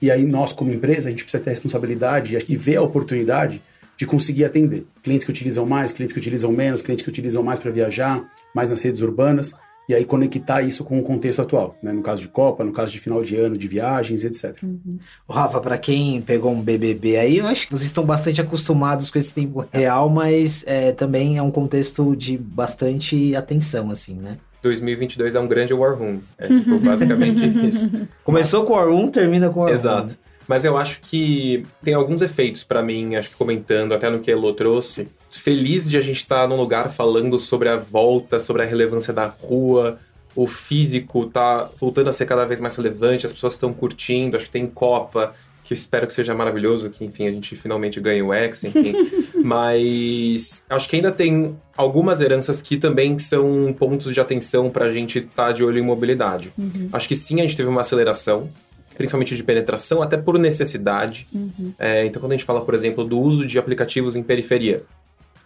e 0.01 0.11
aí 0.11 0.25
nós, 0.25 0.51
como 0.51 0.73
empresa, 0.73 1.07
a 1.07 1.11
gente 1.11 1.23
precisa 1.23 1.41
ter 1.41 1.51
responsabilidade 1.51 2.37
e 2.47 2.55
ver 2.57 2.75
a 2.75 2.81
oportunidade 2.81 3.61
de 3.97 4.05
conseguir 4.05 4.45
atender. 4.45 4.85
Clientes 5.01 5.25
que 5.25 5.31
utilizam 5.31 5.65
mais, 5.65 5.91
clientes 5.91 6.13
que 6.13 6.19
utilizam 6.19 6.51
menos, 6.51 6.81
clientes 6.81 7.03
que 7.03 7.09
utilizam 7.09 7.43
mais 7.43 7.59
para 7.59 7.71
viajar, 7.71 8.23
mais 8.53 8.69
nas 8.69 8.81
redes 8.81 9.01
urbanas, 9.01 9.55
e 9.87 9.93
aí 9.93 10.05
conectar 10.05 10.61
isso 10.61 10.83
com 10.83 10.97
o 10.99 11.03
contexto 11.03 11.41
atual, 11.41 11.77
né? 11.83 11.91
no 11.91 12.01
caso 12.01 12.21
de 12.21 12.27
Copa, 12.29 12.63
no 12.63 12.71
caso 12.71 12.91
de 12.91 12.99
final 12.99 13.21
de 13.21 13.35
ano, 13.35 13.57
de 13.57 13.67
viagens, 13.67 14.23
etc. 14.23 14.63
Uhum. 14.63 14.97
Rafa, 15.29 15.59
para 15.59 15.77
quem 15.77 16.21
pegou 16.21 16.51
um 16.51 16.61
BBB 16.61 17.17
aí, 17.17 17.37
eu 17.37 17.47
acho 17.47 17.67
que 17.67 17.71
vocês 17.71 17.87
estão 17.87 18.05
bastante 18.05 18.39
acostumados 18.39 19.09
com 19.09 19.17
esse 19.17 19.33
tempo 19.33 19.65
real, 19.71 20.09
mas 20.09 20.63
é, 20.67 20.91
também 20.93 21.37
é 21.37 21.41
um 21.41 21.51
contexto 21.51 22.15
de 22.15 22.37
bastante 22.37 23.35
atenção, 23.35 23.91
assim, 23.91 24.15
né? 24.15 24.37
2022 24.61 25.35
é 25.35 25.39
um 25.41 25.47
grande 25.47 25.73
War 25.73 25.97
Room. 25.97 26.19
É 26.37 26.47
tipo, 26.47 26.79
basicamente 26.79 27.45
isso. 27.67 27.91
Começou 28.23 28.63
com 28.63 28.71
o 28.71 28.75
War 28.77 28.87
Room, 28.87 29.09
termina 29.09 29.49
com 29.49 29.59
o 29.59 29.63
War 29.63 29.73
Exato. 29.73 30.17
Mas 30.47 30.65
eu 30.65 30.77
acho 30.77 31.01
que 31.01 31.65
tem 31.83 31.93
alguns 31.93 32.21
efeitos 32.21 32.63
para 32.63 32.83
mim, 32.83 33.15
acho 33.15 33.29
que 33.29 33.35
comentando 33.35 33.93
até 33.93 34.09
no 34.09 34.19
que 34.19 34.31
a 34.31 34.33
Elo 34.33 34.53
trouxe. 34.53 35.07
Feliz 35.29 35.89
de 35.89 35.97
a 35.97 36.01
gente 36.01 36.17
estar 36.17 36.41
tá 36.41 36.47
num 36.47 36.57
lugar 36.57 36.91
falando 36.91 37.39
sobre 37.39 37.69
a 37.69 37.77
volta, 37.77 38.39
sobre 38.39 38.61
a 38.61 38.65
relevância 38.65 39.13
da 39.13 39.25
rua, 39.25 39.99
o 40.35 40.47
físico 40.47 41.25
tá 41.27 41.69
voltando 41.79 42.09
a 42.09 42.13
ser 42.13 42.25
cada 42.25 42.45
vez 42.45 42.59
mais 42.59 42.75
relevante, 42.75 43.25
as 43.25 43.33
pessoas 43.33 43.53
estão 43.53 43.73
curtindo, 43.73 44.35
acho 44.35 44.47
que 44.47 44.51
tem 44.51 44.67
Copa, 44.67 45.33
que 45.63 45.73
eu 45.73 45.75
espero 45.75 46.05
que 46.05 46.13
seja 46.13 46.35
maravilhoso, 46.35 46.89
que 46.89 47.05
enfim, 47.05 47.25
a 47.25 47.31
gente 47.31 47.55
finalmente 47.55 47.99
ganhe 47.99 48.21
o 48.21 48.33
X, 48.33 48.65
enfim. 48.65 48.93
Mas 49.43 50.65
acho 50.69 50.89
que 50.89 50.97
ainda 50.97 51.11
tem 51.11 51.55
algumas 51.75 52.19
heranças 52.19 52.61
que 52.61 52.77
também 52.77 53.17
são 53.17 53.73
pontos 53.77 54.13
de 54.13 54.19
atenção 54.19 54.69
para 54.69 54.85
a 54.85 54.93
gente 54.93 55.19
estar 55.19 55.47
tá 55.47 55.51
de 55.51 55.63
olho 55.63 55.79
em 55.79 55.83
mobilidade. 55.83 56.51
Uhum. 56.57 56.89
Acho 56.91 57.07
que 57.07 57.15
sim, 57.15 57.39
a 57.39 57.43
gente 57.43 57.55
teve 57.55 57.69
uma 57.69 57.81
aceleração, 57.81 58.49
principalmente 58.95 59.35
de 59.35 59.43
penetração, 59.43 60.01
até 60.01 60.17
por 60.17 60.37
necessidade. 60.37 61.27
Uhum. 61.33 61.73
É, 61.77 62.05
então, 62.05 62.21
quando 62.21 62.31
a 62.31 62.35
gente 62.35 62.45
fala, 62.45 62.61
por 62.61 62.73
exemplo, 62.73 63.03
do 63.03 63.19
uso 63.19 63.45
de 63.45 63.57
aplicativos 63.57 64.15
em 64.15 64.23
periferia, 64.23 64.83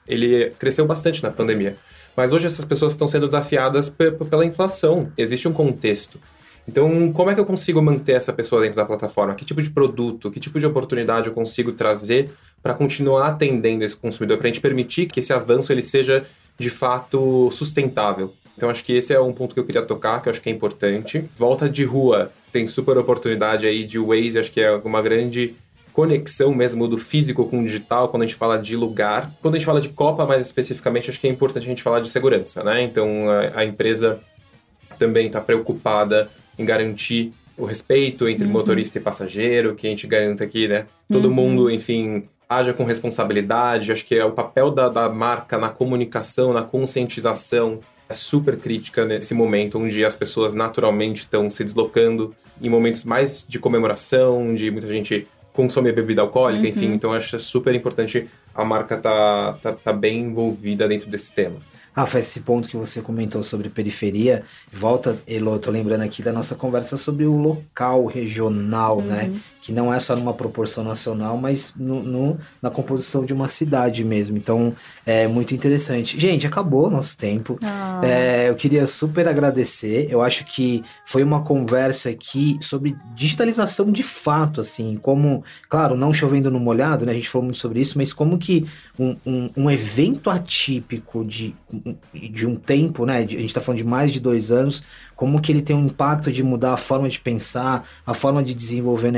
ele 0.07 0.51
cresceu 0.59 0.85
bastante 0.85 1.21
na 1.23 1.31
pandemia. 1.31 1.77
Mas 2.15 2.33
hoje 2.33 2.47
essas 2.47 2.65
pessoas 2.65 2.93
estão 2.93 3.07
sendo 3.07 3.27
desafiadas 3.27 3.89
pela 3.89 4.45
inflação. 4.45 5.11
Existe 5.17 5.47
um 5.47 5.53
contexto. 5.53 6.19
Então, 6.67 7.13
como 7.13 7.29
é 7.29 7.35
que 7.35 7.39
eu 7.39 7.45
consigo 7.45 7.81
manter 7.81 8.13
essa 8.13 8.33
pessoa 8.33 8.61
dentro 8.61 8.75
da 8.75 8.85
plataforma? 8.85 9.35
Que 9.35 9.45
tipo 9.45 9.61
de 9.61 9.69
produto, 9.69 10.29
que 10.29 10.39
tipo 10.39 10.59
de 10.59 10.65
oportunidade 10.65 11.27
eu 11.27 11.33
consigo 11.33 11.71
trazer 11.71 12.31
para 12.61 12.73
continuar 12.73 13.27
atendendo 13.27 13.85
esse 13.85 13.95
consumidor, 13.95 14.37
para 14.37 14.47
a 14.47 14.51
gente 14.51 14.59
permitir 14.59 15.05
que 15.05 15.19
esse 15.19 15.31
avanço 15.31 15.71
ele 15.71 15.81
seja 15.81 16.25
de 16.57 16.69
fato 16.69 17.49
sustentável? 17.51 18.33
Então, 18.57 18.69
acho 18.69 18.83
que 18.83 18.93
esse 18.93 19.13
é 19.13 19.19
um 19.19 19.31
ponto 19.31 19.53
que 19.53 19.59
eu 19.59 19.65
queria 19.65 19.83
tocar, 19.83 20.19
que 20.21 20.27
eu 20.27 20.31
acho 20.31 20.41
que 20.41 20.49
é 20.49 20.51
importante. 20.51 21.23
Volta 21.37 21.69
de 21.69 21.85
rua 21.85 22.31
tem 22.51 22.65
super 22.65 22.97
oportunidade 22.97 23.67
aí 23.67 23.85
de 23.85 23.99
Waze, 23.99 24.39
acho 24.39 24.51
que 24.51 24.59
é 24.59 24.71
uma 24.83 25.01
grande 25.01 25.53
conexão 25.93 26.53
mesmo 26.53 26.87
do 26.87 26.97
físico 26.97 27.45
com 27.45 27.59
o 27.59 27.63
digital 27.63 28.09
quando 28.09 28.23
a 28.23 28.25
gente 28.25 28.35
fala 28.35 28.57
de 28.57 28.75
lugar. 28.75 29.31
Quando 29.41 29.55
a 29.55 29.57
gente 29.57 29.65
fala 29.65 29.81
de 29.81 29.89
Copa, 29.89 30.25
mais 30.25 30.45
especificamente, 30.45 31.09
acho 31.09 31.19
que 31.19 31.27
é 31.27 31.29
importante 31.31 31.63
a 31.63 31.69
gente 31.69 31.81
falar 31.81 32.01
de 32.01 32.09
segurança, 32.09 32.63
né? 32.63 32.83
Então 32.83 33.29
a, 33.29 33.61
a 33.61 33.65
empresa 33.65 34.19
também 34.99 35.27
está 35.27 35.41
preocupada 35.41 36.29
em 36.57 36.65
garantir 36.65 37.31
o 37.57 37.65
respeito 37.65 38.27
entre 38.27 38.45
uhum. 38.45 38.51
motorista 38.51 38.99
e 38.99 39.01
passageiro, 39.01 39.75
que 39.75 39.87
a 39.87 39.89
gente 39.89 40.05
garanta 40.05 40.43
aqui, 40.43 40.67
né? 40.67 40.85
Todo 41.11 41.29
uhum. 41.29 41.33
mundo, 41.33 41.71
enfim, 41.71 42.27
haja 42.47 42.73
com 42.73 42.83
responsabilidade. 42.83 43.91
Acho 43.91 44.05
que 44.05 44.15
é 44.15 44.23
o 44.23 44.31
papel 44.31 44.69
da, 44.69 44.89
da 44.89 45.09
marca 45.09 45.57
na 45.57 45.69
comunicação, 45.69 46.53
na 46.53 46.61
conscientização 46.61 47.79
é 48.09 48.13
super 48.13 48.57
crítica 48.57 49.05
nesse 49.05 49.33
momento 49.33 49.77
onde 49.77 50.03
as 50.03 50.15
pessoas 50.15 50.53
naturalmente 50.53 51.19
estão 51.19 51.49
se 51.49 51.63
deslocando 51.63 52.33
em 52.61 52.69
momentos 52.69 53.03
mais 53.03 53.45
de 53.47 53.59
comemoração, 53.59 54.55
de 54.55 54.71
muita 54.71 54.87
gente 54.87 55.27
consome 55.53 55.91
bebida 55.91 56.21
alcoólica, 56.21 56.63
uhum. 56.63 56.69
enfim. 56.69 56.93
Então 56.93 57.13
acho 57.13 57.39
super 57.39 57.73
importante 57.73 58.27
a 58.53 58.63
marca 58.63 58.97
tá, 58.97 59.57
tá, 59.61 59.73
tá 59.73 59.93
bem 59.93 60.21
envolvida 60.21 60.87
dentro 60.87 61.09
desse 61.09 61.33
tema. 61.33 61.57
Rafa, 61.97 62.19
esse 62.19 62.41
ponto 62.41 62.69
que 62.69 62.77
você 62.77 63.01
comentou 63.01 63.41
sobre 63.41 63.69
periferia, 63.69 64.43
volta, 64.71 65.17
Elo, 65.25 65.55
eu 65.55 65.59
tô 65.59 65.71
lembrando 65.71 66.03
aqui 66.03 66.21
da 66.21 66.31
nossa 66.31 66.53
conversa 66.53 66.95
sobre 66.95 67.25
o 67.25 67.35
local 67.35 68.05
regional, 68.05 69.01
né? 69.01 69.23
uhum. 69.23 69.31
né? 69.31 69.39
Que 69.67 69.73
não 69.73 69.93
é 69.93 69.99
só 69.99 70.15
numa 70.15 70.33
proporção 70.33 70.81
nacional, 70.81 71.35
mas 71.35 71.73
no, 71.75 72.01
no, 72.01 72.37
na 72.61 72.69
composição 72.69 73.25
de 73.25 73.33
uma 73.33 73.49
cidade 73.49 74.01
mesmo. 74.01 74.37
Então, 74.37 74.73
é 75.05 75.27
muito 75.27 75.53
interessante. 75.53 76.17
Gente, 76.17 76.47
acabou 76.47 76.87
o 76.87 76.89
nosso 76.89 77.17
tempo. 77.17 77.59
Oh. 77.61 78.05
É, 78.05 78.47
eu 78.47 78.55
queria 78.55 78.87
super 78.87 79.27
agradecer. 79.27 80.07
Eu 80.09 80.21
acho 80.21 80.45
que 80.45 80.81
foi 81.05 81.21
uma 81.21 81.43
conversa 81.43 82.09
aqui 82.09 82.57
sobre 82.61 82.95
digitalização 83.13 83.91
de 83.91 84.03
fato, 84.03 84.61
assim, 84.61 84.95
como, 85.01 85.43
claro, 85.67 85.97
não 85.97 86.13
chovendo 86.13 86.49
no 86.49 86.61
molhado, 86.61 87.05
né? 87.05 87.11
A 87.11 87.15
gente 87.15 87.27
falou 87.27 87.43
muito 87.43 87.59
sobre 87.59 87.81
isso, 87.81 87.97
mas 87.97 88.13
como 88.13 88.37
que 88.37 88.65
um, 88.97 89.17
um, 89.25 89.49
um 89.57 89.69
evento 89.69 90.29
atípico 90.29 91.25
de 91.25 91.53
de 92.13 92.47
um 92.47 92.55
tempo, 92.55 93.05
né? 93.05 93.17
A 93.17 93.21
gente 93.21 93.45
está 93.45 93.59
falando 93.59 93.79
de 93.79 93.83
mais 93.83 94.11
de 94.11 94.19
dois 94.19 94.51
anos, 94.51 94.81
como 95.15 95.41
que 95.41 95.51
ele 95.51 95.61
tem 95.61 95.75
um 95.75 95.85
impacto 95.85 96.31
de 96.31 96.43
mudar 96.43 96.73
a 96.73 96.77
forma 96.77 97.09
de 97.09 97.19
pensar, 97.19 97.87
a 98.05 98.13
forma 98.13 98.43
de 98.43 98.53
desenvolver 98.53 99.11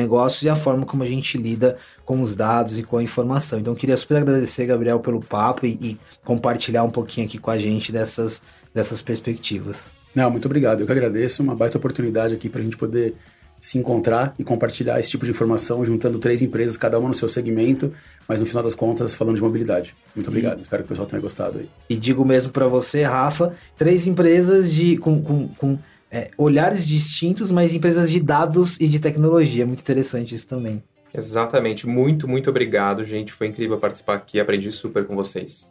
e 0.44 0.50
a 0.50 0.56
forma 0.56 0.86
como 0.86 1.04
a 1.04 1.08
gente 1.08 1.38
lida 1.38 1.78
com 2.06 2.22
os 2.22 2.36
dados 2.36 2.80
e 2.80 2.84
com 2.84 2.98
a 2.98 3.04
informação. 3.04 3.60
Então, 3.60 3.74
eu 3.74 3.78
queria 3.78 3.98
super 3.98 4.18
agradecer, 4.18 4.66
Gabriel, 4.66 5.00
pelo 5.00 5.22
papo 5.22 5.66
e, 5.66 5.72
e 5.82 6.00
compartilhar 6.24 6.84
um 6.84 6.92
pouquinho 6.92 7.28
aqui 7.28 7.38
com 7.38 7.52
a 7.52 7.58
gente 7.58 7.92
dessas, 7.92 8.44
dessas 8.74 9.02
perspectivas. 9.02 9.92
Não, 10.14 10.30
muito 10.30 10.46
obrigado. 10.46 10.82
Eu 10.82 10.86
que 10.86 10.92
agradeço. 10.92 11.44
Uma 11.44 11.56
baita 11.56 11.78
oportunidade 11.78 12.34
aqui 12.34 12.50
para 12.50 12.62
a 12.62 12.64
gente 12.64 12.78
poder 12.78 13.16
se 13.62 13.78
encontrar 13.78 14.34
e 14.40 14.44
compartilhar 14.44 15.00
esse 15.00 15.10
tipo 15.10 15.26
de 15.26 15.32
informação, 15.32 15.84
juntando 15.84 16.18
três 16.18 16.42
empresas, 16.42 16.78
cada 16.78 16.98
uma 16.98 17.10
no 17.10 17.14
seu 17.14 17.28
segmento, 17.28 17.92
mas 18.28 18.40
no 18.40 18.46
final 18.46 18.64
das 18.64 18.74
contas 18.74 19.14
falando 19.14 19.36
de 19.36 19.42
mobilidade. 19.42 19.96
Muito 20.16 20.28
obrigado, 20.30 20.60
e, 20.60 20.62
espero 20.62 20.84
que 20.84 20.88
o 20.88 20.90
pessoal 20.90 21.08
tenha 21.08 21.22
gostado 21.22 21.60
aí. 21.60 21.70
E 21.90 21.98
digo 21.98 22.24
mesmo 22.24 22.52
para 22.52 22.68
você, 22.68 23.04
Rafa, 23.04 23.54
três 23.78 24.08
empresas 24.08 24.72
de 24.72 24.98
com, 24.98 25.22
com, 25.22 25.48
com 25.50 25.80
é, 26.12 26.32
olhares 26.38 26.86
distintos, 26.86 27.52
mas 27.52 27.74
empresas 27.74 28.10
de 28.12 28.20
dados 28.20 28.80
e 28.80 28.88
de 28.88 29.00
tecnologia. 29.00 29.66
Muito 29.66 29.82
interessante 29.82 30.34
isso 30.34 30.48
também. 30.48 30.82
Exatamente. 31.14 31.88
Muito, 31.88 32.28
muito 32.28 32.50
obrigado, 32.50 33.04
gente. 33.06 33.32
Foi 33.32 33.48
incrível 33.48 33.78
participar 33.78 34.16
aqui. 34.16 34.40
Aprendi 34.40 34.72
super 34.72 35.06
com 35.06 35.16
vocês. 35.16 35.70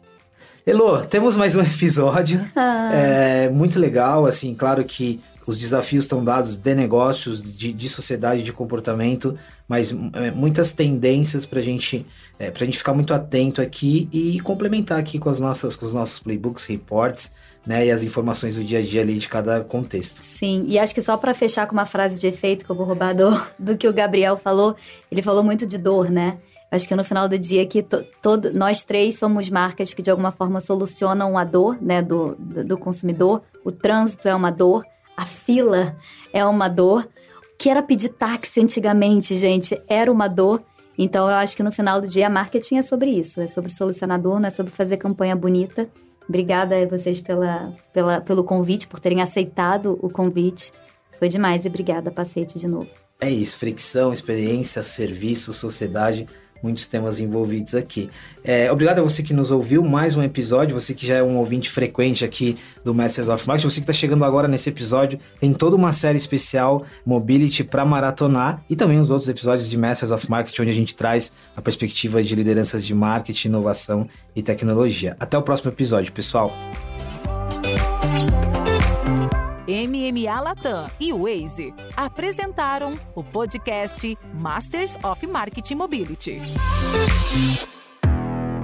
Elô, 0.65 0.99
temos 0.99 1.35
mais 1.35 1.55
um 1.55 1.61
episódio. 1.63 2.39
Ah. 2.55 2.91
É, 2.93 3.49
muito 3.49 3.79
legal, 3.79 4.25
assim, 4.25 4.53
claro 4.53 4.83
que 4.83 5.19
os 5.49 5.57
desafios 5.57 6.03
estão 6.03 6.23
dados 6.23 6.57
de 6.57 6.75
negócios, 6.75 7.41
de, 7.41 7.73
de 7.73 7.89
sociedade, 7.89 8.43
de 8.43 8.53
comportamento, 8.53 9.35
mas 9.67 9.91
é, 10.13 10.29
muitas 10.29 10.71
tendências 10.73 11.43
para 11.43 11.59
gente, 11.59 12.05
é, 12.37 12.53
a 12.53 12.65
gente 12.65 12.77
ficar 12.77 12.93
muito 12.93 13.15
atento 13.15 13.59
aqui 13.59 14.07
e 14.11 14.39
complementar 14.41 14.99
aqui 14.99 15.17
com, 15.17 15.27
as 15.27 15.39
nossas, 15.39 15.75
com 15.75 15.87
os 15.87 15.93
nossos 15.93 16.19
playbooks, 16.19 16.65
reports, 16.65 17.33
né, 17.65 17.85
e 17.85 17.91
as 17.91 18.03
informações 18.03 18.55
do 18.55 18.63
dia 18.63 18.79
a 18.79 18.81
dia 18.81 19.01
ali 19.01 19.17
de 19.17 19.27
cada 19.27 19.61
contexto. 19.61 20.21
Sim, 20.23 20.65
e 20.67 20.79
acho 20.79 20.93
que 20.93 21.01
só 21.01 21.17
para 21.17 21.33
fechar 21.33 21.67
com 21.67 21.73
uma 21.73 21.85
frase 21.85 22.19
de 22.19 22.27
efeito 22.27 22.65
que 22.65 22.71
eu 22.71 22.75
vou 22.75 22.85
roubar 22.85 23.13
do, 23.13 23.29
do 23.59 23.77
que 23.77 23.87
o 23.87 23.93
Gabriel 23.93 24.37
falou, 24.37 24.75
ele 25.11 25.21
falou 25.21 25.43
muito 25.43 25.65
de 25.65 25.77
dor, 25.77 26.09
né? 26.09 26.37
Acho 26.71 26.87
que 26.87 26.95
no 26.95 27.03
final 27.03 27.27
do 27.27 27.37
dia 27.37 27.65
que 27.65 27.81
to, 27.81 28.05
todo, 28.21 28.53
nós 28.53 28.83
três 28.83 29.17
somos 29.17 29.49
marcas 29.49 29.93
que 29.93 30.01
de 30.01 30.11
alguma 30.11 30.31
forma 30.31 30.61
solucionam 30.61 31.37
a 31.37 31.43
dor, 31.43 31.77
né, 31.81 32.01
do, 32.01 32.35
do, 32.37 32.63
do 32.63 32.77
consumidor. 32.77 33.41
O 33.65 33.71
trânsito 33.71 34.27
é 34.27 34.35
uma 34.35 34.51
dor, 34.51 34.85
a 35.17 35.25
fila 35.25 35.97
é 36.31 36.45
uma 36.45 36.67
dor. 36.67 37.09
O 37.53 37.57
que 37.57 37.69
era 37.69 37.81
pedir 37.81 38.09
táxi 38.09 38.61
antigamente, 38.61 39.37
gente, 39.37 39.81
era 39.87 40.11
uma 40.11 40.27
dor. 40.27 40.61
Então 40.97 41.27
eu 41.27 41.35
acho 41.35 41.57
que 41.57 41.63
no 41.63 41.71
final 41.71 41.99
do 41.99 42.07
dia 42.07 42.29
marketing 42.29 42.77
é 42.77 42.81
sobre 42.83 43.09
isso, 43.09 43.41
é 43.41 43.47
sobre 43.47 43.71
solucionar 43.71 44.21
dor, 44.21 44.39
não 44.39 44.47
é 44.47 44.51
sobre 44.51 44.71
fazer 44.71 44.97
campanha 44.97 45.35
bonita. 45.35 45.89
Obrigada 46.29 46.75
a 46.79 46.85
vocês 46.85 47.19
pela, 47.19 47.73
pela, 47.91 48.21
pelo 48.21 48.43
convite, 48.43 48.87
por 48.87 48.99
terem 48.99 49.19
aceitado 49.19 49.97
o 49.99 50.11
convite. 50.11 50.71
Foi 51.17 51.27
demais 51.27 51.65
e 51.65 51.67
obrigada, 51.67 52.11
Pacete, 52.11 52.59
de 52.59 52.67
novo. 52.67 52.87
É 53.19 53.29
isso, 53.29 53.57
fricção, 53.57 54.13
experiência, 54.13 54.83
serviço, 54.83 55.51
sociedade 55.51 56.27
muitos 56.61 56.87
temas 56.87 57.19
envolvidos 57.19 57.75
aqui. 57.75 58.09
É, 58.43 58.71
obrigado 58.71 58.99
a 58.99 59.01
você 59.01 59.21
que 59.21 59.33
nos 59.33 59.51
ouviu, 59.51 59.83
mais 59.83 60.15
um 60.15 60.23
episódio, 60.23 60.79
você 60.79 60.93
que 60.93 61.05
já 61.05 61.15
é 61.15 61.23
um 61.23 61.37
ouvinte 61.37 61.69
frequente 61.69 62.23
aqui 62.23 62.57
do 62.83 62.93
Masters 62.93 63.27
of 63.27 63.47
Marketing, 63.47 63.69
você 63.69 63.81
que 63.81 63.83
está 63.83 63.93
chegando 63.93 64.23
agora 64.23 64.47
nesse 64.47 64.69
episódio, 64.69 65.19
tem 65.39 65.53
toda 65.53 65.75
uma 65.75 65.93
série 65.93 66.17
especial 66.17 66.85
Mobility 67.05 67.63
para 67.63 67.83
maratonar 67.85 68.63
e 68.69 68.75
também 68.75 68.99
os 68.99 69.09
outros 69.09 69.29
episódios 69.29 69.69
de 69.69 69.77
Masters 69.77 70.11
of 70.11 70.29
Marketing, 70.29 70.61
onde 70.61 70.71
a 70.71 70.75
gente 70.75 70.95
traz 70.95 71.33
a 71.55 71.61
perspectiva 71.61 72.23
de 72.23 72.35
lideranças 72.35 72.85
de 72.85 72.93
marketing, 72.93 73.49
inovação 73.49 74.07
e 74.35 74.41
tecnologia. 74.41 75.15
Até 75.19 75.37
o 75.37 75.41
próximo 75.41 75.71
episódio, 75.71 76.11
pessoal! 76.11 76.53
MMA 79.87 80.41
Latam 80.41 80.89
e 80.99 81.13
Waze 81.13 81.73
apresentaram 81.95 82.91
o 83.15 83.23
podcast 83.23 84.17
Masters 84.33 84.97
of 85.01 85.25
Marketing 85.25 85.75
Mobility. 85.75 86.41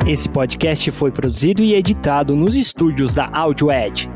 Esse 0.06 0.28
podcast 0.28 0.92
foi 0.92 1.12
produzido 1.12 1.64
e 1.64 1.74
editado 1.74 2.36
nos 2.36 2.58
estúdios 2.58 3.14
da 3.14 3.28
AudioEd 3.32 4.10